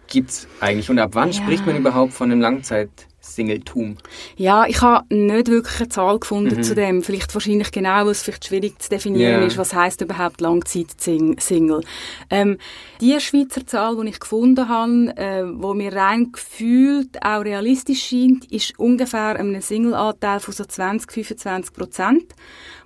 gibt 0.07 0.29
es 0.29 0.47
eigentlich 0.59 0.89
und 0.89 0.99
ab 0.99 1.11
wann 1.13 1.31
ja. 1.31 1.33
spricht 1.33 1.65
man 1.65 1.77
überhaupt 1.77 2.13
von 2.13 2.31
einem 2.31 2.41
Langzeit 2.41 2.89
Singletum? 3.21 3.97
Ja, 4.35 4.65
ich 4.65 4.81
habe 4.81 5.05
nicht 5.13 5.47
wirklich 5.47 5.79
eine 5.79 5.89
Zahl 5.89 6.19
gefunden 6.19 6.57
mhm. 6.57 6.63
zu 6.63 6.75
dem. 6.75 7.03
Vielleicht 7.03 7.33
wahrscheinlich 7.33 7.71
genau, 7.71 8.05
weil 8.05 8.09
es 8.09 8.23
vielleicht 8.23 8.45
schwierig 8.45 8.81
zu 8.81 8.89
definieren 8.89 9.39
yeah. 9.39 9.45
ist, 9.45 9.57
was 9.57 9.73
heißt 9.73 10.01
überhaupt 10.01 10.41
Langzeit-Single. 10.41 11.81
Ähm, 12.29 12.57
die 12.99 13.19
Schweizer 13.19 13.65
Zahl, 13.65 13.95
die 14.01 14.09
ich 14.09 14.19
gefunden 14.19 14.67
habe, 14.67 15.13
äh, 15.17 15.43
wo 15.45 15.73
mir 15.73 15.93
rein 15.93 16.31
gefühlt 16.31 17.23
auch 17.23 17.43
realistisch 17.43 18.03
scheint, 18.03 18.51
ist 18.51 18.77
ungefähr 18.79 19.35
ein 19.37 19.61
Single-Anteil 19.61 20.39
von 20.39 20.53
so 20.53 20.63
20-25 20.63 21.73
Prozent. 21.73 22.33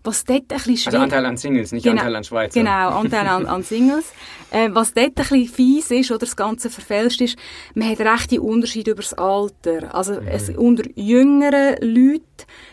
Was 0.06 0.24
dort 0.24 0.52
ein 0.52 0.58
bisschen 0.58 0.94
Also 0.94 1.00
Anteil 1.00 1.26
an 1.26 1.38
Singles, 1.38 1.72
nicht 1.72 1.84
genau, 1.84 2.02
Anteil 2.02 2.15
an 2.15 2.24
Schweizer. 2.24 2.60
Genau, 2.60 2.89
Anteil 2.89 3.28
an, 3.28 3.46
an 3.46 3.63
Singles. 3.63 4.06
Äh, 4.52 4.70
was 4.72 4.94
dort 4.94 5.08
ein 5.08 5.13
bisschen 5.15 5.48
fies 5.48 5.91
ist 5.91 6.12
oder 6.12 6.20
das 6.20 6.36
Ganze 6.36 6.70
verfälscht 6.70 7.20
ist, 7.20 7.38
man 7.74 7.89
hat 7.89 8.00
rechte 8.00 8.39
Unterschiede 8.41 8.91
über 8.91 9.02
das 9.02 9.13
Alter. 9.13 9.94
Also 9.94 10.22
mhm. 10.22 10.28
es, 10.28 10.50
unter 10.50 10.84
jüngeren 10.96 11.76
Leuten 11.82 12.24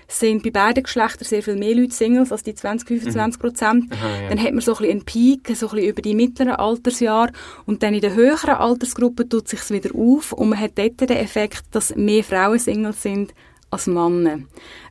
sind 0.06 0.42
bei 0.42 0.50
beiden 0.50 0.82
Geschlechtern 0.84 1.24
sehr 1.24 1.42
viel 1.42 1.56
mehr 1.56 1.74
Leute 1.74 1.92
Singles 1.92 2.30
als 2.30 2.42
die 2.42 2.54
20, 2.54 2.86
25 2.86 3.40
Prozent. 3.40 3.84
Mhm. 3.90 3.96
ja. 4.22 4.28
Dann 4.28 4.38
hat 4.38 4.52
man 4.52 4.60
so 4.60 4.72
ein 4.72 4.78
bisschen 4.78 4.90
einen 4.92 5.04
Peak, 5.04 5.56
so 5.56 5.66
ein 5.66 5.74
bisschen 5.74 5.90
über 5.90 6.02
die 6.02 6.14
mittleren 6.14 6.52
Altersjahre 6.52 7.32
und 7.64 7.82
dann 7.82 7.94
in 7.94 8.00
der 8.02 8.14
höheren 8.14 8.54
Altersgruppe 8.54 9.28
tut 9.28 9.48
sich 9.48 9.68
wieder 9.70 9.90
auf 9.96 10.32
und 10.32 10.50
man 10.50 10.60
hat 10.60 10.72
dort 10.76 11.00
den 11.00 11.16
Effekt, 11.16 11.64
dass 11.72 11.96
mehr 11.96 12.22
Frauen 12.22 12.58
Singles 12.58 13.02
sind 13.02 13.32
als 13.72 13.86
Männer. 13.86 14.40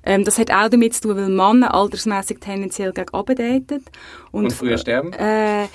Ähm, 0.03 0.25
das 0.25 0.39
hat 0.39 0.51
auch 0.51 0.69
damit 0.69 0.95
zu 0.95 1.01
tun, 1.01 1.15
weil 1.15 1.29
Männer 1.29 1.73
altersmäßig 1.73 2.39
tendenziell 2.39 2.91
gegen 2.91 3.11
daten. 3.11 3.85
Und, 4.31 4.45
und 4.45 4.53
früher 4.53 4.77
sterben? 4.77 5.13
Äh, 5.13 5.67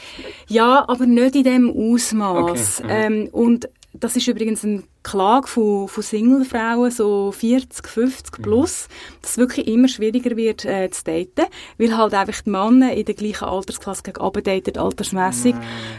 ja, 0.49 0.85
aber 0.89 1.07
nicht 1.07 1.37
in 1.37 1.45
dem 1.45 1.71
Ausmaß. 1.71 2.83
Okay. 2.85 3.07
Ähm, 3.07 3.29
und 3.31 3.69
das 3.93 4.17
ist 4.17 4.27
übrigens 4.27 4.65
eine 4.65 4.83
Klage 5.05 5.47
von, 5.47 5.89
von 5.89 6.03
Singlefrauen, 6.03 6.91
so 6.91 7.31
40, 7.33 7.87
50 7.87 8.39
mhm. 8.39 8.43
plus, 8.43 8.89
mhm. 8.89 9.15
dass 9.23 9.31
es 9.31 9.39
wirklich 9.39 9.69
immer 9.69 9.89
schwieriger 9.89 10.37
wird 10.37 10.65
äh, 10.65 10.91
zu 10.91 11.05
daten, 11.05 11.47
weil 11.79 11.97
halt 11.97 12.13
einfach 12.13 12.43
die 12.43 12.51
Männer 12.51 12.93
in 12.93 13.05
der 13.05 13.15
gleichen 13.15 13.45
Altersklasse 13.45 14.03
gegen 14.03 14.43
daten, 14.43 14.79
altersmässig 14.79 15.55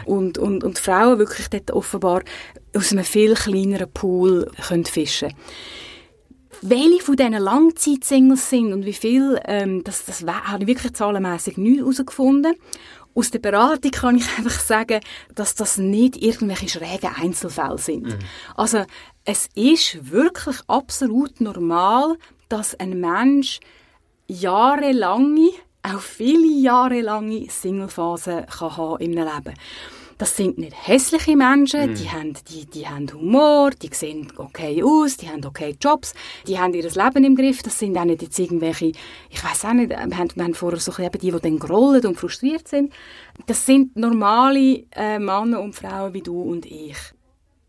und, 0.06 0.38
und, 0.38 0.64
und 0.64 0.78
die 0.78 0.82
Frauen 0.82 1.20
wirklich 1.20 1.48
dort 1.48 1.72
offenbar 1.72 2.22
aus 2.76 2.92
einem 2.92 3.06
viel 3.06 3.34
kleineren 3.34 3.90
Pool 3.92 4.52
können 4.68 4.86
fischen 4.86 5.30
können 5.30 5.87
welche 6.62 7.04
von 7.04 7.16
diesen 7.16 7.34
Langzeitsingles 7.34 8.50
sind 8.50 8.74
und 8.74 8.86
wie 8.86 8.94
viel, 8.94 9.40
ähm, 9.46 9.84
das, 9.84 10.06
das 10.06 10.24
habe 10.24 10.64
ich 10.64 10.68
wirklich 10.68 10.94
zahlenmässig 10.94 11.58
nicht 11.58 11.80
herausgefunden. 11.80 12.56
Aus 13.14 13.32
der 13.32 13.40
Beratung 13.40 13.92
kann 13.92 14.18
ich 14.18 14.28
einfach 14.38 14.60
sagen, 14.60 15.00
dass 15.34 15.56
das 15.56 15.78
nicht 15.78 16.18
irgendwelche 16.18 16.70
schrägen 16.70 17.10
Einzelfälle 17.16 17.78
sind. 17.78 18.08
Mhm. 18.08 18.20
Also 18.56 18.86
es 19.26 19.50
ist 19.56 20.12
wirklich 20.12 20.58
absolut 20.68 21.42
normal, 21.42 22.16
dass 22.50 22.80
ein 22.80 23.00
Mensch 23.00 23.60
jahrelange, 24.28 25.50
auch 25.84 26.00
viele 26.00 26.48
jahrelange 26.48 27.48
Singlephasen 27.50 28.46
kann 28.46 28.78
haben 28.78 29.02
im 29.02 29.12
Leben. 29.12 29.54
Das 30.18 30.36
sind 30.36 30.58
nicht 30.58 30.74
hässliche 30.88 31.36
Menschen, 31.36 31.92
mm. 31.92 31.96
die, 31.96 32.10
haben, 32.10 32.34
die, 32.50 32.66
die 32.66 32.88
haben 32.88 33.12
Humor, 33.14 33.70
die 33.72 33.90
sehen 33.94 34.32
okay 34.38 34.82
aus, 34.84 35.18
die 35.18 35.30
haben 35.30 35.46
okay 35.46 35.76
Jobs, 35.80 36.14
die 36.48 36.58
haben 36.58 36.74
ihr 36.74 36.84
Leben 36.84 37.24
im 37.24 37.36
Griff. 37.36 37.62
Das 37.62 37.78
sind 37.78 37.98
auch 37.98 38.06
nicht 38.06 38.24
jetzt 38.24 38.40
irgendwelche, 38.40 38.94
ich 39.30 39.44
weiß 39.44 39.66
auch 39.66 39.74
nicht, 39.74 39.90
wir 39.90 40.00
haben, 40.00 40.30
wir 40.36 40.44
haben 40.44 40.56
vorher 40.56 40.80
so 40.80 40.92
eben 41.02 41.20
die, 41.20 41.32
die 41.32 41.40
dann 41.40 41.60
grollen 41.60 42.06
und 42.06 42.18
frustriert 42.18 42.68
sind. 42.68 42.92
Das 43.46 43.66
sind 43.66 43.96
normale 43.96 44.86
äh, 44.96 45.20
Männer 45.20 45.62
und 45.62 45.76
Frauen 45.76 46.14
wie 46.14 46.22
du 46.22 46.42
und 46.42 46.66
ich. 46.66 46.98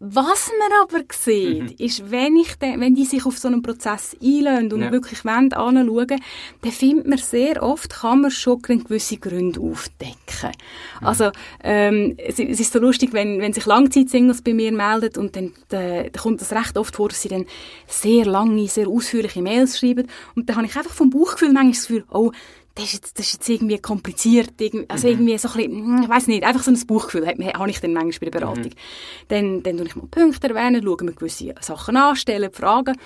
Was 0.00 0.52
man 0.60 0.70
aber 0.80 1.04
sieht, 1.12 1.80
mhm. 1.80 1.84
ist, 1.84 2.08
wenn, 2.12 2.36
ich 2.36 2.54
de, 2.54 2.78
wenn 2.78 2.94
die 2.94 3.04
sich 3.04 3.26
auf 3.26 3.36
so 3.36 3.48
einen 3.48 3.62
Prozess 3.62 4.16
einlösen 4.22 4.72
und 4.72 4.82
ja. 4.82 4.92
wirklich 4.92 5.24
wollen, 5.24 5.52
anschauen, 5.52 6.20
dann 6.62 6.72
findet 6.72 7.08
man 7.08 7.18
sehr 7.18 7.60
oft, 7.64 7.90
kann 7.90 8.20
man 8.20 8.30
schon 8.30 8.62
gewisse 8.62 9.16
Gründe 9.16 9.60
aufdecken. 9.60 10.52
Mhm. 11.00 11.06
Also, 11.06 11.30
ähm, 11.64 12.14
es, 12.16 12.38
es, 12.38 12.60
ist 12.60 12.72
so 12.72 12.78
lustig, 12.78 13.12
wenn, 13.12 13.40
wenn 13.40 13.52
sich 13.52 13.66
Langzeitsingles 13.66 14.42
bei 14.42 14.54
mir 14.54 14.70
melden 14.70 15.20
und 15.20 15.34
dann, 15.34 15.52
da, 15.68 16.04
da 16.04 16.20
kommt 16.20 16.40
das 16.42 16.52
recht 16.52 16.78
oft 16.78 16.94
vor, 16.94 17.08
dass 17.08 17.22
sie 17.22 17.28
dann 17.28 17.46
sehr 17.88 18.24
lange, 18.24 18.68
sehr 18.68 18.86
ausführliche 18.86 19.42
Mails 19.42 19.80
schreiben 19.80 20.06
und 20.36 20.48
dann 20.48 20.58
habe 20.58 20.66
ich 20.66 20.76
einfach 20.76 20.94
vom 20.94 21.10
Bauchgefühl 21.10 21.52
manchmal 21.52 21.72
das 21.72 21.86
Gefühl, 21.88 22.04
oh, 22.10 22.30
das 22.78 22.86
ist 22.86 22.92
jetzt, 22.94 23.18
das 23.18 23.26
ist 23.26 23.32
jetzt 23.34 23.48
irgendwie 23.48 23.78
kompliziert, 23.78 24.52
also 24.88 25.06
mhm. 25.06 25.12
irgendwie 25.12 25.38
so 25.38 25.48
ein 25.48 25.54
bisschen, 25.54 25.72
hm, 25.72 26.02
ich 26.04 26.08
weiß 26.08 26.26
nicht, 26.28 26.44
einfach 26.44 26.62
so 26.62 26.70
ein 26.70 26.86
Buchgefühl 26.86 27.26
habe 27.26 27.70
ich 27.70 27.80
dann 27.80 27.92
manchmal 27.92 28.30
bei 28.30 28.38
der 28.38 28.46
Beratung. 28.46 28.72
Mhm. 28.72 29.28
Dann, 29.28 29.62
dann 29.64 29.76
tue 29.78 29.86
ich 29.86 29.96
mal 29.96 30.06
Punkte 30.06 30.48
erwähnen, 30.48 30.82
schaue 30.84 31.04
mir 31.04 31.12
gewisse 31.12 31.54
Sachen 31.60 31.96
an, 31.96 32.14
stelle 32.14 32.50
Fragen 32.50 32.96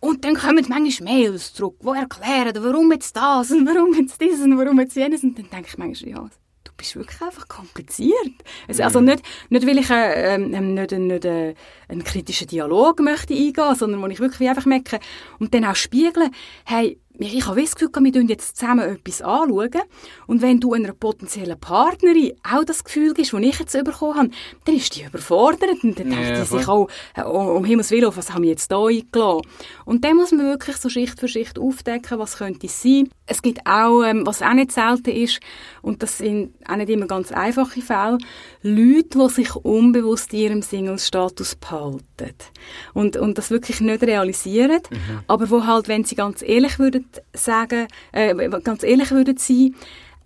und 0.00 0.24
dann 0.24 0.34
kommen 0.34 0.66
manchmal 0.68 1.14
Mails 1.14 1.54
zurück, 1.54 1.76
die 1.82 1.88
erklären, 1.88 2.64
warum 2.64 2.92
jetzt 2.92 3.16
das 3.16 3.52
und 3.52 3.66
warum 3.66 3.94
jetzt 3.94 4.20
das 4.20 4.40
und 4.40 4.58
warum 4.58 4.80
jetzt 4.80 4.96
jenes 4.96 5.22
und 5.22 5.38
dann 5.38 5.50
denke 5.50 5.68
ich 5.68 5.78
manchmal, 5.78 6.10
ja, 6.10 6.28
du 6.64 6.72
bist 6.76 6.96
wirklich 6.96 7.22
einfach 7.22 7.46
kompliziert. 7.48 8.34
Also, 8.66 8.82
also 8.82 9.00
mhm. 9.00 9.06
nicht, 9.06 9.22
nicht 9.50 9.66
weil 9.66 9.78
ich 9.78 9.90
äh, 9.90 10.34
ähm, 10.34 10.74
nicht, 10.74 10.92
nicht 10.92 11.24
äh, 11.24 11.54
einen 11.88 12.04
kritischen 12.04 12.48
Dialog 12.48 13.00
möchte 13.00 13.34
eingehen, 13.34 13.74
sondern 13.74 14.02
wo 14.02 14.06
ich 14.06 14.20
wirklich 14.20 14.48
einfach 14.48 14.66
merke 14.66 15.00
und 15.38 15.54
dann 15.54 15.64
auch 15.64 15.76
spiegeln, 15.76 16.30
hey, 16.64 16.98
ich 17.18 17.46
habe 17.46 17.60
das 17.60 17.74
Gefühl, 17.74 17.90
wir 17.94 18.12
schauen 18.12 18.28
jetzt 18.28 18.56
zusammen 18.56 18.96
etwas 18.96 19.22
anschauen. 19.22 19.82
Und 20.26 20.42
wenn 20.42 20.60
du 20.60 20.74
einer 20.74 20.92
potenziellen 20.92 21.58
Partnerin 21.58 22.32
auch 22.42 22.64
das 22.64 22.84
Gefühl 22.84 23.14
gibst, 23.14 23.32
das 23.32 23.40
ich 23.40 23.58
jetzt 23.58 23.84
bekommen 23.84 24.16
habe, 24.16 24.30
dann 24.64 24.76
ist 24.76 24.94
die 24.94 25.04
überfordert. 25.04 25.82
Und 25.82 25.98
dann 25.98 26.10
denkt 26.10 26.28
ja, 26.28 26.40
die 26.40 26.46
sich 26.46 26.68
auch, 26.68 26.88
oh, 27.24 27.54
um 27.56 27.64
Himmels 27.64 27.90
Willen, 27.90 28.14
was 28.14 28.32
haben 28.32 28.42
wir 28.42 28.50
jetzt 28.50 28.70
hier 28.70 28.78
eingeladen? 28.78 29.42
Und 29.84 30.04
dann 30.04 30.16
muss 30.16 30.32
man 30.32 30.46
wirklich 30.46 30.76
so 30.76 30.88
Schicht 30.88 31.18
für 31.18 31.28
Schicht 31.28 31.58
aufdecken, 31.58 32.18
was 32.18 32.36
könnte 32.36 32.66
es 32.66 32.82
sein. 32.82 33.08
Es 33.26 33.42
gibt 33.42 33.66
auch, 33.66 34.02
ähm, 34.02 34.26
was 34.26 34.42
auch 34.42 34.52
nicht 34.52 34.72
selten 34.72 35.10
ist, 35.10 35.40
und 35.82 36.02
das 36.02 36.18
sind 36.18 36.52
auch 36.68 36.76
nicht 36.76 36.90
immer 36.90 37.06
ganz 37.06 37.32
einfache 37.32 37.80
Fälle, 37.80 38.18
Leute, 38.62 39.18
die 39.18 39.28
sich 39.30 39.54
unbewusst 39.56 40.32
in 40.32 40.40
ihrem 40.40 40.62
Single-Status 40.62 41.56
behalten. 41.76 42.36
Und, 42.94 43.16
und 43.16 43.38
das 43.38 43.50
wirklich 43.50 43.80
nicht 43.80 44.02
realisieren, 44.02 44.80
mhm. 44.90 45.20
aber 45.26 45.50
wo 45.50 45.66
halt, 45.66 45.88
wenn 45.88 46.04
sie 46.04 46.14
ganz 46.14 46.42
ehrlich 46.42 46.78
würden 46.78 47.06
sagen, 47.32 47.88
äh, 48.12 48.34
ganz 48.60 48.82
ehrlich 48.82 49.10
würden 49.10 49.36
sein, 49.36 49.74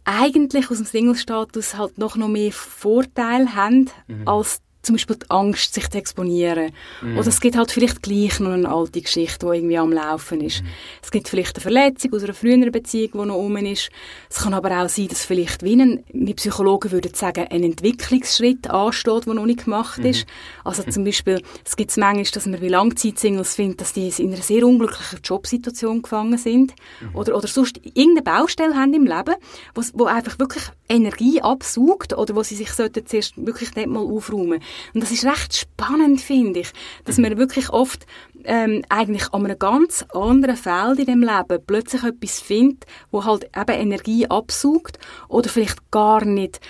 eigentlich 0.05 0.71
aus 0.71 0.79
dem 0.79 0.87
Single-Status 0.87 1.77
halt 1.77 1.99
noch, 1.99 2.17
noch 2.17 2.29
mehr 2.29 2.53
Vorteile 2.53 3.55
haben, 3.55 3.91
mhm. 4.09 4.27
als 4.27 4.61
zum 4.83 4.95
Beispiel 4.95 5.17
die 5.17 5.31
Angst, 5.31 5.75
sich 5.75 5.89
zu 5.91 5.99
exponieren. 5.99 6.73
Mhm. 7.03 7.19
Oder 7.19 7.29
es 7.29 7.41
gibt 7.41 7.57
halt 7.57 7.71
vielleicht 7.71 8.03
gleich 8.03 8.41
noch 8.41 8.53
eine 8.53 8.69
alte 8.69 9.01
Geschichte, 9.01 9.47
die 9.47 9.57
irgendwie 9.57 9.79
am 9.79 9.93
Laufen 9.93 10.41
ist. 10.41 10.63
Mhm. 10.63 10.69
Es 11.03 11.11
gibt 11.11 11.29
vielleicht 11.29 11.57
eine 11.57 11.63
Verletzung 11.63 12.15
aus 12.15 12.25
einer 12.25 12.35
früheren 12.35 12.73
Beziehung, 12.73 13.11
die 13.13 13.27
noch 13.27 13.37
um 13.37 13.57
ist. 13.59 13.91
Es 14.31 14.39
kann 14.39 14.55
aber 14.55 14.83
auch 14.83 14.89
sein, 14.89 15.09
dass 15.09 15.25
vielleicht, 15.25 15.63
wie 15.63 15.81
ein, 15.81 16.05
wir 16.13 16.35
Psychologen 16.35 16.93
würden 16.93 17.13
sagen, 17.15 17.47
ein 17.51 17.63
Entwicklungsschritt 17.63 18.71
ansteht, 18.71 19.27
der 19.27 19.35
noch 19.35 19.47
nicht 19.47 19.65
gemacht 19.65 19.99
mhm. 19.99 20.07
ist. 20.07 20.27
Also 20.65 20.83
zum 20.85 21.05
Beispiel, 21.05 21.43
es 21.65 21.77
gibt 21.77 21.91
es 21.91 21.97
manchmal, 21.97 22.25
dass 22.25 22.47
man 22.47 22.61
wie 22.61 22.69
Langzeitsingles 22.69 23.55
findet, 23.57 23.83
dass 23.83 23.93
die 23.93 24.09
in 24.09 24.33
einer 24.33 24.43
sehr 24.43 24.67
unglücklichen 24.67 25.21
Jobsituation 25.23 26.03
gefangen 26.03 26.39
sind. 26.39 26.75
Mhm. 27.01 27.17
Oder, 27.17 27.37
oder 27.37 27.49
sonst 27.49 27.81
irgendeine 27.85 28.23
Baustelle 28.23 28.75
haben 28.75 28.95
im 28.95 29.05
Leben, 29.05 29.35
wo, 29.75 29.83
wo 29.93 30.05
einfach 30.07 30.39
wirklich 30.39 30.65
Energie 30.89 31.43
absaugt 31.43 32.17
oder 32.17 32.35
wo 32.35 32.43
sie 32.43 32.57
sich 32.57 32.73
sollten 32.73 33.07
zuerst 33.07 33.35
wirklich 33.37 33.75
nicht 33.77 33.89
mal 33.89 34.01
aufräumen 34.01 34.61
und 34.95 35.03
das 35.03 35.11
ist 35.11 35.25
recht 35.25 35.57
spannend, 35.57 36.21
finde 36.21 36.61
ich, 36.61 36.73
dass 37.05 37.19
man 37.19 37.37
wirklich 37.39 37.71
oft 37.71 38.07
ähm, 38.45 38.85
eigentlich 38.89 39.33
an 39.33 39.45
einem 39.45 39.59
ganz 39.59 40.05
anderen 40.15 40.57
Feld 40.57 40.99
in 40.99 41.07
dem 41.07 41.21
Leben 41.21 41.65
plötzlich 41.67 42.03
etwas 42.05 42.41
findet, 42.41 42.87
wo 43.11 43.25
halt 43.25 43.45
eben 43.45 43.81
Energie 43.81 44.27
absaugt 44.29 44.99
oder 45.29 45.49
vielleicht 45.49 45.91
gar 45.91 46.25
nicht 46.25 46.61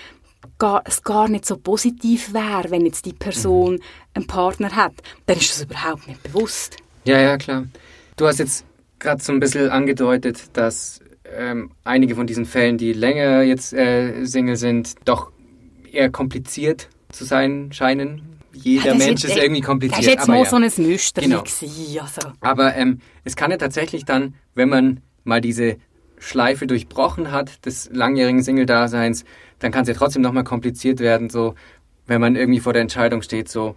gar, 0.58 0.82
es 0.84 1.02
gar 1.02 1.28
nicht 1.28 1.46
so 1.46 1.56
positiv 1.56 2.32
wäre, 2.32 2.70
wenn 2.70 2.86
jetzt 2.86 3.06
die 3.06 3.12
Person 3.12 3.80
einen 4.14 4.26
Partner 4.26 4.74
hat, 4.76 4.92
dann 5.26 5.38
ist 5.38 5.50
das 5.50 5.62
überhaupt 5.64 6.06
nicht 6.06 6.22
bewusst. 6.22 6.76
Ja, 7.04 7.18
ja, 7.18 7.36
klar. 7.36 7.66
Du 8.16 8.26
hast 8.26 8.38
jetzt 8.38 8.64
gerade 8.98 9.22
so 9.22 9.32
ein 9.32 9.40
bisschen 9.40 9.70
angedeutet, 9.70 10.50
dass 10.52 11.00
ähm, 11.36 11.70
einige 11.84 12.14
von 12.14 12.26
diesen 12.26 12.44
Fällen, 12.44 12.78
die 12.78 12.92
länger 12.92 13.42
jetzt 13.42 13.72
äh, 13.72 14.24
Single 14.24 14.56
sind, 14.56 14.94
doch 15.04 15.32
eher 15.90 16.10
kompliziert 16.10 16.88
zu 17.12 17.25
sein 17.25 17.73
scheinen. 17.73 18.40
Jeder 18.53 18.87
ja, 18.87 18.94
Mensch 18.94 19.25
ist, 19.25 19.31
ist 19.31 19.42
irgendwie 19.42 19.61
kompliziert. 19.61 19.99
Das 19.99 20.07
ist 20.07 20.12
jetzt 20.12 20.23
aber 20.25 20.33
mal 20.33 20.44
ja. 20.44 20.51
so 20.51 20.57
ein 20.57 20.87
Müsterli 20.88 21.29
genau. 21.29 21.42
also. 22.03 22.33
Aber 22.40 22.75
ähm, 22.75 23.01
es 23.25 23.37
kann 23.37 23.51
ja 23.51 23.57
tatsächlich 23.57 24.05
dann, 24.05 24.35
wenn 24.55 24.68
man 24.68 25.01
mal 25.25 25.40
diese 25.40 25.77
Schleife 26.18 26.66
durchbrochen 26.66 27.33
hat 27.33 27.64
des 27.64 27.88
langjährigen 27.92 28.42
Single-Daseins, 28.42 29.25
dann 29.59 29.73
kann 29.73 29.83
es 29.83 29.88
ja 29.88 29.94
trotzdem 29.94 30.23
nochmal 30.23 30.44
kompliziert 30.44 31.01
werden, 31.01 31.31
so 31.31 31.55
wenn 32.07 32.20
man 32.20 32.37
irgendwie 32.37 32.61
vor 32.61 32.73
der 32.73 32.83
Entscheidung 32.83 33.23
steht, 33.23 33.49
so 33.49 33.77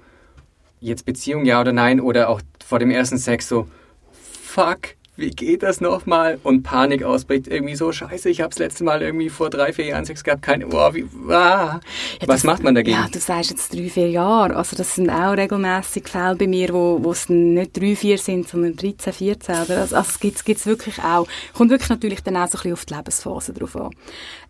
jetzt 0.79 1.05
Beziehung 1.05 1.45
ja 1.45 1.61
oder 1.61 1.71
nein, 1.71 2.01
oder 2.01 2.29
auch 2.29 2.41
vor 2.65 2.79
dem 2.79 2.91
ersten 2.91 3.17
Sex 3.17 3.47
so, 3.47 3.67
fuck, 4.11 4.95
wie 5.15 5.29
geht 5.29 5.61
das 5.61 5.79
nochmal? 5.79 6.39
Und 6.43 6.63
Panik 6.63 7.03
ausbricht, 7.03 7.47
irgendwie 7.47 7.75
so, 7.75 7.91
scheiße, 7.91 8.29
ich 8.29 8.41
habe 8.41 8.49
das 8.49 8.59
letzte 8.59 8.83
Mal 8.83 9.01
irgendwie 9.01 9.29
vor 9.29 9.49
drei, 9.49 9.71
vier 9.71 9.85
Jahren 9.85 10.05
Sex 10.05 10.23
gehabt, 10.23 10.41
keine, 10.41 10.67
oh, 10.67 10.93
wie, 10.93 11.05
ah. 11.29 11.79
ja, 12.19 12.27
Was 12.27 12.43
macht 12.43 12.63
man 12.63 12.73
dagegen? 12.73 12.97
Ja, 12.97 13.07
du 13.11 13.19
sagst 13.19 13.51
jetzt 13.51 13.73
drei, 13.73 13.89
vier 13.89 14.09
Jahre, 14.09 14.55
also 14.55 14.75
das 14.75 14.95
sind 14.95 15.09
auch 15.11 15.37
regelmäßig 15.37 16.07
Fälle 16.07 16.35
bei 16.35 16.47
mir, 16.47 16.69
wo, 16.69 17.11
es 17.11 17.29
nicht 17.29 17.79
drei, 17.79 17.95
vier 17.95 18.17
sind, 18.17 18.47
sondern 18.47 18.75
13, 18.75 19.13
14, 19.13 19.55
oder? 19.55 19.81
Also, 19.81 19.95
also 19.95 20.09
es 20.09 20.19
gibt 20.19 20.59
es 20.59 20.65
wirklich 20.65 20.97
auch. 20.99 21.27
Kommt 21.53 21.69
wirklich 21.69 21.89
natürlich 21.89 22.23
dann 22.23 22.37
auch 22.37 22.47
so 22.47 22.57
ein 22.57 22.61
bisschen 22.61 22.73
auf 22.73 22.85
die 22.85 22.93
Lebensphase 22.95 23.53
drauf 23.53 23.75
an. 23.75 23.91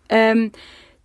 Ähm, 0.07 0.51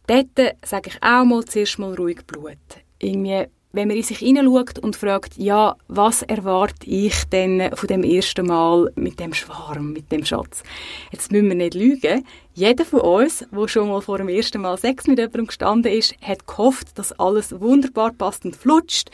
dort 0.07 0.57
sage 0.65 0.91
ich 0.91 1.03
auch 1.03 1.25
mal 1.25 1.45
zuerst 1.45 1.79
mal 1.79 1.95
ruhig 1.95 2.25
Blut. 2.27 2.59
Irgendwie 3.01 3.47
wenn 3.79 3.87
man 3.87 3.97
in 3.97 4.03
sich 4.03 4.19
hineinschaut 4.19 4.81
und 4.81 4.97
fragt, 4.97 5.37
ja, 5.37 5.77
was 5.87 6.23
erwarte 6.23 6.85
ich 6.85 7.15
denn 7.27 7.71
von 7.77 7.87
dem 7.87 8.03
ersten 8.03 8.45
Mal 8.45 8.91
mit 8.97 9.21
dem 9.21 9.33
Schwarm, 9.33 9.93
mit 9.93 10.11
dem 10.11 10.25
Schatz? 10.25 10.65
Jetzt 11.13 11.31
müssen 11.31 11.47
wir 11.47 11.55
nicht 11.55 11.75
lügen. 11.75 12.27
Jeder 12.55 12.85
von 12.85 13.03
uns, 13.03 13.47
der 13.53 13.69
schon 13.69 13.89
mal 13.89 14.01
vor 14.01 14.19
dem 14.19 14.29
ersten 14.29 14.63
Mal 14.63 14.77
Sex 14.79 15.07
mit 15.07 15.21
jemandem 15.21 15.47
gestanden 15.47 15.93
ist, 15.93 16.17
hat 16.21 16.45
gehofft, 16.49 16.99
dass 16.99 17.13
alles 17.21 17.61
wunderbar 17.61 18.11
passt 18.11 18.45
und 18.45 18.57
flutscht 18.57 19.13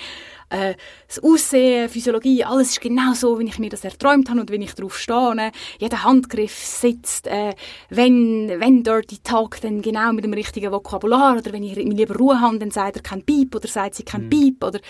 äh, 0.54 0.74
das 1.08 1.22
Aussehen, 1.22 1.88
Physiologie, 1.88 2.44
alles 2.44 2.70
ist 2.70 2.80
genau 2.80 3.12
so, 3.14 3.38
wie 3.38 3.44
ich 3.44 3.58
mir 3.58 3.70
das 3.70 3.84
erträumt 3.84 4.30
habe 4.30 4.40
und 4.40 4.50
wie 4.50 4.56
ich 4.56 4.74
darauf 4.74 4.98
stehe. 4.98 5.52
Jeder 5.78 6.04
Handgriff 6.04 6.56
sitzt, 6.56 7.26
äh, 7.26 7.54
wenn, 7.90 8.48
wenn 8.60 8.82
Dirty 8.82 9.18
Talk, 9.18 9.60
dann 9.60 9.82
genau 9.82 10.12
mit 10.12 10.24
dem 10.24 10.32
richtigen 10.32 10.72
Vokabular 10.72 11.36
oder 11.36 11.52
wenn 11.52 11.62
ich 11.62 11.76
mir 11.76 11.94
lieber 11.94 12.16
Ruhe 12.16 12.40
habe, 12.40 12.58
dann 12.58 12.70
sagt 12.70 12.96
er 12.96 13.02
kein 13.02 13.24
Piep 13.24 13.54
oder 13.54 13.68
sagt 13.68 13.96
sie 13.96 14.04
kein 14.04 14.24
mhm. 14.24 14.30
Piep 14.30 14.64
oder 14.64 14.80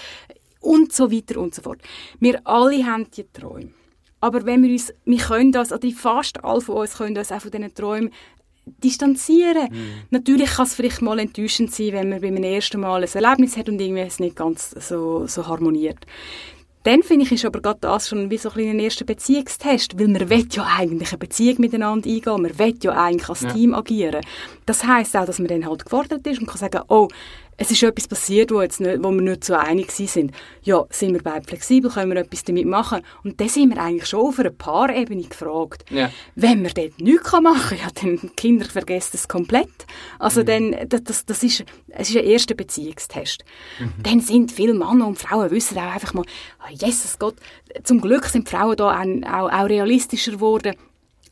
und 0.60 0.92
so 0.92 1.10
weiter 1.10 1.40
und 1.40 1.54
so 1.54 1.62
fort. 1.62 1.80
Wir 2.20 2.40
alle 2.44 2.84
haben 2.84 3.10
die 3.10 3.24
Träume. 3.24 3.70
Aber 4.20 4.46
wenn 4.46 4.62
wir 4.62 4.70
uns, 4.70 4.92
wir 5.04 5.18
können 5.18 5.52
das, 5.52 5.70
oder 5.70 5.90
fast 5.90 6.42
alle 6.42 6.62
von 6.62 6.76
uns 6.76 6.96
können 6.96 7.16
uns 7.16 7.30
auch 7.30 7.40
von 7.40 7.50
diesen 7.50 7.74
Träumen 7.74 8.10
distanzieren. 8.66 9.68
Mhm. 9.70 9.86
Natürlich 10.10 10.50
kann 10.50 10.66
es 10.66 10.74
vielleicht 10.74 11.02
mal 11.02 11.18
enttäuschend 11.18 11.72
sein, 11.72 11.92
wenn 11.92 12.08
man 12.08 12.20
beim 12.20 12.36
ersten 12.36 12.80
Mal 12.80 13.02
ein 13.02 13.08
Erlebnis 13.12 13.56
hat 13.56 13.68
und 13.68 13.80
irgendwie 13.80 14.02
es 14.02 14.20
nicht 14.20 14.36
ganz 14.36 14.70
so, 14.70 15.26
so 15.26 15.46
harmoniert. 15.46 16.06
Dann 16.84 17.02
finde 17.02 17.24
ich, 17.24 17.32
ist 17.32 17.46
aber 17.46 17.62
gerade 17.62 17.78
das 17.80 18.10
schon 18.10 18.30
wie 18.30 18.36
so 18.36 18.50
ein, 18.50 18.68
ein 18.68 18.78
erster 18.78 19.06
Beziehungstest, 19.06 19.98
weil 19.98 20.08
man 20.08 20.28
will 20.28 20.46
ja 20.50 20.66
eigentlich 20.76 21.12
eine 21.12 21.18
Beziehung 21.18 21.56
miteinander 21.58 22.06
eingehen, 22.06 22.42
man 22.42 22.58
will 22.58 22.74
ja 22.82 22.92
eigentlich 22.92 23.28
als 23.28 23.40
ja. 23.40 23.52
Team 23.52 23.74
agieren. 23.74 24.20
Das 24.66 24.84
heißt 24.84 25.16
auch, 25.16 25.24
dass 25.24 25.38
man 25.38 25.48
dann 25.48 25.66
halt 25.66 25.86
gefordert 25.86 26.26
ist 26.26 26.40
und 26.40 26.46
kann 26.46 26.58
sagen, 26.58 26.82
oh, 26.88 27.08
es 27.56 27.70
ist 27.70 27.82
etwas 27.82 28.08
passiert, 28.08 28.50
wo, 28.50 28.60
jetzt 28.60 28.80
nicht, 28.80 29.02
wo 29.02 29.10
wir 29.10 29.20
nicht 29.20 29.44
so 29.44 29.54
einig 29.54 29.90
sind. 29.90 30.32
Ja, 30.62 30.84
sind 30.90 31.12
wir 31.12 31.22
beide 31.22 31.46
flexibel, 31.46 31.90
können 31.90 32.12
wir 32.12 32.20
etwas 32.20 32.44
damit 32.44 32.66
machen? 32.66 33.02
Und 33.22 33.40
dann 33.40 33.48
sind 33.48 33.74
wir 33.74 33.82
eigentlich 33.82 34.08
schon 34.08 34.20
auf 34.20 34.38
einer 34.38 34.50
Paarebene 34.50 35.22
gefragt. 35.22 35.84
Ja. 35.90 36.10
Wenn 36.34 36.62
man 36.62 36.72
dort 36.74 37.00
nichts 37.00 37.32
machen 37.32 37.78
kann, 37.78 37.78
ja, 37.78 37.88
dann 38.02 38.34
Kinder 38.36 38.64
vergessen 38.66 39.12
es 39.14 39.28
komplett. 39.28 39.86
Also 40.18 40.40
mhm. 40.40 40.46
dann, 40.46 40.88
das, 40.88 41.24
das, 41.26 41.42
ist, 41.42 41.64
es 41.88 42.10
ist 42.10 42.16
ein 42.16 42.24
erster 42.24 42.54
Beziehungstest. 42.54 43.44
Mhm. 43.78 43.92
Dann 44.02 44.20
sind 44.20 44.52
viele 44.52 44.74
Männer 44.74 45.06
und 45.06 45.18
Frauen 45.18 45.50
wissen 45.50 45.78
auch 45.78 45.94
einfach 45.94 46.14
mal, 46.14 46.24
oh 46.60 46.72
Jesus 46.72 47.18
Gott, 47.18 47.36
zum 47.84 48.00
Glück 48.00 48.26
sind 48.26 48.48
die 48.48 48.50
Frauen 48.50 48.76
da 48.76 49.00
auch, 49.00 49.04
auch, 49.32 49.52
auch 49.52 49.68
realistischer 49.68 50.32
geworden 50.32 50.74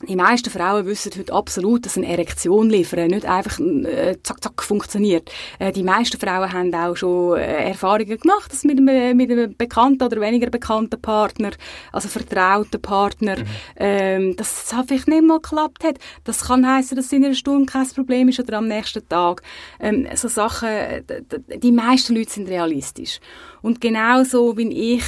die 0.08 0.16
meisten 0.16 0.50
Frauen 0.50 0.86
wissen 0.86 1.12
heute 1.16 1.32
absolut, 1.32 1.86
dass 1.86 1.96
eine 1.96 2.08
Erektion 2.08 2.68
liefern 2.70 3.08
nicht 3.08 3.26
einfach 3.26 3.58
äh, 3.60 4.16
zack, 4.22 4.42
zack 4.42 4.62
funktioniert. 4.62 5.30
Äh, 5.58 5.72
die 5.72 5.82
meisten 5.82 6.18
Frauen 6.18 6.52
haben 6.52 6.74
auch 6.74 6.96
schon 6.96 7.38
äh, 7.38 7.68
Erfahrungen 7.68 8.18
gemacht, 8.18 8.52
dass 8.52 8.64
mit 8.64 8.78
einem, 8.78 9.16
mit 9.16 9.30
einem 9.30 9.56
bekannten 9.56 10.02
oder 10.02 10.20
weniger 10.20 10.50
bekannten 10.50 11.00
Partner, 11.00 11.50
also 11.92 12.08
vertrauten 12.08 12.80
Partner, 12.80 13.38
mhm. 13.38 13.46
ähm, 13.76 14.36
dass 14.36 14.64
es 14.64 14.72
halt 14.72 14.88
vielleicht 14.88 15.08
nicht 15.08 15.22
mal 15.22 15.40
geklappt 15.40 15.84
hat. 15.84 15.98
Das 16.24 16.46
kann 16.46 16.66
heißen, 16.66 16.96
dass 16.96 17.06
es 17.06 17.12
in 17.12 17.24
einer 17.24 17.34
Stunde 17.34 17.70
kein 17.70 17.88
Problem 17.88 18.28
ist 18.28 18.40
oder 18.40 18.58
am 18.58 18.68
nächsten 18.68 19.08
Tag. 19.08 19.42
Ähm, 19.78 20.08
so 20.14 20.28
Sachen, 20.28 20.68
die 21.56 21.72
meisten 21.72 22.14
Leute 22.14 22.30
sind 22.30 22.48
realistisch. 22.48 23.20
Und 23.60 23.80
genauso 23.80 24.56
wie 24.56 24.96
ich 24.96 25.04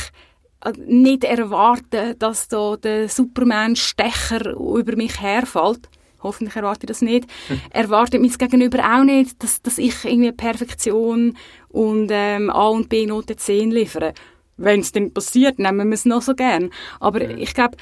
nicht 0.87 1.25
erwarten, 1.25 2.19
dass 2.19 2.49
da 2.49 2.77
der 2.77 3.09
Superman-Stecher 3.09 4.53
über 4.55 4.97
mich 4.97 5.21
herfällt. 5.21 5.89
Hoffentlich 6.23 6.57
erwarte 6.57 6.85
ich 6.85 6.89
das 6.89 7.03
nicht. 7.03 7.27
Hm. 7.49 7.61
Erwartet 7.71 8.21
mein 8.21 8.31
Gegenüber 8.31 8.79
auch 8.79 9.05
nicht, 9.05 9.43
dass, 9.43 9.61
dass 9.61 9.79
ich 9.79 10.05
irgendwie 10.05 10.33
Perfektion 10.33 11.37
und 11.69 12.09
ähm, 12.11 12.51
A 12.51 12.69
und 12.69 12.89
B 12.89 13.07
Note 13.07 13.37
10 13.37 13.71
liefere. 13.71 14.15
Wenn 14.57 14.81
es 14.81 14.93
dann 14.93 15.13
passiert, 15.13 15.59
nehmen 15.59 15.89
wir 15.89 15.95
es 15.95 16.07
noch 16.07 16.23
so 16.23 16.35
gern. 16.35 16.71
Aber 16.99 17.23
ja. 17.23 17.37
ich 17.37 17.53
glaube, 17.53 17.77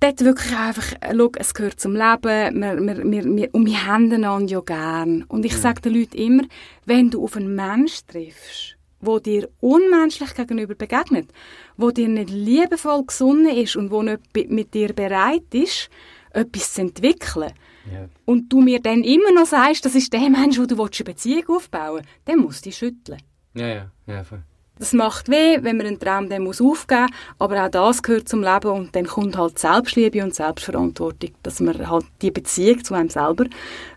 dort 0.00 0.20
wirklich 0.20 0.56
einfach, 0.56 0.94
schau, 1.14 1.30
es 1.38 1.54
gehört 1.54 1.80
zum 1.80 1.92
Leben, 1.92 2.60
wir, 2.60 2.78
wir, 2.78 3.10
wir, 3.10 3.36
wir, 3.36 3.48
und 3.52 3.66
wir 3.66 3.86
haben 3.86 4.12
einander 4.12 4.50
ja 4.50 4.60
gern. 4.60 5.24
Und 5.28 5.44
ich 5.44 5.52
ja. 5.52 5.58
sage 5.58 5.82
den 5.82 5.94
Leuten 5.94 6.16
immer, 6.16 6.42
wenn 6.86 7.10
du 7.10 7.24
auf 7.24 7.36
einen 7.36 7.54
Mensch 7.54 8.00
triffst, 8.06 8.73
wo 9.06 9.18
dir 9.18 9.48
unmenschlich 9.60 10.34
gegenüber 10.34 10.74
begegnet, 10.74 11.30
wo 11.76 11.90
dir 11.90 12.08
nicht 12.08 12.30
liebevoll 12.30 13.04
gesonnen 13.06 13.48
ist 13.56 13.76
und 13.76 13.90
wo 13.90 14.02
nicht 14.02 14.20
mit 14.50 14.74
dir 14.74 14.92
bereit 14.92 15.52
ist, 15.52 15.90
etwas 16.30 16.74
zu 16.74 16.80
entwickeln, 16.82 17.52
ja. 17.92 18.08
und 18.24 18.52
du 18.52 18.60
mir 18.60 18.80
dann 18.80 19.04
immer 19.04 19.32
noch 19.32 19.46
sagst, 19.46 19.84
das 19.84 19.94
ist 19.94 20.12
der 20.12 20.28
Mensch, 20.30 20.58
wo 20.58 20.66
du 20.66 20.80
eine 20.80 21.04
Beziehung 21.04 21.56
aufbauen 21.56 21.96
willst, 21.96 22.08
dann 22.24 22.38
musst 22.38 22.64
du 22.64 22.70
dich 22.70 22.78
schütteln. 22.78 23.22
Ja, 23.54 23.68
ja, 23.68 23.90
ja, 24.06 24.24
voll. 24.24 24.42
Das 24.78 24.92
macht 24.92 25.28
weh, 25.28 25.58
wenn 25.62 25.76
man 25.76 25.86
einen 25.86 26.00
Traum 26.00 26.28
dann 26.28 26.42
muss 26.42 26.60
aufgeben 26.60 27.02
muss, 27.02 27.10
aber 27.38 27.64
auch 27.64 27.68
das 27.70 28.02
gehört 28.02 28.28
zum 28.28 28.42
Leben 28.42 28.70
und 28.70 28.96
dann 28.96 29.06
kommt 29.06 29.36
halt 29.36 29.56
Selbstliebe 29.56 30.24
und 30.24 30.34
Selbstverantwortung, 30.34 31.30
dass 31.44 31.60
man 31.60 31.88
halt 31.88 32.06
die 32.22 32.32
Beziehung 32.32 32.82
zu 32.82 32.94
einem 32.94 33.08
selber, 33.08 33.44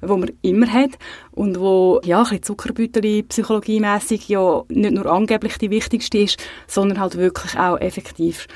wo 0.02 0.18
man 0.18 0.32
immer 0.44 0.72
hat 0.72 0.92
und 1.32 1.60
wo 1.60 2.00
ja 2.04 2.20
ein 2.20 2.24
bisschen 2.26 2.44
Zuckerbütterli 2.44 3.24
psychologiemässig 3.24 4.30
ja 4.30 4.64
nicht 4.70 4.94
nur 4.94 5.08
angeblich 5.08 5.58
die 5.58 5.72
wichtigste 5.72 6.20
ist, 6.20 6.38
sondern 6.68 7.00
halt 7.00 7.18
wirklich 7.18 7.58
auch 7.58 7.80
effektiv. 7.80 8.48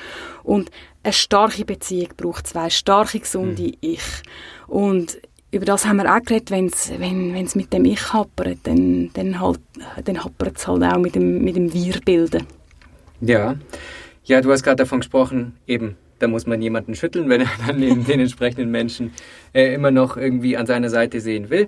Und 0.44 0.70
eine 1.04 1.14
starke 1.14 1.66
Beziehung 1.66 2.10
braucht 2.16 2.46
zwei 2.46 2.70
starke, 2.70 3.20
gesunde 3.20 3.64
mhm. 3.64 3.78
Ich. 3.82 4.04
Und 4.68 5.20
über 5.52 5.66
das 5.66 5.86
haben 5.86 5.98
wir 5.98 6.14
auch 6.14 6.22
geredet, 6.22 6.50
wenn's, 6.50 6.92
wenn 6.98 7.36
es 7.36 7.56
mit 7.56 7.74
dem 7.74 7.84
Ich 7.86 8.14
happert, 8.14 8.60
dann, 8.64 9.12
dann, 9.14 9.40
halt, 9.40 9.60
dann 10.06 10.24
happert 10.24 10.58
es 10.58 10.68
halt 10.68 10.84
auch 10.84 10.98
mit 10.98 11.16
dem, 11.16 11.44
mit 11.44 11.58
dem 11.58 11.74
Wir-Bilden. 11.74 12.48
Ja. 13.20 13.56
ja, 14.24 14.42
du 14.42 14.52
hast 14.52 14.64
gerade 14.64 14.78
davon 14.78 15.02
gesprochen, 15.02 15.58
eben, 15.68 15.98
da 16.20 16.28
muss 16.28 16.48
man 16.48 16.62
jemanden 16.62 16.96
schütteln, 16.96 17.28
wenn 17.30 17.42
er 17.42 17.50
dann 17.68 17.82
den, 17.82 18.06
den 18.06 18.22
entsprechenden 18.22 18.72
Menschen 18.72 19.14
äh, 19.54 19.74
immer 19.74 19.92
noch 19.92 20.16
irgendwie 20.16 20.56
an 20.56 20.66
seiner 20.66 20.90
Seite 20.90 21.20
sehen 21.20 21.50
will. 21.50 21.68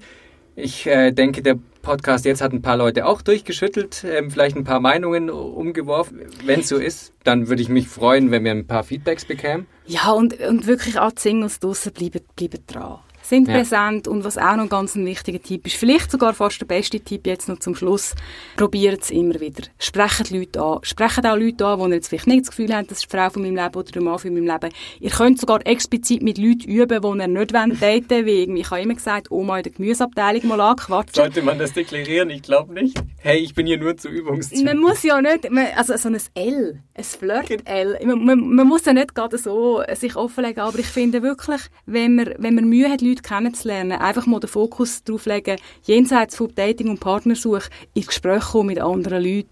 Ich 0.56 0.88
äh, 0.88 1.12
denke, 1.12 1.42
der 1.42 1.58
Podcast 1.82 2.26
jetzt 2.26 2.42
hat 2.42 2.54
ein 2.54 2.62
paar 2.62 2.78
Leute 2.78 3.06
auch 3.06 3.22
durchgeschüttelt, 3.22 4.04
äh, 4.06 4.30
vielleicht 4.30 4.56
ein 4.56 4.64
paar 4.64 4.80
Meinungen 4.80 5.30
umgeworfen. 5.30 6.22
Wenn 6.46 6.62
es 6.62 6.70
so 6.70 6.78
ist, 6.78 7.12
dann 7.24 7.50
würde 7.50 7.62
ich 7.62 7.70
mich 7.70 7.88
freuen, 7.88 8.32
wenn 8.32 8.46
wir 8.46 8.52
ein 8.52 8.68
paar 8.68 8.84
Feedbacks 8.84 9.26
bekämen. 9.26 9.66
Ja, 9.86 10.12
und, 10.12 10.40
und 10.40 10.68
wirklich 10.68 11.00
auch 11.00 11.12
die 11.12 11.22
Singles 11.22 11.60
draussen 11.60 11.92
bleiben, 11.92 12.22
bleiben 12.36 12.60
dran 12.66 13.00
sind 13.24 13.48
ja. 13.48 13.56
präsent 13.56 14.08
und 14.08 14.24
was 14.24 14.38
auch 14.38 14.56
noch 14.56 14.70
ganz 14.70 14.96
ein 14.96 15.06
wichtiger 15.06 15.42
Tipp 15.42 15.66
ist, 15.66 15.76
vielleicht 15.76 16.12
sogar 16.12 16.34
fast 16.34 16.62
der 16.62 16.66
beste 16.66 17.00
Tipp 17.00 17.26
jetzt 17.26 17.50
noch 17.50 17.60
zum 17.60 17.76
Schluss, 17.76 18.14
probiert 18.56 19.02
es 19.02 19.12
immer 19.12 19.40
wieder. 19.40 19.64
Sprecht 19.80 20.30
Leute 20.30 20.62
an. 20.62 20.80
Sprecht 20.84 21.26
auch 21.26 21.38
Leute 21.38 21.66
an, 21.66 21.90
die 21.90 21.96
jetzt 21.96 22.10
vielleicht 22.10 22.28
nicht 22.28 22.42
das 22.42 22.50
Gefühl 22.52 22.74
haben, 22.74 22.88
das 22.88 23.00
ist 23.00 23.06
die 23.12 23.18
Frau 23.18 23.30
von 23.30 23.42
meinem 23.42 23.56
Leben 23.56 23.76
oder 23.76 23.92
der 23.92 24.02
Mann 24.02 24.20
von 24.20 24.34
meinem 24.34 24.46
Leben. 24.46 24.74
Ihr 25.00 25.10
könnt 25.10 25.40
sogar 25.40 25.66
explizit 25.66 26.22
mit 26.22 26.38
Leuten 26.38 26.70
üben, 26.70 27.02
die 27.02 27.08
ihr 27.08 27.28
nicht 27.28 27.54
daten 27.54 27.82
wollt, 27.82 28.12
ich 28.12 28.72
habe 28.72 28.82
immer 28.82 28.94
gesagt, 28.94 29.32
Oma 29.32 29.58
in 29.58 29.64
der 29.64 29.72
Gemüseabteilung 29.74 30.48
mal 30.48 30.62
anquatschen. 30.62 31.16
Sollte 31.16 31.42
man 31.42 31.60
das 31.60 31.74
deklarieren? 31.74 32.30
Ich 32.30 32.42
glaube 32.42 32.74
nicht. 32.74 32.98
Hey, 33.18 33.40
ich 33.40 33.54
bin 33.54 33.66
hier 33.66 33.78
nur 33.78 33.96
zu 33.98 34.10
Übungszwecken. 34.10 34.66
Man 34.66 34.78
muss 34.78 35.04
ja 35.04 35.22
nicht, 35.22 35.50
also 35.76 35.96
so 35.98 36.10
ein 36.10 36.18
L, 36.36 36.82
ein 36.96 37.04
Flirt-L, 37.04 38.00
man, 38.06 38.26
man, 38.26 38.56
man, 38.56 38.68
muss 38.68 38.86
ja 38.86 38.94
nicht 38.94 39.16
gerade 39.16 39.38
so 39.38 39.84
sich 39.94 40.16
offenlegen, 40.16 40.62
aber 40.62 40.80
ich 40.80 40.88
finde 40.88 41.22
wirklich, 41.22 41.62
wenn 41.86 42.16
man, 42.16 42.34
wenn 42.38 42.56
man 42.56 42.66
Mühe 42.66 42.90
hat, 42.90 43.02
Leute 43.02 43.13
kennenzulernen, 43.22 44.00
einfach 44.00 44.26
mal 44.26 44.40
den 44.40 44.50
Fokus 44.50 45.04
darauf 45.04 45.26
legen, 45.26 45.58
jenseits 45.84 46.38
von 46.38 46.54
Dating 46.56 46.90
und 46.90 47.00
Partnersuche, 47.00 47.70
ins 47.94 48.08
Gespräch 48.08 48.44
kommen 48.44 48.68
mit 48.68 48.80
anderen 48.80 49.24
Leuten. 49.24 49.52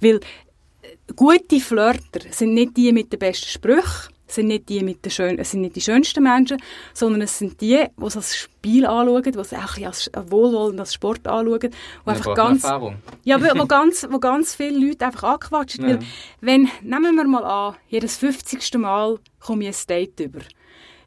Weil 0.00 0.16
äh, 0.16 1.12
gute 1.14 1.60
Flirter 1.60 2.20
sind 2.30 2.54
nicht 2.54 2.76
die 2.76 2.92
mit 2.92 3.12
den 3.12 3.18
besten 3.18 3.48
Sprüchen, 3.48 4.12
sind 4.32 4.46
nicht 4.46 4.68
die 4.68 4.82
mit 4.82 5.04
den 5.04 5.10
schön, 5.10 5.42
sind 5.44 5.60
nicht 5.60 5.76
die 5.76 5.80
schönsten 5.80 6.22
Menschen, 6.22 6.60
sondern 6.94 7.22
es 7.22 7.38
sind 7.38 7.60
die, 7.60 7.84
die 7.96 8.04
es 8.04 8.16
als 8.16 8.36
Spiel 8.36 8.86
anschauen, 8.86 9.22
die 9.22 9.38
es 9.38 9.52
auch 9.52 9.78
als 9.84 10.10
wohlwollend 10.26 10.80
als 10.80 10.94
Sport 10.94 11.26
anschauen, 11.26 11.70
wo 12.04 12.10
einfach 12.10 12.34
ganz, 12.34 12.64
Erfahrung. 12.64 12.96
ja, 13.24 13.40
wo, 13.40 13.60
wo 13.60 13.66
ganz, 13.66 14.06
wo 14.10 14.18
ganz 14.18 14.54
viele 14.54 14.86
Leute 14.86 15.06
einfach 15.06 15.34
anquatschen. 15.34 15.88
Ja. 15.88 15.96
Weil, 15.96 16.06
wenn, 16.40 16.68
nehmen 16.82 17.14
wir 17.14 17.24
mal 17.24 17.44
an, 17.44 17.76
jedes 17.88 18.16
50. 18.16 18.78
Mal 18.78 19.18
komme 19.40 19.68
ich 19.68 19.76
ein 19.76 19.86
Date 19.86 20.20
über 20.20 20.40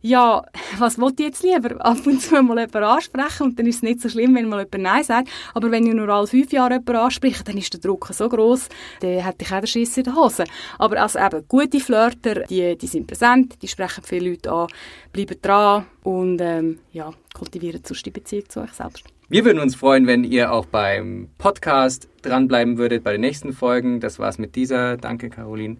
ja, 0.06 0.44
was 0.78 1.00
wollt 1.00 1.20
ihr 1.20 1.28
jetzt 1.28 1.42
lieber? 1.42 1.84
Ab 1.84 1.98
und 2.06 2.22
zu 2.22 2.42
mal 2.44 2.60
jemanden 2.60 2.84
ansprechen 2.84 3.44
und 3.44 3.60
dann 3.60 3.66
ist 3.66 3.78
es 3.78 3.82
nicht 3.82 4.02
so 4.02 4.10
schlimm, 4.10 4.36
wenn 4.36 4.48
mal 4.48 4.60
jemand 4.60 4.78
Nein 4.78 5.04
sagt. 5.04 5.30
Aber 5.56 5.72
wenn 5.72 5.88
ich 5.88 5.94
nur 5.94 6.08
alle 6.10 6.28
fünf 6.28 6.52
Jahre 6.52 6.76
jemanden 6.76 6.96
anspreche, 6.98 7.44
dann 7.44 7.58
ist 7.58 7.74
der 7.74 7.80
Druck 7.80 8.08
so 8.12 8.30
groß, 8.30 8.70
dann 9.00 9.20
hätte 9.20 9.44
ich 9.44 9.52
auch 9.52 9.60
den 9.60 9.68
Schiss 9.68 9.98
in 9.98 10.04
der 10.04 10.16
Hose. 10.16 10.44
Aber 10.78 11.02
also 11.02 11.18
eben, 11.18 11.48
gute 11.48 11.80
Flirter, 11.80 12.42
die, 12.42 12.78
die 12.78 12.88
sind 12.88 13.08
präsent, 13.08 13.62
die 13.62 13.68
sprechen 13.68 14.04
viele 14.04 14.30
Leute 14.30 14.52
an, 14.52 14.68
bleiben 15.12 15.38
dran 15.42 15.86
und 16.04 16.40
ähm, 16.40 16.80
ja, 16.92 17.12
kultivieren 17.34 17.82
sonst 17.84 18.06
die 18.06 18.12
Beziehung 18.12 18.48
zu 18.48 18.62
euch 18.62 18.74
selbst. 18.74 19.04
Wir 19.28 19.44
würden 19.44 19.60
uns 19.60 19.76
freuen, 19.76 20.06
wenn 20.06 20.24
ihr 20.24 20.52
auch 20.52 20.68
beim 20.68 21.30
Podcast 21.40 22.08
dranbleiben 22.22 22.78
würdet 22.78 23.04
bei 23.04 23.14
den 23.14 23.22
nächsten 23.22 23.54
Folgen. 23.54 24.00
Das 24.00 24.20
war's 24.20 24.38
mit 24.38 24.56
dieser. 24.56 24.98
Danke, 24.98 25.32
Caroline. 25.32 25.78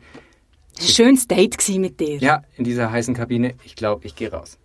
Schönes 0.80 1.28
Date 1.28 1.58
mit 1.80 2.00
dir. 2.00 2.18
Ja, 2.18 2.44
in 2.58 2.64
dieser 2.64 2.92
heißen 2.92 3.14
Kabine. 3.14 3.56
Ich 3.64 3.76
glaube, 3.76 4.06
ich 4.06 4.16
gehe 4.16 4.32
raus. 4.32 4.58